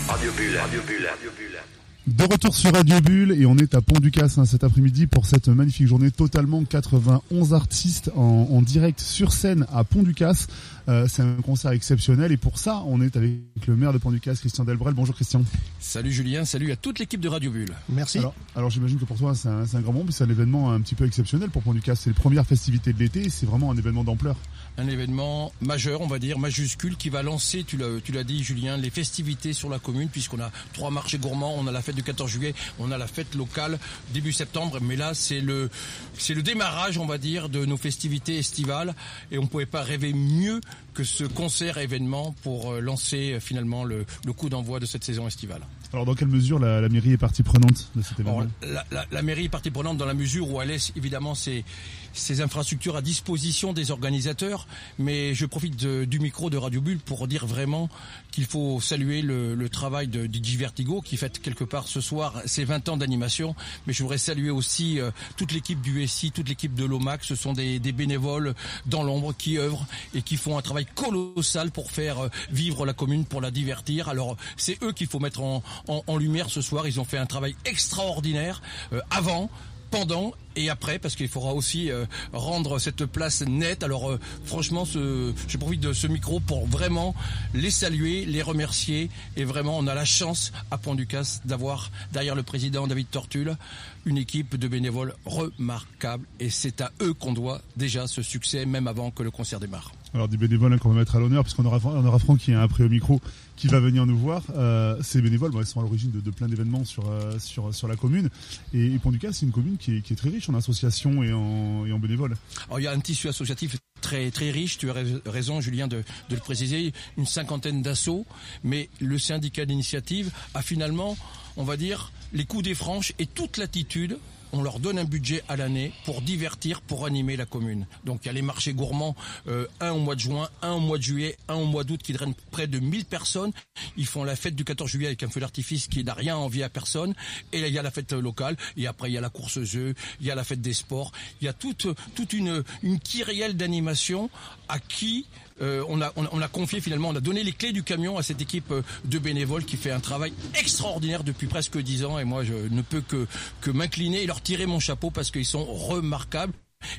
Radio 0.08 0.32
Bulle, 0.32 0.56
Radio 0.56 0.80
Bulle, 0.82 1.06
Radio 1.06 1.30
Bulle. 1.36 1.77
De 2.08 2.24
retour 2.24 2.56
sur 2.56 2.72
Radio 2.72 3.02
Bulle 3.02 3.32
et 3.32 3.44
on 3.44 3.58
est 3.58 3.74
à 3.74 3.82
Pont 3.82 4.00
du 4.00 4.10
Casse 4.10 4.38
hein, 4.38 4.46
cet 4.46 4.64
après-midi 4.64 5.06
pour 5.06 5.26
cette 5.26 5.48
magnifique 5.48 5.86
journée 5.86 6.10
totalement 6.10 6.64
91 6.64 7.52
artistes 7.52 8.10
en, 8.16 8.48
en 8.50 8.62
direct 8.62 8.98
sur 8.98 9.30
scène 9.30 9.66
à 9.70 9.84
Pont 9.84 10.02
du 10.02 10.14
Casse. 10.14 10.46
Euh, 10.88 11.06
c'est 11.06 11.20
un 11.20 11.34
concert 11.42 11.72
exceptionnel 11.72 12.32
et 12.32 12.38
pour 12.38 12.56
ça 12.56 12.82
on 12.86 13.02
est 13.02 13.14
avec 13.14 13.34
le 13.66 13.76
maire 13.76 13.92
de 13.92 13.98
Pont 13.98 14.10
du 14.10 14.20
Casse, 14.20 14.40
Christian 14.40 14.64
Delbrel. 14.64 14.94
Bonjour 14.94 15.14
Christian. 15.14 15.42
Salut 15.80 16.10
Julien, 16.10 16.46
salut 16.46 16.72
à 16.72 16.76
toute 16.76 16.98
l'équipe 16.98 17.20
de 17.20 17.28
Radio 17.28 17.50
Bulle. 17.50 17.74
Merci. 17.90 18.18
Alors, 18.18 18.34
alors 18.56 18.70
j'imagine 18.70 18.98
que 18.98 19.04
pour 19.04 19.18
toi 19.18 19.34
c'est 19.34 19.50
un, 19.50 19.66
c'est 19.66 19.76
un 19.76 19.82
grand 19.82 19.92
moment, 19.92 20.06
mais 20.06 20.12
c'est 20.12 20.24
un 20.24 20.30
événement 20.30 20.72
un 20.72 20.80
petit 20.80 20.94
peu 20.94 21.04
exceptionnel 21.04 21.50
pour 21.50 21.62
Pont 21.62 21.74
du 21.74 21.82
Casse. 21.82 22.00
C'est 22.00 22.10
les 22.10 22.14
premières 22.14 22.46
festivités 22.46 22.94
de 22.94 22.98
l'été 23.00 23.26
et 23.26 23.28
c'est 23.28 23.44
vraiment 23.44 23.70
un 23.70 23.76
événement 23.76 24.02
d'ampleur. 24.04 24.36
Un 24.80 24.86
événement 24.86 25.52
majeur, 25.60 26.00
on 26.02 26.06
va 26.06 26.20
dire, 26.20 26.38
majuscule, 26.38 26.96
qui 26.96 27.08
va 27.10 27.22
lancer, 27.24 27.64
tu 27.64 27.76
l'as, 27.76 28.00
tu 28.00 28.12
l'as 28.12 28.22
dit 28.22 28.44
Julien, 28.44 28.76
les 28.76 28.90
festivités 28.90 29.52
sur 29.52 29.68
la 29.68 29.80
commune, 29.80 30.08
puisqu'on 30.08 30.38
a 30.40 30.52
trois 30.72 30.90
marchés 30.92 31.18
gourmands, 31.18 31.54
on 31.58 31.66
a 31.66 31.72
la 31.72 31.82
fête 31.82 31.96
du 31.96 32.04
14 32.04 32.30
juillet, 32.30 32.54
on 32.78 32.92
a 32.92 32.96
la 32.96 33.08
fête 33.08 33.34
locale 33.34 33.80
début 34.14 34.32
septembre, 34.32 34.78
mais 34.80 34.94
là 34.94 35.14
c'est 35.14 35.40
le, 35.40 35.68
c'est 36.16 36.34
le 36.34 36.44
démarrage, 36.44 36.96
on 36.96 37.06
va 37.06 37.18
dire, 37.18 37.48
de 37.48 37.64
nos 37.66 37.76
festivités 37.76 38.38
estivales, 38.38 38.94
et 39.32 39.38
on 39.38 39.42
ne 39.42 39.48
pouvait 39.48 39.66
pas 39.66 39.82
rêver 39.82 40.12
mieux 40.12 40.60
que 40.94 41.02
ce 41.02 41.24
concert 41.24 41.78
événement 41.78 42.34
pour 42.44 42.72
euh, 42.72 42.80
lancer 42.80 43.32
euh, 43.34 43.40
finalement 43.40 43.82
le, 43.84 44.06
le 44.24 44.32
coup 44.32 44.48
d'envoi 44.48 44.78
de 44.80 44.86
cette 44.86 45.02
saison 45.04 45.26
estivale. 45.26 45.62
Alors 45.92 46.04
dans 46.06 46.14
quelle 46.14 46.28
mesure 46.28 46.58
la, 46.58 46.80
la 46.80 46.88
mairie 46.88 47.12
est 47.12 47.18
partie 47.18 47.42
prenante 47.42 47.88
de 47.96 48.02
cet 48.02 48.20
événement? 48.20 48.40
Bon, 48.42 48.48
la, 48.62 48.84
la- 48.90 49.06
la 49.10 49.22
mairie 49.22 49.44
est 49.46 49.48
partie 49.48 49.70
prenante 49.70 49.96
dans 49.96 50.06
la 50.06 50.14
mesure 50.14 50.50
où 50.50 50.60
elle 50.60 50.68
laisse 50.68 50.92
évidemment 50.96 51.34
ses, 51.34 51.64
ses 52.12 52.40
infrastructures 52.40 52.96
à 52.96 53.02
disposition 53.02 53.72
des 53.72 53.90
organisateurs, 53.90 54.66
mais 54.98 55.34
je 55.34 55.46
profite 55.46 55.76
du 55.84 56.18
micro 56.20 56.50
de 56.50 56.56
Radio 56.56 56.80
Bulle 56.80 56.98
pour 56.98 57.26
dire 57.28 57.46
vraiment 57.46 57.88
qu'il 58.30 58.44
faut 58.46 58.80
saluer 58.80 59.22
le, 59.22 59.54
le 59.54 59.68
travail 59.68 60.08
de 60.08 60.26
Digi 60.26 60.56
Vertigo 60.56 61.00
qui 61.00 61.16
fête 61.16 61.40
quelque 61.40 61.64
part 61.64 61.86
ce 61.88 62.00
soir 62.00 62.42
ses 62.46 62.64
20 62.64 62.88
ans 62.88 62.96
d'animation, 62.96 63.54
mais 63.86 63.92
je 63.92 64.02
voudrais 64.02 64.18
saluer 64.18 64.50
aussi 64.50 65.00
euh, 65.00 65.10
toute 65.36 65.52
l'équipe 65.52 65.80
du 65.80 66.06
SI, 66.06 66.30
toute 66.32 66.48
l'équipe 66.48 66.74
de 66.74 66.84
l'OMAC, 66.84 67.24
ce 67.24 67.34
sont 67.34 67.52
des, 67.52 67.78
des 67.78 67.92
bénévoles 67.92 68.54
dans 68.86 69.02
l'ombre 69.02 69.32
qui 69.36 69.58
œuvrent 69.58 69.86
et 70.14 70.22
qui 70.22 70.36
font 70.36 70.58
un 70.58 70.62
travail 70.62 70.86
colossal 70.94 71.70
pour 71.70 71.90
faire 71.90 72.24
euh, 72.24 72.28
vivre 72.50 72.84
la 72.86 72.92
commune, 72.92 73.24
pour 73.24 73.40
la 73.40 73.50
divertir. 73.50 74.08
Alors 74.08 74.36
c'est 74.56 74.82
eux 74.82 74.92
qu'il 74.92 75.06
faut 75.06 75.18
mettre 75.20 75.40
en, 75.42 75.62
en- 75.88 76.02
en 76.06 76.16
lumière 76.16 76.50
ce 76.50 76.60
soir, 76.62 76.86
ils 76.86 77.00
ont 77.00 77.04
fait 77.04 77.18
un 77.18 77.26
travail 77.26 77.54
extraordinaire 77.64 78.60
euh, 78.92 79.00
avant 79.10 79.50
pendant 79.90 80.32
et 80.56 80.70
après 80.70 80.98
parce 80.98 81.14
qu'il 81.14 81.28
faudra 81.28 81.54
aussi 81.54 81.90
euh, 81.90 82.04
rendre 82.32 82.78
cette 82.78 83.04
place 83.06 83.42
nette. 83.42 83.82
Alors 83.82 84.10
euh, 84.10 84.20
franchement, 84.44 84.84
ce, 84.84 85.32
je 85.46 85.56
profite 85.56 85.80
de 85.80 85.92
ce 85.92 86.06
micro 86.06 86.40
pour 86.40 86.66
vraiment 86.66 87.14
les 87.54 87.70
saluer, 87.70 88.24
les 88.24 88.42
remercier 88.42 89.10
et 89.36 89.44
vraiment 89.44 89.78
on 89.78 89.86
a 89.86 89.94
la 89.94 90.04
chance 90.04 90.52
à 90.70 90.78
Pont-du-Casse 90.78 91.42
d'avoir 91.44 91.90
derrière 92.12 92.34
le 92.34 92.42
président 92.42 92.86
David 92.86 93.10
Tortule 93.10 93.56
une 94.04 94.18
équipe 94.18 94.56
de 94.56 94.68
bénévoles 94.68 95.14
remarquables 95.24 96.26
et 96.40 96.50
c'est 96.50 96.80
à 96.80 96.90
eux 97.02 97.14
qu'on 97.14 97.32
doit 97.32 97.60
déjà 97.76 98.06
ce 98.06 98.22
succès 98.22 98.64
même 98.66 98.88
avant 98.88 99.10
que 99.10 99.22
le 99.22 99.30
concert 99.30 99.60
démarre. 99.60 99.92
Alors 100.14 100.28
des 100.28 100.36
bénévoles 100.36 100.72
hein, 100.72 100.78
qu'on 100.78 100.90
va 100.90 101.00
mettre 101.00 101.16
à 101.16 101.20
l'honneur, 101.20 101.44
puisqu'on 101.44 101.64
aura, 101.64 101.78
on 101.84 102.04
aura 102.04 102.18
Franck 102.18 102.38
qui 102.38 102.52
est 102.52 102.54
après 102.54 102.84
au 102.84 102.88
micro, 102.88 103.20
qui 103.56 103.68
va 103.68 103.78
venir 103.80 104.06
nous 104.06 104.16
voir. 104.16 104.42
Euh, 104.56 104.96
ces 105.02 105.20
bénévoles, 105.20 105.52
ils 105.54 105.66
sont 105.66 105.80
à 105.80 105.82
l'origine 105.82 106.10
de, 106.10 106.30
plein 106.30 106.48
d'événements 106.48 106.84
sur, 106.84 107.10
euh, 107.10 107.38
sur, 107.38 107.88
la 107.88 107.96
commune. 107.96 108.30
Et, 108.72 108.94
et 108.94 108.98
Pont-du-Casse, 108.98 109.38
c'est 109.38 109.46
une 109.46 109.52
commune 109.52 109.76
qui 109.76 109.96
est, 109.96 110.16
très 110.16 110.30
riche 110.30 110.48
en 110.48 110.54
associations 110.54 111.22
et 111.22 111.32
en, 111.32 111.98
bénévoles. 111.98 112.36
Alors 112.68 112.80
il 112.80 112.84
y 112.84 112.86
a 112.86 112.92
un 112.92 113.00
tissu 113.00 113.28
associatif 113.28 113.76
très 114.00 114.30
riche, 114.50 114.78
tu 114.78 114.88
as 114.88 114.92
rais- 114.94 115.20
raison 115.26 115.60
Julien 115.60 115.88
de, 115.88 115.98
de 116.30 116.34
le 116.34 116.40
préciser, 116.40 116.92
une 117.16 117.26
cinquantaine 117.26 117.82
d'assauts, 117.82 118.24
mais 118.64 118.88
le 119.00 119.18
syndicat 119.18 119.66
d'initiative 119.66 120.30
a 120.54 120.62
finalement, 120.62 121.16
on 121.56 121.64
va 121.64 121.76
dire, 121.76 122.12
les 122.32 122.44
coups 122.44 122.64
des 122.64 122.74
franches 122.74 123.12
et 123.18 123.26
toute 123.26 123.56
l'attitude 123.56 124.18
on 124.52 124.62
leur 124.62 124.78
donne 124.78 124.98
un 124.98 125.04
budget 125.04 125.42
à 125.48 125.56
l'année 125.56 125.92
pour 126.04 126.22
divertir, 126.22 126.80
pour 126.80 127.06
animer 127.06 127.36
la 127.36 127.46
commune. 127.46 127.86
Donc 128.04 128.20
il 128.22 128.26
y 128.26 128.28
a 128.28 128.32
les 128.32 128.42
marchés 128.42 128.72
gourmands, 128.72 129.16
euh, 129.46 129.66
un 129.80 129.92
au 129.92 129.98
mois 129.98 130.14
de 130.14 130.20
juin, 130.20 130.48
un 130.62 130.72
au 130.72 130.80
mois 130.80 130.98
de 130.98 131.02
juillet, 131.02 131.36
un 131.48 131.54
au 131.54 131.64
mois 131.64 131.84
d'août 131.84 132.00
qui 132.02 132.12
drainent 132.12 132.34
près 132.50 132.66
de 132.66 132.78
1000 132.78 133.04
personnes. 133.04 133.52
Ils 133.96 134.06
font 134.06 134.24
la 134.24 134.36
fête 134.36 134.54
du 134.54 134.64
14 134.64 134.90
juillet 134.90 135.08
avec 135.08 135.22
un 135.22 135.28
feu 135.28 135.40
d'artifice 135.40 135.88
qui 135.88 136.04
n'a 136.04 136.14
rien 136.14 136.34
à 136.34 136.38
envier 136.38 136.64
à 136.64 136.68
personne. 136.68 137.14
Et 137.52 137.60
là 137.60 137.68
il 137.68 137.74
y 137.74 137.78
a 137.78 137.82
la 137.82 137.90
fête 137.90 138.12
locale, 138.12 138.56
et 138.76 138.86
après 138.86 139.10
il 139.10 139.14
y 139.14 139.18
a 139.18 139.20
la 139.20 139.30
course 139.30 139.56
aux 139.56 139.76
œufs, 139.76 139.94
il 140.20 140.26
y 140.26 140.30
a 140.30 140.34
la 140.34 140.44
fête 140.44 140.60
des 140.60 140.72
sports, 140.72 141.12
il 141.40 141.44
y 141.44 141.48
a 141.48 141.52
toute, 141.52 141.86
toute 142.14 142.32
une, 142.32 142.62
une 142.82 142.98
kyrielle 142.98 143.56
d'animation 143.56 144.30
à 144.68 144.78
qui 144.78 145.26
euh, 145.62 145.84
on, 145.88 146.00
a, 146.00 146.12
on, 146.16 146.24
a, 146.24 146.28
on 146.32 146.40
a 146.40 146.48
confié 146.48 146.80
finalement, 146.80 147.08
on 147.08 147.16
a 147.16 147.20
donné 147.20 147.42
les 147.42 147.52
clés 147.52 147.72
du 147.72 147.82
camion 147.82 148.16
à 148.18 148.22
cette 148.22 148.40
équipe 148.40 148.70
euh, 148.70 148.82
de 149.04 149.18
bénévoles 149.18 149.64
qui 149.64 149.76
fait 149.76 149.90
un 149.90 150.00
travail 150.00 150.32
extraordinaire 150.54 151.24
depuis 151.24 151.46
presque 151.46 151.78
dix 151.78 152.04
ans 152.04 152.18
et 152.18 152.24
moi 152.24 152.44
je 152.44 152.54
ne 152.54 152.82
peux 152.82 153.00
que, 153.00 153.26
que 153.60 153.70
m'incliner 153.70 154.22
et 154.22 154.26
leur 154.26 154.40
tirer 154.40 154.66
mon 154.66 154.80
chapeau 154.80 155.10
parce 155.10 155.30
qu'ils 155.30 155.44
sont 155.44 155.64
remarquables. 155.64 156.52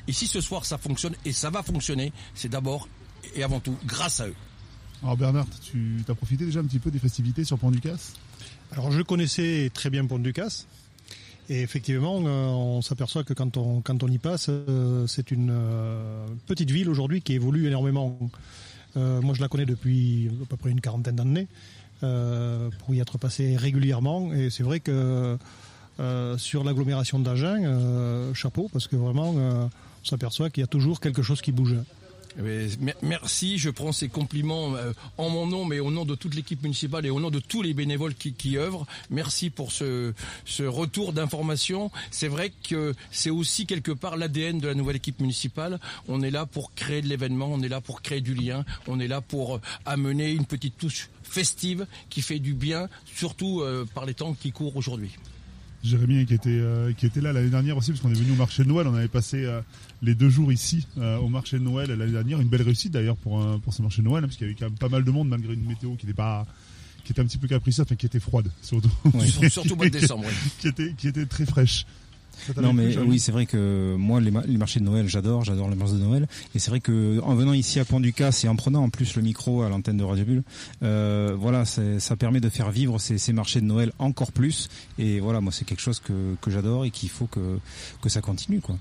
Et 0.08 0.12
si 0.12 0.26
ce 0.26 0.40
soir 0.40 0.64
ça 0.64 0.78
fonctionne, 0.78 1.14
et 1.24 1.32
ça 1.32 1.50
va 1.50 1.62
fonctionner, 1.62 2.12
c'est 2.34 2.48
d'abord 2.48 2.88
et 3.34 3.42
avant 3.42 3.60
tout 3.60 3.76
grâce 3.86 4.20
à 4.20 4.28
eux. 4.28 4.34
Alors 5.02 5.16
Bernard, 5.16 5.46
tu 5.62 5.98
as 6.08 6.14
profité 6.14 6.44
déjà 6.44 6.60
un 6.60 6.64
petit 6.64 6.78
peu 6.78 6.90
des 6.90 6.98
festivités 6.98 7.44
sur 7.44 7.58
Pont-du-Casse? 7.58 8.14
Alors 8.72 8.90
je 8.92 9.00
connaissais 9.02 9.70
très 9.72 9.88
bien 9.90 10.04
Pont-du-Casse. 10.04 10.66
Et 11.50 11.62
effectivement, 11.62 12.22
euh, 12.24 12.46
on 12.46 12.80
s'aperçoit 12.80 13.24
que 13.24 13.34
quand 13.34 13.56
on, 13.56 13.80
quand 13.80 14.04
on 14.04 14.08
y 14.08 14.18
passe, 14.18 14.46
euh, 14.50 15.08
c'est 15.08 15.32
une 15.32 15.50
euh, 15.50 16.24
petite 16.46 16.70
ville 16.70 16.88
aujourd'hui 16.88 17.22
qui 17.22 17.32
évolue 17.34 17.66
énormément. 17.66 18.16
Moi, 18.94 19.34
je 19.34 19.40
la 19.40 19.48
connais 19.48 19.66
depuis 19.66 20.30
à 20.42 20.46
peu 20.46 20.56
près 20.56 20.70
une 20.70 20.80
quarantaine 20.80 21.14
d'années, 21.16 21.46
pour 22.00 22.94
y 22.94 22.98
être 22.98 23.18
passé 23.18 23.56
régulièrement. 23.56 24.32
Et 24.32 24.50
c'est 24.50 24.64
vrai 24.64 24.80
que 24.80 25.38
sur 26.38 26.64
l'agglomération 26.64 27.20
d'Agen, 27.20 28.32
chapeau, 28.34 28.68
parce 28.72 28.88
que 28.88 28.96
vraiment, 28.96 29.30
on 29.30 29.70
s'aperçoit 30.02 30.50
qu'il 30.50 30.62
y 30.62 30.64
a 30.64 30.66
toujours 30.66 30.98
quelque 30.98 31.22
chose 31.22 31.40
qui 31.40 31.52
bouge. 31.52 31.76
Merci, 33.02 33.58
je 33.58 33.70
prends 33.70 33.92
ces 33.92 34.08
compliments 34.08 34.74
euh, 34.76 34.92
en 35.18 35.30
mon 35.30 35.46
nom, 35.46 35.64
mais 35.64 35.80
au 35.80 35.90
nom 35.90 36.04
de 36.04 36.14
toute 36.14 36.34
l'équipe 36.34 36.62
municipale 36.62 37.06
et 37.06 37.10
au 37.10 37.20
nom 37.20 37.30
de 37.30 37.40
tous 37.40 37.62
les 37.62 37.74
bénévoles 37.74 38.14
qui, 38.14 38.32
qui 38.32 38.56
œuvrent. 38.56 38.86
Merci 39.10 39.50
pour 39.50 39.72
ce, 39.72 40.12
ce 40.44 40.62
retour 40.62 41.12
d'information. 41.12 41.90
C'est 42.10 42.28
vrai 42.28 42.52
que 42.68 42.94
c'est 43.10 43.30
aussi 43.30 43.66
quelque 43.66 43.92
part 43.92 44.16
l'ADN 44.16 44.58
de 44.58 44.68
la 44.68 44.74
nouvelle 44.74 44.96
équipe 44.96 45.20
municipale. 45.20 45.80
On 46.08 46.22
est 46.22 46.30
là 46.30 46.46
pour 46.46 46.74
créer 46.74 47.02
de 47.02 47.08
l'événement, 47.08 47.48
on 47.50 47.62
est 47.62 47.68
là 47.68 47.80
pour 47.80 48.02
créer 48.02 48.20
du 48.20 48.34
lien, 48.34 48.64
on 48.86 49.00
est 49.00 49.08
là 49.08 49.20
pour 49.20 49.56
euh, 49.56 49.60
amener 49.86 50.30
une 50.32 50.46
petite 50.46 50.78
touche 50.78 51.08
festive 51.22 51.86
qui 52.08 52.22
fait 52.22 52.38
du 52.38 52.54
bien, 52.54 52.88
surtout 53.14 53.60
euh, 53.60 53.86
par 53.94 54.06
les 54.06 54.14
temps 54.14 54.34
qui 54.34 54.52
courent 54.52 54.76
aujourd'hui. 54.76 55.16
Jérémy 55.82 56.26
qui 56.26 56.34
était, 56.34 56.50
euh, 56.50 56.92
qui 56.92 57.06
était 57.06 57.20
là 57.20 57.32
l'année 57.32 57.48
dernière 57.50 57.76
aussi, 57.76 57.90
parce 57.90 58.02
qu'on 58.02 58.10
est 58.10 58.14
venu 58.18 58.32
au 58.32 58.36
marché 58.36 58.62
de 58.64 58.68
Noël. 58.68 58.86
On 58.86 58.94
avait 58.94 59.08
passé 59.08 59.44
euh, 59.44 59.60
les 60.02 60.14
deux 60.14 60.28
jours 60.28 60.52
ici 60.52 60.86
euh, 60.98 61.16
au 61.18 61.28
marché 61.28 61.58
de 61.58 61.64
Noël 61.64 61.90
l'année 61.90 62.12
dernière. 62.12 62.40
Une 62.40 62.48
belle 62.48 62.62
réussite 62.62 62.92
d'ailleurs 62.92 63.16
pour, 63.16 63.40
euh, 63.42 63.56
pour 63.58 63.72
ce 63.72 63.80
marché 63.82 64.02
de 64.02 64.06
Noël, 64.08 64.22
hein, 64.24 64.26
parce 64.26 64.36
qu'il 64.36 64.46
y 64.46 64.50
avait 64.50 64.58
quand 64.58 64.66
même 64.66 64.78
pas 64.78 64.88
mal 64.90 65.04
de 65.04 65.10
monde 65.10 65.28
malgré 65.28 65.54
une 65.54 65.64
météo 65.64 65.94
qui 65.96 66.06
n'était 66.06 66.16
pas 66.16 66.46
qui 67.04 67.12
était 67.12 67.22
un 67.22 67.24
petit 67.24 67.38
peu 67.38 67.48
capricieuse, 67.48 67.86
enfin 67.86 67.94
qui 67.96 68.04
était 68.06 68.20
froide 68.20 68.50
surtout. 68.60 68.90
Sur- 69.26 69.50
surtout 69.50 69.72
au 69.72 69.76
mois 69.76 69.86
de 69.86 69.90
décembre, 69.98 70.24
oui. 70.28 70.34
qui, 70.60 70.68
était, 70.68 70.92
qui 70.96 71.08
était 71.08 71.24
très 71.24 71.46
fraîche. 71.46 71.86
Non 72.60 72.72
mais 72.72 72.96
oui 72.98 73.18
c'est 73.18 73.32
vrai 73.32 73.46
que 73.46 73.94
moi 73.98 74.20
les, 74.20 74.30
ma- 74.30 74.42
les 74.46 74.56
marchés 74.56 74.80
de 74.80 74.84
Noël 74.84 75.08
j'adore 75.08 75.44
j'adore 75.44 75.68
les 75.68 75.76
marchés 75.76 75.94
de 75.94 75.98
Noël 75.98 76.26
et 76.54 76.58
c'est 76.58 76.70
vrai 76.70 76.80
que 76.80 77.20
en 77.22 77.34
venant 77.34 77.52
ici 77.52 77.78
à 77.80 77.84
Pont 77.84 78.00
du 78.00 78.12
Casse 78.12 78.44
et 78.44 78.48
en 78.48 78.56
prenant 78.56 78.82
en 78.82 78.88
plus 78.88 79.14
le 79.16 79.22
micro 79.22 79.62
à 79.62 79.68
l'antenne 79.68 79.96
de 79.98 80.04
Radio 80.04 80.24
Bulle 80.24 80.42
euh, 80.82 81.34
voilà 81.38 81.64
ça 81.64 82.16
permet 82.16 82.40
de 82.40 82.48
faire 82.48 82.70
vivre 82.70 82.98
ces, 82.98 83.18
ces 83.18 83.32
marchés 83.32 83.60
de 83.60 83.66
Noël 83.66 83.92
encore 83.98 84.32
plus 84.32 84.68
et 84.98 85.20
voilà 85.20 85.40
moi 85.40 85.52
c'est 85.52 85.64
quelque 85.64 85.82
chose 85.82 86.00
que, 86.00 86.34
que 86.40 86.50
j'adore 86.50 86.84
et 86.84 86.90
qu'il 86.90 87.10
faut 87.10 87.26
que 87.26 87.58
que 88.02 88.08
ça 88.08 88.20
continue 88.20 88.60
quoi. 88.60 88.78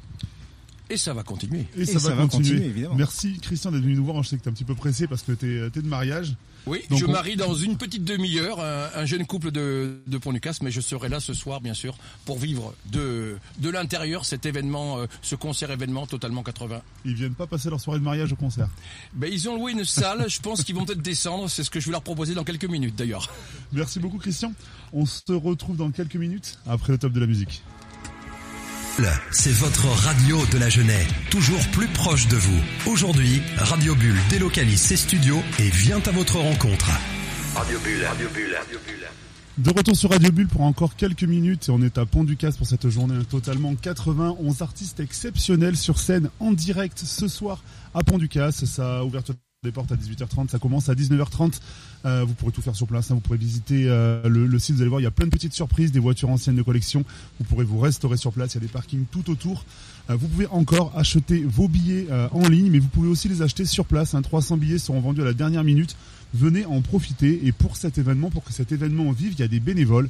Et 0.92 0.98
ça 0.98 1.14
va 1.14 1.22
continuer. 1.22 1.68
Et, 1.78 1.86
ça, 1.86 2.00
va, 2.16 2.26
continuer. 2.26 2.74
Merci 2.96 3.38
Christian 3.44 3.72
d'être 3.72 3.84
venu 3.84 3.94
nous 3.94 4.06
voir. 4.06 4.24
Je 4.24 4.30
sais 4.30 4.38
que 4.38 4.42
tu 4.42 4.50
es 4.50 4.52
un 4.52 4.56
petit 4.56 4.64
peu 4.64 4.74
pressé 4.74 5.06
parce 5.06 5.22
que 5.22 5.34
tu 5.34 5.60
es, 5.60 5.70
de 5.70 5.82
mariage. 5.88 6.36
Oui, 6.68 6.84
Donc 6.90 7.00
je 7.00 7.06
on- 7.06 7.12
marie 7.12 7.36
dans 7.36 7.56
une 7.56 7.78
petite 7.78 8.04
demi-heure 8.04 8.60
un, 8.60 8.90
un 8.94 9.06
jeune 9.06 9.26
couple 9.26 9.52
de, 9.52 10.02
de 10.08 10.18
Pont-du-Casse, 10.18 10.62
mais 10.62 10.72
je 10.72 10.82
serai 10.82 11.10
là 11.10 11.20
ce 11.20 11.34
soir, 11.34 11.62
bien 11.62 11.74
sûr, 11.74 11.98
pour 12.26 12.38
vivre 12.38 12.74
de, 12.92 13.38
de 13.60 13.70
l'intérieur 13.70 14.26
cet 14.26 14.46
événement, 14.46 15.00
euh, 15.00 15.06
ce 15.22 15.36
concert 15.36 15.72
événement 15.72 16.06
totalement 16.06 16.44
80. 16.44 16.82
Ils 17.06 17.16
viennent 17.16 17.34
pas 17.34 17.48
passer 17.48 17.70
leur 17.70 17.80
soirée 17.80 18.00
de 18.00 18.04
mariage 18.04 18.34
au 18.34 18.36
concert. 18.36 18.68
Ben, 19.14 19.32
ils 19.32 19.48
ont 19.50 19.56
loué 19.56 19.72
une 19.72 19.86
salle, 19.86 20.26
je 20.30 20.40
pense 20.42 20.64
qu'ils 20.64 20.76
vont 20.76 20.86
peut-être 20.86 21.02
descendre, 21.02 21.50
c'est 21.50 21.64
ce 21.64 21.70
que 21.70 21.80
je 21.80 21.86
vais 21.86 21.92
leur 21.94 22.04
proposer 22.04 22.34
dans 22.36 22.44
quelques 22.44 22.66
minutes 22.66 22.96
d'ailleurs. 22.96 23.30
Merci 23.72 24.00
beaucoup 24.00 24.18
Christian. 24.18 24.54
On 24.94 25.06
se 25.06 25.32
retrouve 25.32 25.78
dans 25.78 25.92
quelques 25.92 26.16
minutes 26.16 26.60
après 26.68 26.92
le 26.94 26.98
top 27.00 27.14
de 27.14 27.20
la 27.20 27.28
musique. 27.28 27.64
C'est 29.32 29.54
votre 29.54 29.86
radio 29.86 30.38
de 30.52 30.58
la 30.58 30.68
Genève, 30.68 31.08
toujours 31.32 31.66
plus 31.72 31.88
proche 31.88 32.28
de 32.28 32.36
vous. 32.36 32.92
Aujourd'hui, 32.92 33.42
Radio 33.58 33.96
Bulle 33.96 34.18
délocalise 34.30 34.82
ses 34.82 34.98
studios 34.98 35.42
et 35.58 35.70
vient 35.70 36.02
à 36.06 36.12
votre 36.12 36.38
rencontre. 36.38 36.90
Radio 37.56 37.80
Bulle, 37.80 38.04
Radio 38.04 38.28
Bulle, 38.34 38.56
Radio 38.58 38.80
Bulle. 38.86 39.08
De 39.58 39.70
retour 39.70 39.96
sur 39.96 40.10
Radio 40.10 40.32
Bulle 40.32 40.48
pour 40.48 40.62
encore 40.62 40.96
quelques 40.98 41.24
minutes 41.24 41.70
et 41.70 41.72
on 41.72 41.82
est 41.82 41.98
à 41.98 42.06
Pont 42.06 42.26
du 42.26 42.36
Casse 42.36 42.58
pour 42.58 42.68
cette 42.68 42.90
journée 42.90 43.24
totalement 43.26 43.74
91 43.76 44.62
artistes 44.62 45.00
exceptionnels 45.00 45.78
sur 45.78 45.98
scène 45.98 46.30
en 46.40 46.52
direct 46.52 47.00
ce 47.00 47.28
soir 47.30 47.64
à 47.94 48.04
Pont 48.04 48.18
du 48.18 48.28
Casse. 48.28 48.66
Sa 48.66 49.06
ouverture 49.06 49.36
des 49.62 49.74
portes 49.74 49.92
à 49.92 49.98
18h30, 49.98 50.48
ça 50.48 50.58
commence 50.58 50.88
à 50.88 50.94
19h30. 50.94 51.60
Euh, 52.06 52.24
vous 52.26 52.34
pourrez 52.34 52.54
tout 52.54 52.62
faire 52.62 52.78
sur 52.78 52.88
place, 52.88 53.12
hein. 53.12 53.16
vous 53.16 53.20
pourrez 53.20 53.38
visiter 53.38 53.90
euh, 53.90 54.22
le, 54.30 54.58
site, 54.58 54.76
vous 54.76 54.82
allez 54.82 54.90
voir, 54.90 55.02
il 55.02 55.04
y 55.04 55.08
a 55.08 55.12
plein 55.12 55.26
de 55.26 55.32
petites 55.32 55.52
surprises, 55.52 55.92
des 55.92 56.00
voitures 56.00 56.30
anciennes 56.30 56.56
de 56.56 56.62
collection. 56.62 57.04
Vous 57.40 57.44
pourrez 57.44 57.66
vous 57.66 57.78
restaurer 57.78 58.16
sur 58.16 58.32
place, 58.32 58.54
il 58.54 58.56
y 58.56 58.58
a 58.60 58.62
des 58.62 58.72
parkings 58.72 59.04
tout 59.12 59.30
autour. 59.30 59.66
Euh, 60.10 60.16
vous 60.16 60.30
pouvez 60.30 60.48
encore 60.48 60.94
acheter 60.96 61.44
vos 61.46 61.68
billets 61.68 62.08
en 62.32 62.48
ligne, 62.48 62.72
mais 62.72 62.80
vous 62.80 62.88
pouvez 62.88 63.10
aussi 63.10 63.28
les 63.28 63.42
acheter 63.42 63.66
sur 63.66 63.84
place. 63.84 64.16
hein. 64.16 64.22
300 64.22 64.56
billets 64.56 64.78
seront 64.78 65.02
vendus 65.02 65.24
à 65.24 65.26
la 65.26 65.34
dernière 65.34 65.66
minute. 65.66 65.98
Venez 66.34 66.64
en 66.64 66.80
profiter. 66.82 67.46
Et 67.46 67.52
pour 67.52 67.76
cet 67.76 67.98
événement, 67.98 68.30
pour 68.30 68.46
que 68.46 68.54
cet 68.54 68.72
événement 68.72 69.12
vive, 69.12 69.34
il 69.34 69.40
y 69.40 69.44
a 69.44 69.50
des 69.50 69.60
bénévoles. 69.60 70.08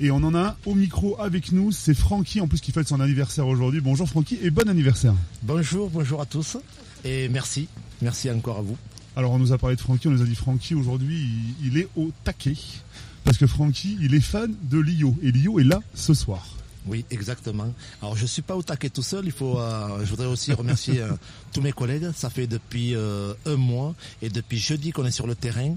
Et 0.00 0.10
on 0.10 0.16
en 0.16 0.34
a 0.34 0.40
un 0.40 0.56
au 0.66 0.74
micro 0.74 1.18
avec 1.18 1.52
nous, 1.52 1.72
c'est 1.72 1.94
Francky, 1.94 2.42
en 2.42 2.48
plus 2.48 2.60
qui 2.60 2.70
fête 2.70 2.88
son 2.88 3.00
anniversaire 3.00 3.46
aujourd'hui. 3.46 3.80
Bonjour 3.80 4.06
Francky 4.06 4.38
et 4.42 4.50
bon 4.50 4.68
anniversaire. 4.68 5.14
Bonjour, 5.42 5.88
bonjour 5.88 6.20
à 6.20 6.26
tous 6.26 6.58
et 7.02 7.30
merci, 7.30 7.66
merci 8.02 8.30
encore 8.30 8.58
à 8.58 8.62
vous. 8.62 8.76
Alors 9.20 9.32
on 9.32 9.38
nous 9.38 9.52
a 9.52 9.58
parlé 9.58 9.76
de 9.76 9.82
Francky, 9.82 10.08
on 10.08 10.12
nous 10.12 10.22
a 10.22 10.24
dit 10.24 10.34
Francky 10.34 10.74
aujourd'hui 10.74 11.28
il, 11.62 11.66
il 11.72 11.76
est 11.78 11.88
au 11.94 12.10
taquet 12.24 12.56
parce 13.22 13.36
que 13.36 13.46
Francky 13.46 13.98
il 14.00 14.14
est 14.14 14.20
fan 14.22 14.54
de 14.62 14.78
Lio 14.78 15.14
et 15.22 15.30
Lio 15.30 15.60
est 15.60 15.64
là 15.64 15.78
ce 15.94 16.14
soir. 16.14 16.48
Oui, 16.86 17.04
exactement. 17.10 17.74
Alors 18.00 18.16
je 18.16 18.24
suis 18.24 18.40
pas 18.40 18.56
au 18.56 18.62
taquet 18.62 18.88
tout 18.88 19.02
seul, 19.02 19.26
il 19.26 19.32
faut, 19.32 19.58
euh, 19.60 20.02
je 20.02 20.08
voudrais 20.08 20.24
aussi 20.24 20.54
remercier 20.54 21.02
euh, 21.02 21.10
tous 21.52 21.60
mes 21.60 21.72
collègues. 21.72 22.10
Ça 22.16 22.30
fait 22.30 22.46
depuis 22.46 22.94
euh, 22.94 23.34
un 23.44 23.56
mois 23.56 23.94
et 24.22 24.30
depuis 24.30 24.56
jeudi 24.56 24.90
qu'on 24.90 25.04
est 25.04 25.10
sur 25.10 25.26
le 25.26 25.34
terrain 25.34 25.74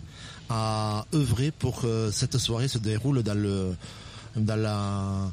à 0.50 1.06
œuvrer 1.14 1.52
pour 1.52 1.82
que 1.82 2.12
cette 2.14 2.38
soirée 2.38 2.70
se 2.70 2.78
déroule 2.78 3.24
dans 3.24 3.38
le, 3.38 3.76
dans 4.38 4.56
la, 4.56 5.30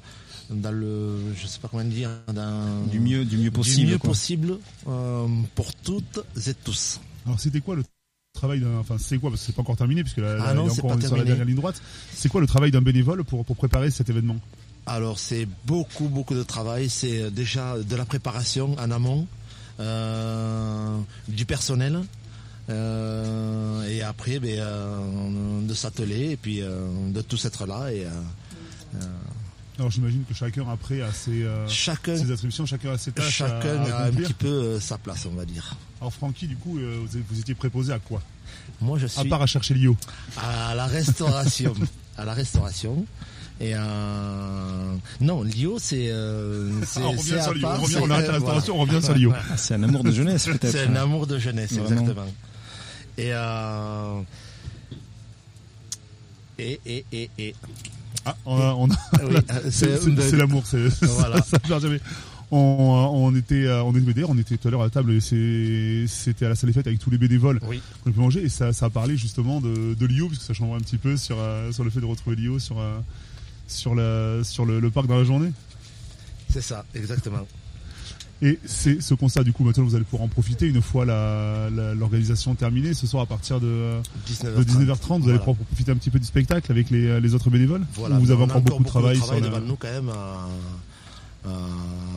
dans 0.50 0.72
le, 0.72 1.16
je 1.40 1.46
sais 1.46 1.60
pas 1.60 1.68
comment 1.68 1.84
dire, 1.84 2.10
dans, 2.34 2.86
Du 2.90 2.98
mieux- 2.98 3.24
du 3.24 3.36
mieux 3.36 3.52
possible, 3.52 3.92
mieux 3.92 3.98
quoi. 3.98 4.10
possible 4.10 4.58
euh, 4.88 5.28
pour 5.54 5.72
toutes 5.76 6.18
et 6.48 6.54
tous. 6.54 6.98
Alors 7.24 7.38
c'était 7.38 7.60
quoi 7.60 7.76
le 7.76 7.84
travail 8.32 8.60
d'un, 8.60 8.78
enfin 8.78 8.96
c'est 8.98 9.18
quoi 9.18 9.30
parce 9.30 9.40
que 9.42 9.46
c'est 9.46 9.54
pas 9.54 9.62
encore 9.62 9.76
terminé 9.76 10.02
puisque 10.02 10.18
là, 10.18 10.36
Ah 10.44 10.54
non, 10.54 10.68
c'est 10.68 10.82
encore 10.84 10.98
est 10.98 11.06
sur 11.06 11.16
la 11.16 11.24
dernière 11.24 11.44
ligne 11.44 11.56
droite. 11.56 11.80
C'est 12.14 12.28
quoi 12.28 12.40
le 12.40 12.46
travail 12.46 12.70
d'un 12.70 12.80
bénévole 12.82 13.24
pour, 13.24 13.44
pour 13.44 13.56
préparer 13.56 13.90
cet 13.90 14.08
événement? 14.08 14.36
Alors 14.86 15.18
c'est 15.18 15.46
beaucoup 15.66 16.08
beaucoup 16.08 16.34
de 16.34 16.42
travail. 16.42 16.88
C'est 16.88 17.22
euh, 17.22 17.30
déjà 17.30 17.76
de 17.78 17.96
la 17.96 18.04
préparation 18.04 18.74
en 18.78 18.90
amont, 18.90 19.26
euh, 19.78 20.98
du 21.28 21.44
personnel. 21.44 22.00
euh, 22.70 23.82
et 23.88 24.02
après 24.02 24.38
ben, 24.38 24.58
euh, 24.60 25.60
de 25.66 25.74
s'atteler 25.74 26.30
et 26.30 26.36
puis 26.36 26.62
euh, 26.62 26.86
de 27.10 27.20
tous 27.20 27.44
être 27.44 27.66
là 27.66 27.90
et 27.92 28.04
euh, 28.06 28.98
Alors 29.80 29.90
j'imagine 29.90 30.22
que 30.28 30.34
chacun 30.34 30.64
après 30.70 31.00
a 31.00 31.10
ses, 31.10 31.42
euh, 31.42 31.66
Chacun- 31.66 32.14
ses 32.16 32.30
attributions, 32.30 32.66
chacun 32.66 32.92
a 32.92 32.98
ses 32.98 33.12
tâches. 33.12 33.32
chacun 33.36 33.82
à, 33.84 33.96
a 33.96 34.06
un 34.08 34.12
petit 34.12 34.34
peu 34.34 34.46
euh, 34.46 34.78
sa 34.80 34.98
place 34.98 35.26
on 35.26 35.34
va 35.34 35.44
dire. 35.46 35.74
Alors 36.02 36.12
Francky 36.12 36.46
du 36.46 36.56
coup 36.56 36.78
euh, 36.78 36.98
vous, 37.10 37.18
vous 37.30 37.40
étiez 37.40 37.54
préposé 37.54 37.90
à 37.92 37.98
quoi? 37.98 38.20
Moi 38.82 38.98
je 38.98 39.06
À 39.06 39.08
suis 39.08 39.28
part 39.28 39.40
à 39.40 39.46
chercher 39.46 39.72
Lio. 39.74 39.96
à 40.36 40.74
la 40.74 40.86
restauration, 40.86 41.74
à 42.18 42.24
la 42.26 42.34
restauration. 42.34 43.06
Et 43.58 43.72
euh, 43.74 44.94
non, 45.20 45.42
Lio, 45.42 45.78
c'est 45.78 46.10
euh, 46.10 46.70
c'est 46.86 47.00
Ah, 47.02 47.06
on 47.08 47.10
revient 47.12 47.34
à 47.34 47.42
sur 47.42 47.54
Lio, 47.54 47.62
part, 47.62 47.78
on 47.78 47.82
revient, 47.82 47.94
c'est- 47.94 48.00
on 48.00 48.10
arrête 48.10 48.26
la 48.26 48.32
restauration, 48.34 48.74
voilà. 48.76 48.90
on 48.92 48.94
revient 48.96 49.04
sur 49.06 49.14
Lio. 49.14 49.32
Ah, 49.34 49.56
c'est 49.56 49.74
un 49.74 49.82
amour 49.82 50.04
de 50.04 50.12
jeunesse, 50.12 50.44
peut-être. 50.46 50.70
C'est 50.72 50.86
un 50.86 50.96
amour 50.96 51.26
de 51.26 51.38
jeunesse, 51.38 51.72
Vraiment. 51.72 51.90
exactement. 52.02 52.26
Et 53.18 53.32
euh, 53.32 54.20
et 56.58 56.80
et 56.86 57.04
et 57.12 57.30
et. 57.38 57.54
Ah, 58.24 58.36
on 58.44 58.56
a, 58.60 58.74
on 58.74 58.90
a- 58.90 59.24
Oui, 59.24 59.34
c'est 59.70 59.98
c'est- 60.00 60.36
l'amour, 60.36 60.62
c'est 60.66 60.88
Voilà. 61.02 61.36
ça, 61.38 61.42
ça 61.50 61.58
perd 61.58 61.82
jamais. 61.82 62.00
On, 62.52 62.58
on 62.58 63.34
était, 63.36 63.64
euh, 63.66 63.82
on 63.84 63.92
d'ailleurs, 63.92 64.30
on 64.30 64.36
était 64.36 64.56
tout 64.56 64.66
à 64.66 64.70
l'heure 64.72 64.80
à 64.80 64.84
la 64.84 64.90
table. 64.90 65.20
C'était 65.22 66.44
à 66.44 66.48
la 66.48 66.54
salle 66.56 66.68
des 66.70 66.74
fêtes 66.74 66.86
avec 66.88 66.98
tous 66.98 67.10
les 67.10 67.18
bénévoles 67.18 67.60
Oui. 67.68 67.80
qu'on 68.02 68.10
a 68.10 68.12
pu 68.12 68.18
manger 68.18 68.42
et 68.44 68.48
ça, 68.48 68.72
ça 68.72 68.86
a 68.86 68.90
parlé 68.90 69.16
justement 69.16 69.60
de, 69.60 69.94
de 69.94 70.06
Lio 70.06 70.26
puisque 70.28 70.42
ça 70.42 70.52
change 70.52 70.76
un 70.76 70.80
petit 70.80 70.98
peu 70.98 71.16
sur 71.16 71.36
euh, 71.38 71.70
sur 71.72 71.84
le 71.84 71.90
fait 71.90 72.00
de 72.00 72.06
retrouver 72.06 72.34
Lio 72.36 72.58
sur 72.58 72.80
euh, 72.80 72.98
sur 73.68 73.94
la 73.94 74.42
sur 74.42 74.66
le, 74.66 74.80
le 74.80 74.90
parc 74.90 75.06
dans 75.06 75.16
la 75.16 75.24
journée. 75.24 75.52
C'est 76.52 76.60
ça, 76.62 76.84
exactement. 76.96 77.46
Et 78.42 78.58
c'est 78.64 79.02
ce 79.02 79.12
concert 79.14 79.44
du 79.44 79.52
coup 79.52 79.64
maintenant 79.64 79.84
vous 79.84 79.94
allez 79.94 80.04
pouvoir 80.04 80.22
en 80.22 80.28
profiter 80.28 80.66
une 80.66 80.80
fois 80.80 81.04
la- 81.04 81.68
la- 81.70 81.92
l'organisation 81.94 82.54
terminée 82.54 82.94
ce 82.94 83.06
soir 83.06 83.22
à 83.22 83.26
partir 83.26 83.60
de, 83.60 83.66
euh, 83.66 84.00
19h30. 84.26 84.58
de 84.58 84.64
19h30 84.64 85.20
vous 85.22 85.28
allez 85.28 85.38
pouvoir 85.38 85.56
profiter 85.56 85.92
un 85.92 85.96
petit 85.96 86.08
peu 86.10 86.18
du 86.18 86.24
spectacle 86.24 86.72
avec 86.72 86.88
les, 86.90 87.20
les 87.20 87.34
autres 87.34 87.50
bénévoles. 87.50 87.84
Voilà, 87.96 88.16
Ou 88.16 88.20
vous 88.20 88.30
avez 88.30 88.44
encore, 88.44 88.62
beaucoup 88.62 88.82
de 88.82 88.88
travail, 88.88 89.16
sur 89.18 89.34
la- 89.34 89.40
devant 89.40 89.60
nous 89.60 89.76
quand 89.76 89.92
même 89.92 90.08
à, 90.08 90.48
à 91.48 91.50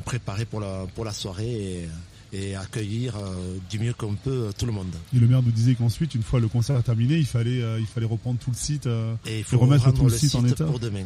préparer 0.05 0.45
pour 0.45 0.59
la 0.61 0.86
pour 0.95 1.03
la 1.05 1.11
soirée 1.11 1.88
et, 2.32 2.38
et 2.38 2.55
accueillir 2.55 3.15
euh, 3.17 3.57
du 3.69 3.80
mieux 3.80 3.93
qu'on 3.93 4.15
peut 4.15 4.47
euh, 4.47 4.51
tout 4.57 4.65
le 4.65 4.71
monde. 4.71 4.93
Et 5.15 5.19
le 5.19 5.28
maire 5.28 5.43
nous 5.43 5.51
disait 5.51 5.76
qu'ensuite, 5.76 6.15
une 6.15 6.24
fois 6.24 6.39
le 6.39 6.47
concert 6.47 6.82
terminé, 6.84 7.17
il 7.17 7.26
fallait, 7.26 7.61
euh, 7.61 7.80
il 7.80 7.86
fallait 7.86 8.05
reprendre 8.07 8.39
tout 8.39 8.49
le 8.49 8.55
site 8.55 8.88
Et 9.26 9.39
il 9.39 9.43
faut 9.43 9.59
remettre 9.59 9.84
rendre 9.86 9.97
tout 9.97 10.05
le 10.05 10.11
le 10.11 10.17
site, 10.17 10.34
en 10.36 10.41
site 10.41 10.51
état. 10.53 10.65
pour 10.65 10.80
demain. 10.80 11.03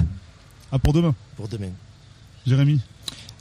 Ah, 0.72 0.80
pour 0.80 0.94
demain 0.94 1.14
Pour 1.36 1.48
demain. 1.48 1.70
Jérémy 2.46 2.80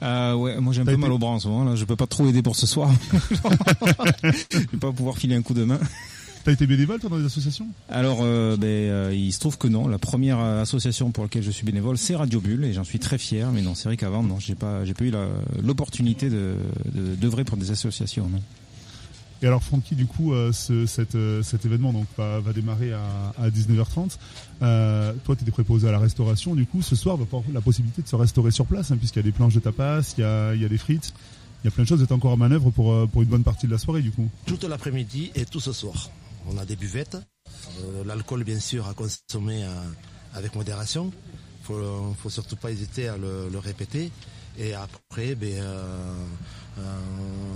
Euh, 0.03 0.35
ouais, 0.35 0.61
moi 0.61 0.73
j'ai 0.73 0.83
un 0.83 0.85
peu 0.85 0.97
mal 0.97 1.11
au 1.13 1.19
bras 1.19 1.31
en 1.31 1.39
ce 1.41 1.49
moment. 1.49 1.65
Là, 1.65 1.75
je 1.77 1.85
peux 1.85 1.97
pas 1.97 2.07
trop 2.07 2.27
aider 2.29 2.43
pour 2.43 2.57
ce 2.57 2.67
soir. 2.67 2.91
je 4.53 4.59
vais 4.59 4.79
pas 4.81 4.93
pouvoir 4.93 5.17
filer 5.19 5.35
un 5.35 5.43
coup 5.43 5.55
de 5.55 5.65
main. 5.65 5.79
T'as 6.45 6.53
été 6.53 6.67
bénévole, 6.69 7.01
toi, 7.01 7.11
dans 7.11 7.19
des 7.19 7.25
associations? 7.25 7.67
Alors, 7.91 8.19
euh, 8.23 8.57
ben, 8.57 8.67
euh, 8.69 9.13
il 9.13 9.33
se 9.33 9.41
trouve 9.41 9.59
que 9.59 9.67
non. 9.67 9.89
La 9.89 9.99
première 9.99 10.39
euh, 10.39 10.63
association 10.63 11.11
pour 11.11 11.25
laquelle 11.25 11.43
je 11.43 11.51
suis 11.51 11.65
bénévole, 11.67 11.99
c'est 11.99 12.15
Radio 12.15 12.41
Bulle, 12.41 12.65
et 12.65 12.73
j'en 12.73 12.85
suis 12.85 13.01
très 13.01 13.19
fier. 13.19 13.51
Mais 13.53 13.63
non, 13.63 13.75
c'est 13.75 13.89
vrai 13.89 13.97
qu'avant, 13.97 14.23
non, 14.23 14.39
j'ai 14.39 14.55
pas, 14.55 14.85
j'ai 14.85 14.95
pas 14.95 15.05
eu 15.05 15.13
l'opportunité 15.63 16.31
de 16.31 16.55
de- 16.95 17.17
d'œuvrer 17.17 17.43
pour 17.43 17.57
des 17.57 17.73
associations. 17.73 18.29
Non. 18.29 18.41
Et 19.43 19.47
alors, 19.47 19.63
Francky, 19.63 19.95
du 19.95 20.07
coup, 20.07 20.33
euh, 20.33 20.51
euh, 20.71 21.43
cet 21.43 21.65
événement 21.65 21.93
donc, 21.93 22.07
va, 22.17 22.41
démarrer 22.55 22.93
à, 22.93 23.35
à 23.39 23.51
19h30. 23.51 24.17
Euh, 24.63 25.13
toi, 25.25 25.37
tu 25.37 25.43
étais 25.43 25.51
préposé 25.51 25.89
à 25.89 25.93
la 25.93 25.99
restauration. 25.99 26.55
Du 26.55 26.67
coup, 26.67 26.81
ce 26.81 26.97
soir, 26.97 27.17
va 27.17 27.25
avoir 27.25 27.43
la 27.53 27.61
possibilité 27.61 28.01
de 28.03 28.09
se 28.09 28.17
restaurer 28.17 28.51
sur 28.51 28.67
place, 28.67 28.91
hein, 28.91 28.97
puisqu'il 28.97 29.19
y 29.19 29.21
a 29.21 29.25
des 29.25 29.33
planches 29.33 29.55
de 29.55 29.61
tapas, 29.61 30.15
il 30.17 30.23
y 30.23 30.25
a, 30.65 30.69
des 30.69 30.79
frites. 30.79 31.13
Il 31.63 31.67
y 31.67 31.69
a 31.69 31.71
plein 31.71 31.85
de 31.85 31.89
choses. 31.89 31.99
Vous 31.99 32.05
êtes 32.05 32.13
encore 32.13 32.33
en 32.33 32.37
manœuvre 32.37 32.71
pour, 32.71 33.09
pour 33.09 33.23
une 33.23 33.29
bonne 33.29 33.45
partie 33.45 33.67
de 33.67 33.73
la 33.73 33.79
soirée, 33.79 34.01
du 34.01 34.11
coup. 34.11 34.29
Toute 34.47 34.65
l'après-midi 34.65 35.33
et 35.35 35.45
tout 35.45 35.61
ce 35.61 35.73
soir. 35.73 36.11
On 36.49 36.57
a 36.57 36.65
des 36.65 36.77
buvettes. 36.77 37.19
L'alcool, 38.07 38.45
bien 38.45 38.61
sûr, 38.61 38.89
à 38.89 38.95
consommer 38.95 39.67
avec 40.35 40.55
modération. 40.55 41.13
Il 41.61 41.67
faut, 41.67 42.15
faut 42.19 42.31
surtout 42.31 42.57
pas 42.57 42.71
hésiter 42.71 43.09
à 43.09 43.17
le, 43.17 43.49
le 43.51 43.59
répéter. 43.59 44.11
Et 44.59 44.73
après, 44.73 45.35
ben, 45.35 45.63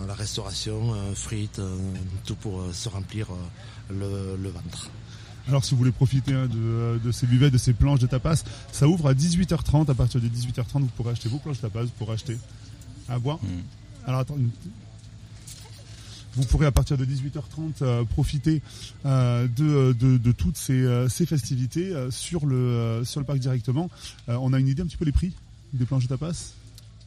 la 0.06 0.14
restauration, 0.14 0.94
euh, 0.94 1.14
frites, 1.14 1.58
euh, 1.58 1.76
tout 2.24 2.34
pour 2.36 2.60
euh, 2.60 2.72
se 2.72 2.88
remplir 2.88 3.28
euh, 3.30 4.36
le, 4.36 4.42
le 4.42 4.48
ventre. 4.50 4.90
Alors, 5.48 5.64
si 5.64 5.72
vous 5.72 5.78
voulez 5.78 5.92
profiter 5.92 6.32
hein, 6.34 6.46
de, 6.46 7.00
de 7.02 7.12
ces 7.12 7.26
buvettes, 7.26 7.52
de 7.52 7.58
ces 7.58 7.72
planches 7.72 8.00
de 8.00 8.06
tapas, 8.06 8.44
ça 8.72 8.86
ouvre 8.86 9.08
à 9.08 9.14
18h30. 9.14 9.90
À 9.90 9.94
partir 9.94 10.20
de 10.20 10.28
18h30, 10.28 10.80
vous 10.80 10.86
pourrez 10.96 11.12
acheter 11.12 11.28
vos 11.28 11.38
planches 11.38 11.56
de 11.56 11.62
tapas, 11.62 11.82
vous 11.82 11.90
pourrez 11.98 12.14
acheter 12.14 12.38
à 13.08 13.18
boire. 13.18 13.38
Alors, 14.06 14.20
attends. 14.20 14.36
Vous 16.34 16.44
pourrez 16.44 16.66
à 16.66 16.70
partir 16.70 16.96
de 16.96 17.04
18h30 17.04 17.82
euh, 17.82 18.04
profiter 18.04 18.62
euh, 19.04 19.48
de, 19.48 19.92
de, 19.98 20.16
de 20.16 20.32
toutes 20.32 20.56
ces, 20.56 20.80
euh, 20.80 21.08
ces 21.08 21.26
festivités 21.26 21.92
euh, 21.92 22.10
sur, 22.12 22.46
le, 22.46 22.54
euh, 22.56 23.04
sur 23.04 23.18
le 23.18 23.26
parc 23.26 23.40
directement. 23.40 23.90
Euh, 24.28 24.36
on 24.40 24.52
a 24.52 24.60
une 24.60 24.68
idée 24.68 24.82
un 24.82 24.86
petit 24.86 24.96
peu 24.96 25.04
les 25.04 25.12
prix 25.12 25.32
des 25.72 25.86
planches 25.86 26.04
de 26.04 26.08
tapas? 26.08 26.52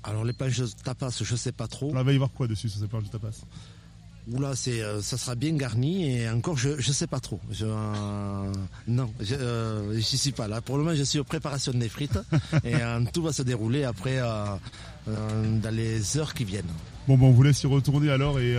Alors 0.03 0.25
les 0.25 0.33
planches 0.33 0.59
de 0.59 0.67
tapas, 0.83 1.21
je 1.21 1.35
sais 1.35 1.51
pas 1.51 1.67
trop. 1.67 1.89
Il 1.89 2.03
va 2.03 2.11
y 2.11 2.15
avoir 2.15 2.31
quoi 2.31 2.47
dessus 2.47 2.69
sur 2.69 2.79
ces 2.79 2.87
planches 2.87 3.05
de 3.05 3.09
tapas? 3.09 3.31
Oula, 4.31 4.55
c'est, 4.55 4.81
euh, 4.81 5.01
ça 5.01 5.17
sera 5.17 5.35
bien 5.35 5.53
garni 5.53 6.09
et 6.09 6.29
encore, 6.29 6.55
je 6.55 6.79
je 6.79 6.91
sais 6.93 7.07
pas 7.07 7.19
trop. 7.19 7.41
Je, 7.51 7.65
euh, 7.65 8.53
non, 8.87 9.11
je 9.19 9.35
euh, 9.35 9.99
j'y 9.99 10.17
suis 10.17 10.31
pas 10.31 10.47
là. 10.47 10.61
Pour 10.61 10.77
le 10.77 10.83
moment, 10.83 10.95
je 10.95 11.03
suis 11.03 11.19
aux 11.19 11.25
préparations 11.25 11.73
des 11.73 11.89
frites 11.89 12.17
et 12.63 12.75
euh, 12.75 13.01
tout 13.11 13.21
va 13.21 13.33
se 13.33 13.41
dérouler 13.41 13.83
après 13.83 14.19
dans 14.19 15.75
les 15.75 16.17
heures 16.17 16.33
qui 16.33 16.45
viennent. 16.45 16.71
Bon, 17.07 17.17
bon, 17.17 17.27
on 17.27 17.31
vous 17.31 17.43
laisse 17.43 17.61
y 17.63 17.67
retourner 17.67 18.11
alors 18.11 18.39
et, 18.39 18.55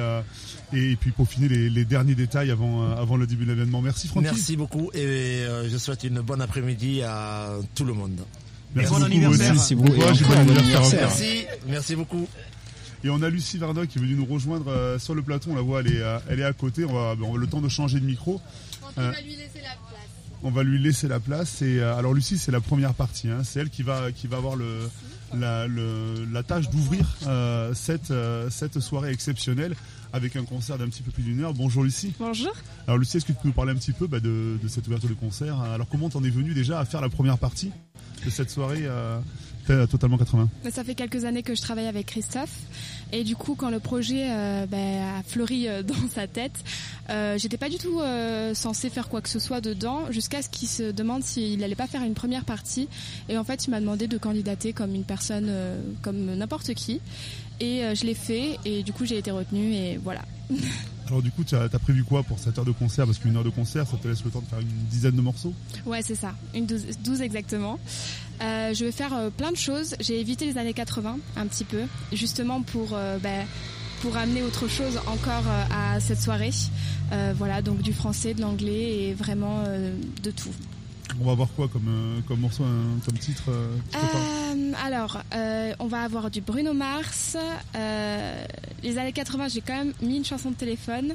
et, 0.74 0.97
puis 0.97 1.12
peaufiner 1.12 1.49
les, 1.49 1.70
les 1.70 1.84
derniers 1.86 2.14
détails 2.14 2.51
avant, 2.51 2.90
avant 2.92 3.16
le 3.16 3.26
début 3.26 3.47
de 3.47 3.53
l'événement. 3.53 3.80
Merci 3.80 4.09
Francky. 4.09 4.24
Merci 4.26 4.57
beaucoup 4.57 4.90
et 4.92 5.47
je 5.66 5.78
souhaite 5.78 6.05
une 6.05 6.20
bonne 6.20 6.42
après-midi 6.42 7.01
à 7.03 7.53
tout 7.74 7.84
le 7.84 7.95
monde. 7.95 8.20
Merci 8.75 8.91
Bon 8.91 8.99
beaucoup, 8.99 9.07
anniversaire. 9.07 9.55
Merci 9.55 9.75
beaucoup. 9.75 9.89
Bon 9.91 9.95
courage 10.01 10.22
et 10.22 10.25
bon 10.25 10.33
anniversaire 10.33 10.81
encore. 10.81 11.01
Merci, 11.18 11.47
merci 11.68 11.97
beaucoup. 11.97 12.29
Et 13.05 13.11
on 13.11 13.22
a 13.22 13.29
Lucie 13.29 13.59
Vardoc 13.59 13.89
qui 13.89 13.99
est 13.99 14.01
venue 14.01 14.14
nous 14.14 14.25
rejoindre 14.25 14.68
euh, 14.68 14.99
sur 14.99 15.14
le 15.14 15.22
plateau. 15.22 15.51
On 15.51 15.55
la 15.55 15.61
voit, 15.62 15.81
elle 15.81 15.89
est, 15.89 16.01
euh, 16.03 16.18
elle 16.29 16.41
est 16.41 16.45
à 16.45 16.53
côté. 16.53 16.85
On 16.85 16.93
va, 16.93 17.14
on 17.22 17.33
va 17.33 17.39
le 17.39 17.47
temps 17.47 17.61
de 17.61 17.68
changer 17.68 18.01
de 18.01 18.07
micro. 18.07 18.41
Euh, 18.99 19.12
lui 19.22 19.31
laisser 19.37 19.61
la 19.62 19.75
place. 19.89 20.09
on 20.43 20.51
va 20.51 20.62
lui 20.62 20.79
laisser 20.83 21.09
la 21.09 21.20
place. 21.20 21.61
Et 21.62 21.81
euh, 21.81 21.97
alors 21.97 22.14
Lucie, 22.14 22.39
c'est 22.39 22.51
la 22.53 22.61
première 22.61 22.95
partie. 22.95 23.29
hein. 23.29 23.43
C'est 23.45 23.61
elle 23.61 23.70
qui 23.70 23.83
va, 23.83 24.11
qui 24.12 24.27
va 24.27 24.39
avoir 24.39 24.57
le, 24.57 24.89
la, 25.37 25.66
le- 25.66 26.27
la 26.33 26.43
tâche 26.43 26.70
d'ouvrir 26.70 27.07
euh, 27.27 27.75
cette, 27.75 28.11
euh, 28.11 28.49
cette 28.51 28.81
soirée 28.81 29.12
exceptionnelle 29.12 29.75
avec 30.14 30.37
un 30.37 30.45
concert 30.45 30.79
d'un 30.79 30.87
petit 30.89 31.03
peu 31.03 31.11
plus 31.11 31.25
d'une 31.25 31.43
heure. 31.43 31.53
Bonjour 31.53 31.83
Lucie. 31.85 32.14
Bonjour. 32.18 32.53
Alors 32.87 32.97
Lucie, 32.99 33.18
est-ce 33.18 33.27
que 33.27 33.33
tu 33.33 33.39
peux 33.43 33.49
nous 33.49 33.55
parler 33.55 33.72
un 33.72 33.77
petit 33.77 33.93
peu 33.93 34.07
bah, 34.07 34.20
de, 34.20 34.57
de 34.62 34.68
cette 34.68 34.87
ouverture 34.87 35.09
de 35.11 35.14
concert? 35.14 35.61
Alors 35.61 35.89
comment 35.89 36.09
t'en 36.09 36.25
es 36.25 36.31
venu 36.31 36.55
déjà 36.55 36.79
à 36.81 36.85
faire 36.87 37.01
la 37.03 37.09
première 37.11 37.37
partie? 37.37 37.70
De 38.25 38.31
cette 38.31 38.51
soirée 38.51 38.87
à, 38.87 39.20
à 39.68 39.87
Totalement 39.87 40.18
80 40.18 40.49
Mais 40.64 40.70
Ça 40.70 40.85
fait 40.85 40.95
quelques 40.95 41.25
années 41.25 41.43
que 41.43 41.55
je 41.55 41.62
travaille 41.62 41.87
avec 41.87 42.07
Christophe. 42.07 42.55
Et 43.12 43.25
du 43.25 43.35
coup 43.35 43.55
quand 43.55 43.70
le 43.70 43.81
projet 43.81 44.27
euh, 44.31 44.66
ben, 44.66 45.18
a 45.18 45.22
fleuri 45.22 45.68
euh, 45.68 45.83
dans 45.91 45.95
sa 46.14 46.27
tête, 46.27 46.64
euh, 47.11 47.39
j'étais 47.39 47.57
pas 47.57 47.68
du 47.68 47.79
tout 47.79 48.01
euh, 48.01 48.55
censée 48.55 48.91
faire 48.91 49.09
quoi 49.09 49.20
que 49.20 49.29
ce 49.29 49.39
soit 49.39 49.61
dedans 49.61 50.11
jusqu'à 50.11 50.43
ce 50.43 50.49
qu'il 50.49 50.68
se 50.68 50.91
demande 50.91 51.22
s'il 51.22 51.62
allait 51.64 51.75
pas 51.75 51.87
faire 51.87 52.03
une 52.03 52.14
première 52.14 52.45
partie. 52.45 52.89
Et 53.29 53.39
en 53.39 53.45
fait 53.45 53.66
il 53.66 53.70
m'a 53.70 53.81
demandé 53.81 54.07
de 54.07 54.18
candidater 54.18 54.72
comme 54.72 54.95
une 54.95 55.05
personne 55.05 55.47
euh, 55.49 55.81
comme 56.03 56.35
n'importe 56.37 56.75
qui 56.75 57.01
et 57.61 57.84
euh, 57.84 57.94
je 57.94 58.05
l'ai 58.05 58.14
fait 58.14 58.59
et 58.64 58.82
du 58.82 58.92
coup 58.92 59.05
j'ai 59.05 59.18
été 59.18 59.30
retenue 59.30 59.74
et 59.74 59.96
voilà. 59.96 60.22
Alors 61.07 61.20
du 61.20 61.30
coup, 61.30 61.44
tu 61.44 61.55
as, 61.55 61.68
prévu 61.68 62.02
quoi 62.02 62.22
pour 62.22 62.38
cette 62.38 62.59
heure 62.59 62.64
de 62.64 62.70
concert? 62.70 63.05
Parce 63.05 63.18
qu'une 63.18 63.36
heure 63.36 63.44
de 63.44 63.50
concert, 63.50 63.86
ça 63.86 63.98
te 63.98 64.09
laisse 64.09 64.24
le 64.24 64.30
temps 64.30 64.40
de 64.40 64.46
faire 64.46 64.61
une 64.61 64.86
dizaine 64.88 65.14
de 65.14 65.20
morceaux 65.20 65.52
Ouais, 65.84 66.00
c'est 66.00 66.14
ça, 66.14 66.34
une 66.55 66.64
douze, 66.64 66.86
12 67.05 67.20
exactement. 67.20 67.78
Euh, 68.42 68.72
je 68.72 68.86
vais 68.86 68.92
faire 68.92 69.12
euh, 69.14 69.28
plein 69.28 69.52
de 69.52 69.57
choses. 69.57 69.96
J'ai 70.00 70.18
évité 70.18 70.46
les 70.46 70.57
années 70.57 70.72
80 70.72 71.18
un 71.36 71.46
petit 71.46 71.64
peu, 71.64 71.82
justement 72.14 72.62
pour, 72.62 72.96
ben, 73.22 73.46
pour 74.00 74.16
amener 74.16 74.42
autre 74.42 74.66
chose 74.66 74.98
encore 75.07 75.44
à 75.70 76.00
cette 76.00 76.22
soirée. 76.22 76.52
Voilà, 77.36 77.61
donc 77.61 77.82
du 77.82 77.92
français, 77.92 78.32
de 78.32 78.40
l'anglais 78.40 79.05
et 79.05 79.14
vraiment 79.14 79.62
de 80.22 80.30
tout. 80.30 80.50
On 81.20 81.24
va 81.26 81.34
voir 81.34 81.48
quoi 81.55 81.68
comme, 81.68 81.86
euh, 81.88 82.20
comme 82.26 82.40
morceau, 82.40 82.64
comme 83.05 83.18
titre 83.18 83.44
euh, 83.48 83.76
Euh, 83.94 84.72
alors, 84.84 85.22
euh, 85.34 85.72
on 85.78 85.86
va 85.86 86.02
avoir 86.02 86.30
du 86.30 86.40
Bruno 86.40 86.72
Mars. 86.74 87.36
euh, 87.76 88.44
les 88.82 88.98
années 88.98 89.12
80, 89.12 89.48
j'ai 89.48 89.61
quand 89.61 89.76
même 89.76 89.92
mis 90.02 90.16
une 90.16 90.24
chanson 90.24 90.50
de 90.50 90.57
téléphone. 90.57 91.14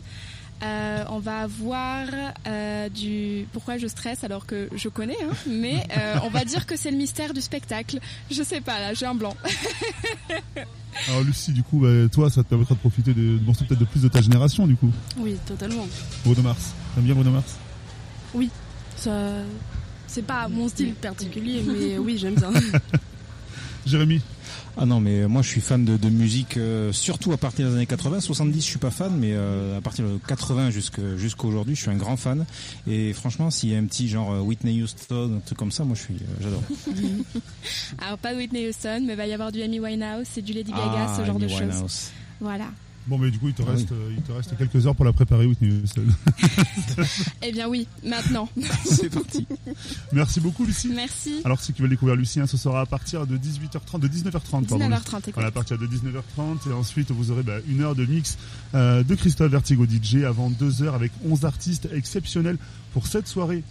Euh, 0.61 1.05
on 1.09 1.19
va 1.19 1.39
avoir 1.39 2.05
euh, 2.45 2.89
du 2.89 3.47
pourquoi 3.53 3.77
je 3.77 3.87
stresse 3.87 4.25
alors 4.25 4.45
que 4.45 4.67
je 4.75 4.89
connais, 4.89 5.15
hein, 5.23 5.33
mais 5.47 5.87
euh, 5.97 6.15
on 6.23 6.29
va 6.29 6.43
dire 6.43 6.65
que 6.65 6.75
c'est 6.75 6.91
le 6.91 6.97
mystère 6.97 7.33
du 7.33 7.39
spectacle. 7.41 7.99
Je 8.29 8.43
sais 8.43 8.59
pas 8.61 8.79
là, 8.79 8.93
j'ai 8.93 9.05
un 9.05 9.15
blanc. 9.15 9.35
Alors 11.07 11.21
Lucie, 11.23 11.53
du 11.53 11.63
coup, 11.63 11.79
bah, 11.79 12.09
toi, 12.11 12.29
ça 12.29 12.43
te 12.43 12.49
permettra 12.49 12.75
de 12.75 12.79
profiter 12.79 13.13
de, 13.13 13.37
de 13.37 13.45
morceaux 13.45 13.63
peut-être 13.65 13.79
de 13.79 13.85
plus 13.85 14.01
de 14.01 14.09
ta 14.09 14.21
génération, 14.21 14.67
du 14.67 14.75
coup. 14.75 14.91
Oui, 15.17 15.37
totalement. 15.45 15.87
Bruno 16.25 16.41
Mars. 16.41 16.73
T'aimes 16.93 17.05
bien 17.05 17.15
Bruno 17.15 17.31
Mars? 17.31 17.55
Oui, 18.33 18.49
ça, 18.97 19.11
c'est 20.09 20.25
pas 20.25 20.47
mon 20.47 20.67
style 20.67 20.93
particulier, 20.95 21.61
mais 21.67 21.97
oui, 21.97 22.17
j'aime 22.17 22.35
bien. 22.35 22.51
Jérémy 23.85 24.21
Ah 24.77 24.85
non, 24.85 24.99
mais 24.99 25.27
moi 25.27 25.41
je 25.41 25.47
suis 25.47 25.61
fan 25.61 25.83
de, 25.85 25.97
de 25.97 26.09
musique, 26.09 26.57
euh, 26.57 26.91
surtout 26.91 27.31
à 27.31 27.37
partir 27.37 27.67
des 27.67 27.75
années 27.75 27.85
80. 27.85 28.19
70, 28.19 28.59
je 28.61 28.65
suis 28.69 28.77
pas 28.77 28.91
fan, 28.91 29.15
mais 29.17 29.31
euh, 29.33 29.77
à 29.77 29.81
partir 29.81 30.05
de 30.05 30.19
80 30.27 30.69
jusque- 30.69 31.15
jusqu'à 31.17 31.45
aujourd'hui, 31.47 31.75
je 31.75 31.81
suis 31.81 31.89
un 31.89 31.95
grand 31.95 32.17
fan. 32.17 32.45
Et 32.87 33.13
franchement, 33.13 33.49
s'il 33.49 33.69
y 33.69 33.75
a 33.75 33.79
un 33.79 33.85
petit 33.85 34.07
genre 34.09 34.31
euh, 34.33 34.39
Whitney 34.41 34.83
Houston, 34.83 35.37
un 35.37 35.39
truc 35.39 35.57
comme 35.57 35.71
ça, 35.71 35.85
moi 35.85 35.95
je 35.95 36.01
suis, 36.01 36.15
euh, 36.15 36.41
j'adore. 36.41 36.63
Alors 38.05 38.17
pas 38.17 38.33
de 38.33 38.37
Whitney 38.39 38.67
Houston, 38.69 39.03
mais 39.05 39.13
il 39.13 39.17
va 39.17 39.27
y 39.27 39.33
avoir 39.33 39.51
du 39.51 39.61
Amy 39.61 39.79
Winehouse 39.79 40.27
et 40.37 40.41
du 40.41 40.53
Lady 40.53 40.71
Gaga, 40.71 41.07
Ah, 41.07 41.15
ce 41.17 41.25
genre 41.25 41.37
Amy 41.37 41.45
de 41.45 41.49
choses. 41.49 41.59
Winehouse. 41.61 42.11
Voilà. 42.41 42.65
Bon, 43.09 43.17
mais 43.17 43.31
du 43.31 43.39
coup, 43.39 43.47
il 43.47 43.55
te, 43.55 43.63
Ah 43.67 43.71
reste, 43.71 43.91
euh, 43.91 44.13
il 44.15 44.21
te 44.21 44.31
reste 44.31 44.55
quelques 44.55 44.85
heures 44.85 44.95
pour 44.95 45.03
la 45.03 45.13
préparer, 45.13 45.47
Whitney 45.47 45.71
Houston. 45.71 46.03
Eh 47.41 47.51
bien 47.51 47.67
oui, 47.67 47.87
maintenant. 48.03 48.47
C'est 48.85 49.09
parti. 49.09 49.47
Merci 50.11 50.39
beaucoup, 50.39 50.63
Lucie. 50.63 50.91
Merci. 50.93 51.41
Alors, 51.43 51.59
ceux 51.59 51.73
qui 51.73 51.81
veulent 51.81 51.89
découvrir 51.89 52.15
Lucie, 52.15 52.39
hein, 52.39 52.45
ce 52.45 52.55
sera 52.55 52.81
à 52.81 52.85
partir 52.85 53.25
de 53.25 53.35
18h30, 53.35 53.99
de 53.99 54.07
19h30, 54.07 54.67
pardon. 54.67 54.77
19h30, 54.77 54.89
exact. 54.89 55.31
Voilà, 55.33 55.47
à 55.47 55.51
partir 55.51 55.79
de 55.79 55.87
19h30. 55.87 56.69
Et 56.69 56.73
ensuite, 56.73 57.09
vous 57.09 57.31
aurez 57.31 57.41
bah, 57.41 57.57
une 57.67 57.81
heure 57.81 57.95
de 57.95 58.05
mix 58.05 58.37
euh, 58.75 59.01
de 59.01 59.15
Christophe 59.15 59.51
Vertigo 59.51 59.85
DJ 59.85 60.23
avant 60.25 60.51
deux 60.51 60.83
heures 60.83 60.93
avec 60.93 61.11
11 61.27 61.45
artistes 61.45 61.89
exceptionnels 61.91 62.57
pour 62.93 63.07
cette 63.07 63.27
soirée. 63.27 63.63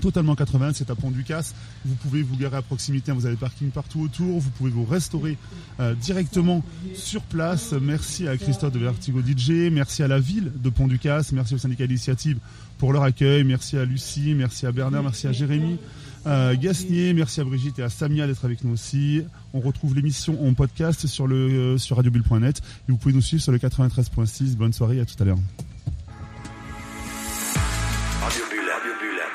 Totalement 0.00 0.34
80, 0.34 0.72
c'est 0.74 0.90
à 0.90 0.94
Pont 0.94 1.10
du 1.10 1.24
Casse. 1.24 1.54
Vous 1.84 1.94
pouvez 1.96 2.22
vous 2.22 2.36
garer 2.36 2.56
à 2.56 2.62
proximité, 2.62 3.10
hein, 3.10 3.14
vous 3.14 3.26
avez 3.26 3.36
parking 3.36 3.70
partout 3.70 4.00
autour. 4.00 4.40
Vous 4.40 4.50
pouvez 4.50 4.70
vous 4.70 4.84
restaurer 4.84 5.36
euh, 5.80 5.94
directement 5.94 6.62
sur 6.94 7.22
place. 7.22 7.72
Merci 7.80 8.28
à 8.28 8.36
Christophe 8.36 8.72
de 8.72 8.78
Vertigo 8.78 9.20
DJ, 9.20 9.70
merci 9.72 10.02
à 10.02 10.08
la 10.08 10.18
ville 10.18 10.52
de 10.56 10.70
Pont 10.70 10.86
du 10.86 10.98
Casse, 10.98 11.32
merci 11.32 11.54
au 11.54 11.58
syndicat 11.58 11.86
d'initiative 11.86 12.38
pour 12.78 12.92
leur 12.92 13.02
accueil, 13.02 13.44
merci 13.44 13.76
à 13.76 13.84
Lucie, 13.84 14.34
merci 14.34 14.66
à 14.66 14.72
Bernard, 14.72 15.02
merci 15.02 15.26
à 15.26 15.32
Jérémy. 15.32 15.78
Euh, 16.26 16.54
Gasnier, 16.58 17.14
merci 17.14 17.40
à 17.40 17.44
Brigitte 17.44 17.78
et 17.78 17.82
à 17.82 17.88
Samia 17.88 18.26
d'être 18.26 18.44
avec 18.44 18.62
nous 18.64 18.72
aussi. 18.72 19.22
On 19.54 19.60
retrouve 19.60 19.94
l'émission 19.94 20.46
en 20.46 20.52
podcast 20.54 21.06
sur 21.06 21.26
le 21.26 21.36
euh, 21.36 21.78
sur 21.78 21.96
radiobulle.net 21.96 22.58
et 22.88 22.92
vous 22.92 22.98
pouvez 22.98 23.14
nous 23.14 23.22
suivre 23.22 23.42
sur 23.42 23.52
le 23.52 23.58
93.6. 23.58 24.56
Bonne 24.56 24.72
soirée 24.72 25.00
à 25.00 25.04
tout 25.04 25.20
à 25.20 25.24
l'heure. 25.24 25.38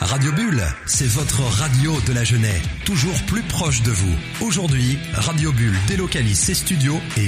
Radio 0.05 0.31
Bulle. 0.33 0.63
C'est 0.85 1.07
votre 1.07 1.41
radio 1.41 1.99
de 2.05 2.13
la 2.13 2.23
Genève, 2.23 2.61
toujours 2.85 3.19
plus 3.25 3.41
proche 3.41 3.81
de 3.81 3.89
vous. 3.89 4.15
Aujourd'hui, 4.39 4.99
Radio 5.13 5.51
Bulle 5.51 5.73
délocalise 5.87 6.37
ses 6.37 6.53
studios 6.53 6.99
et 7.17 7.23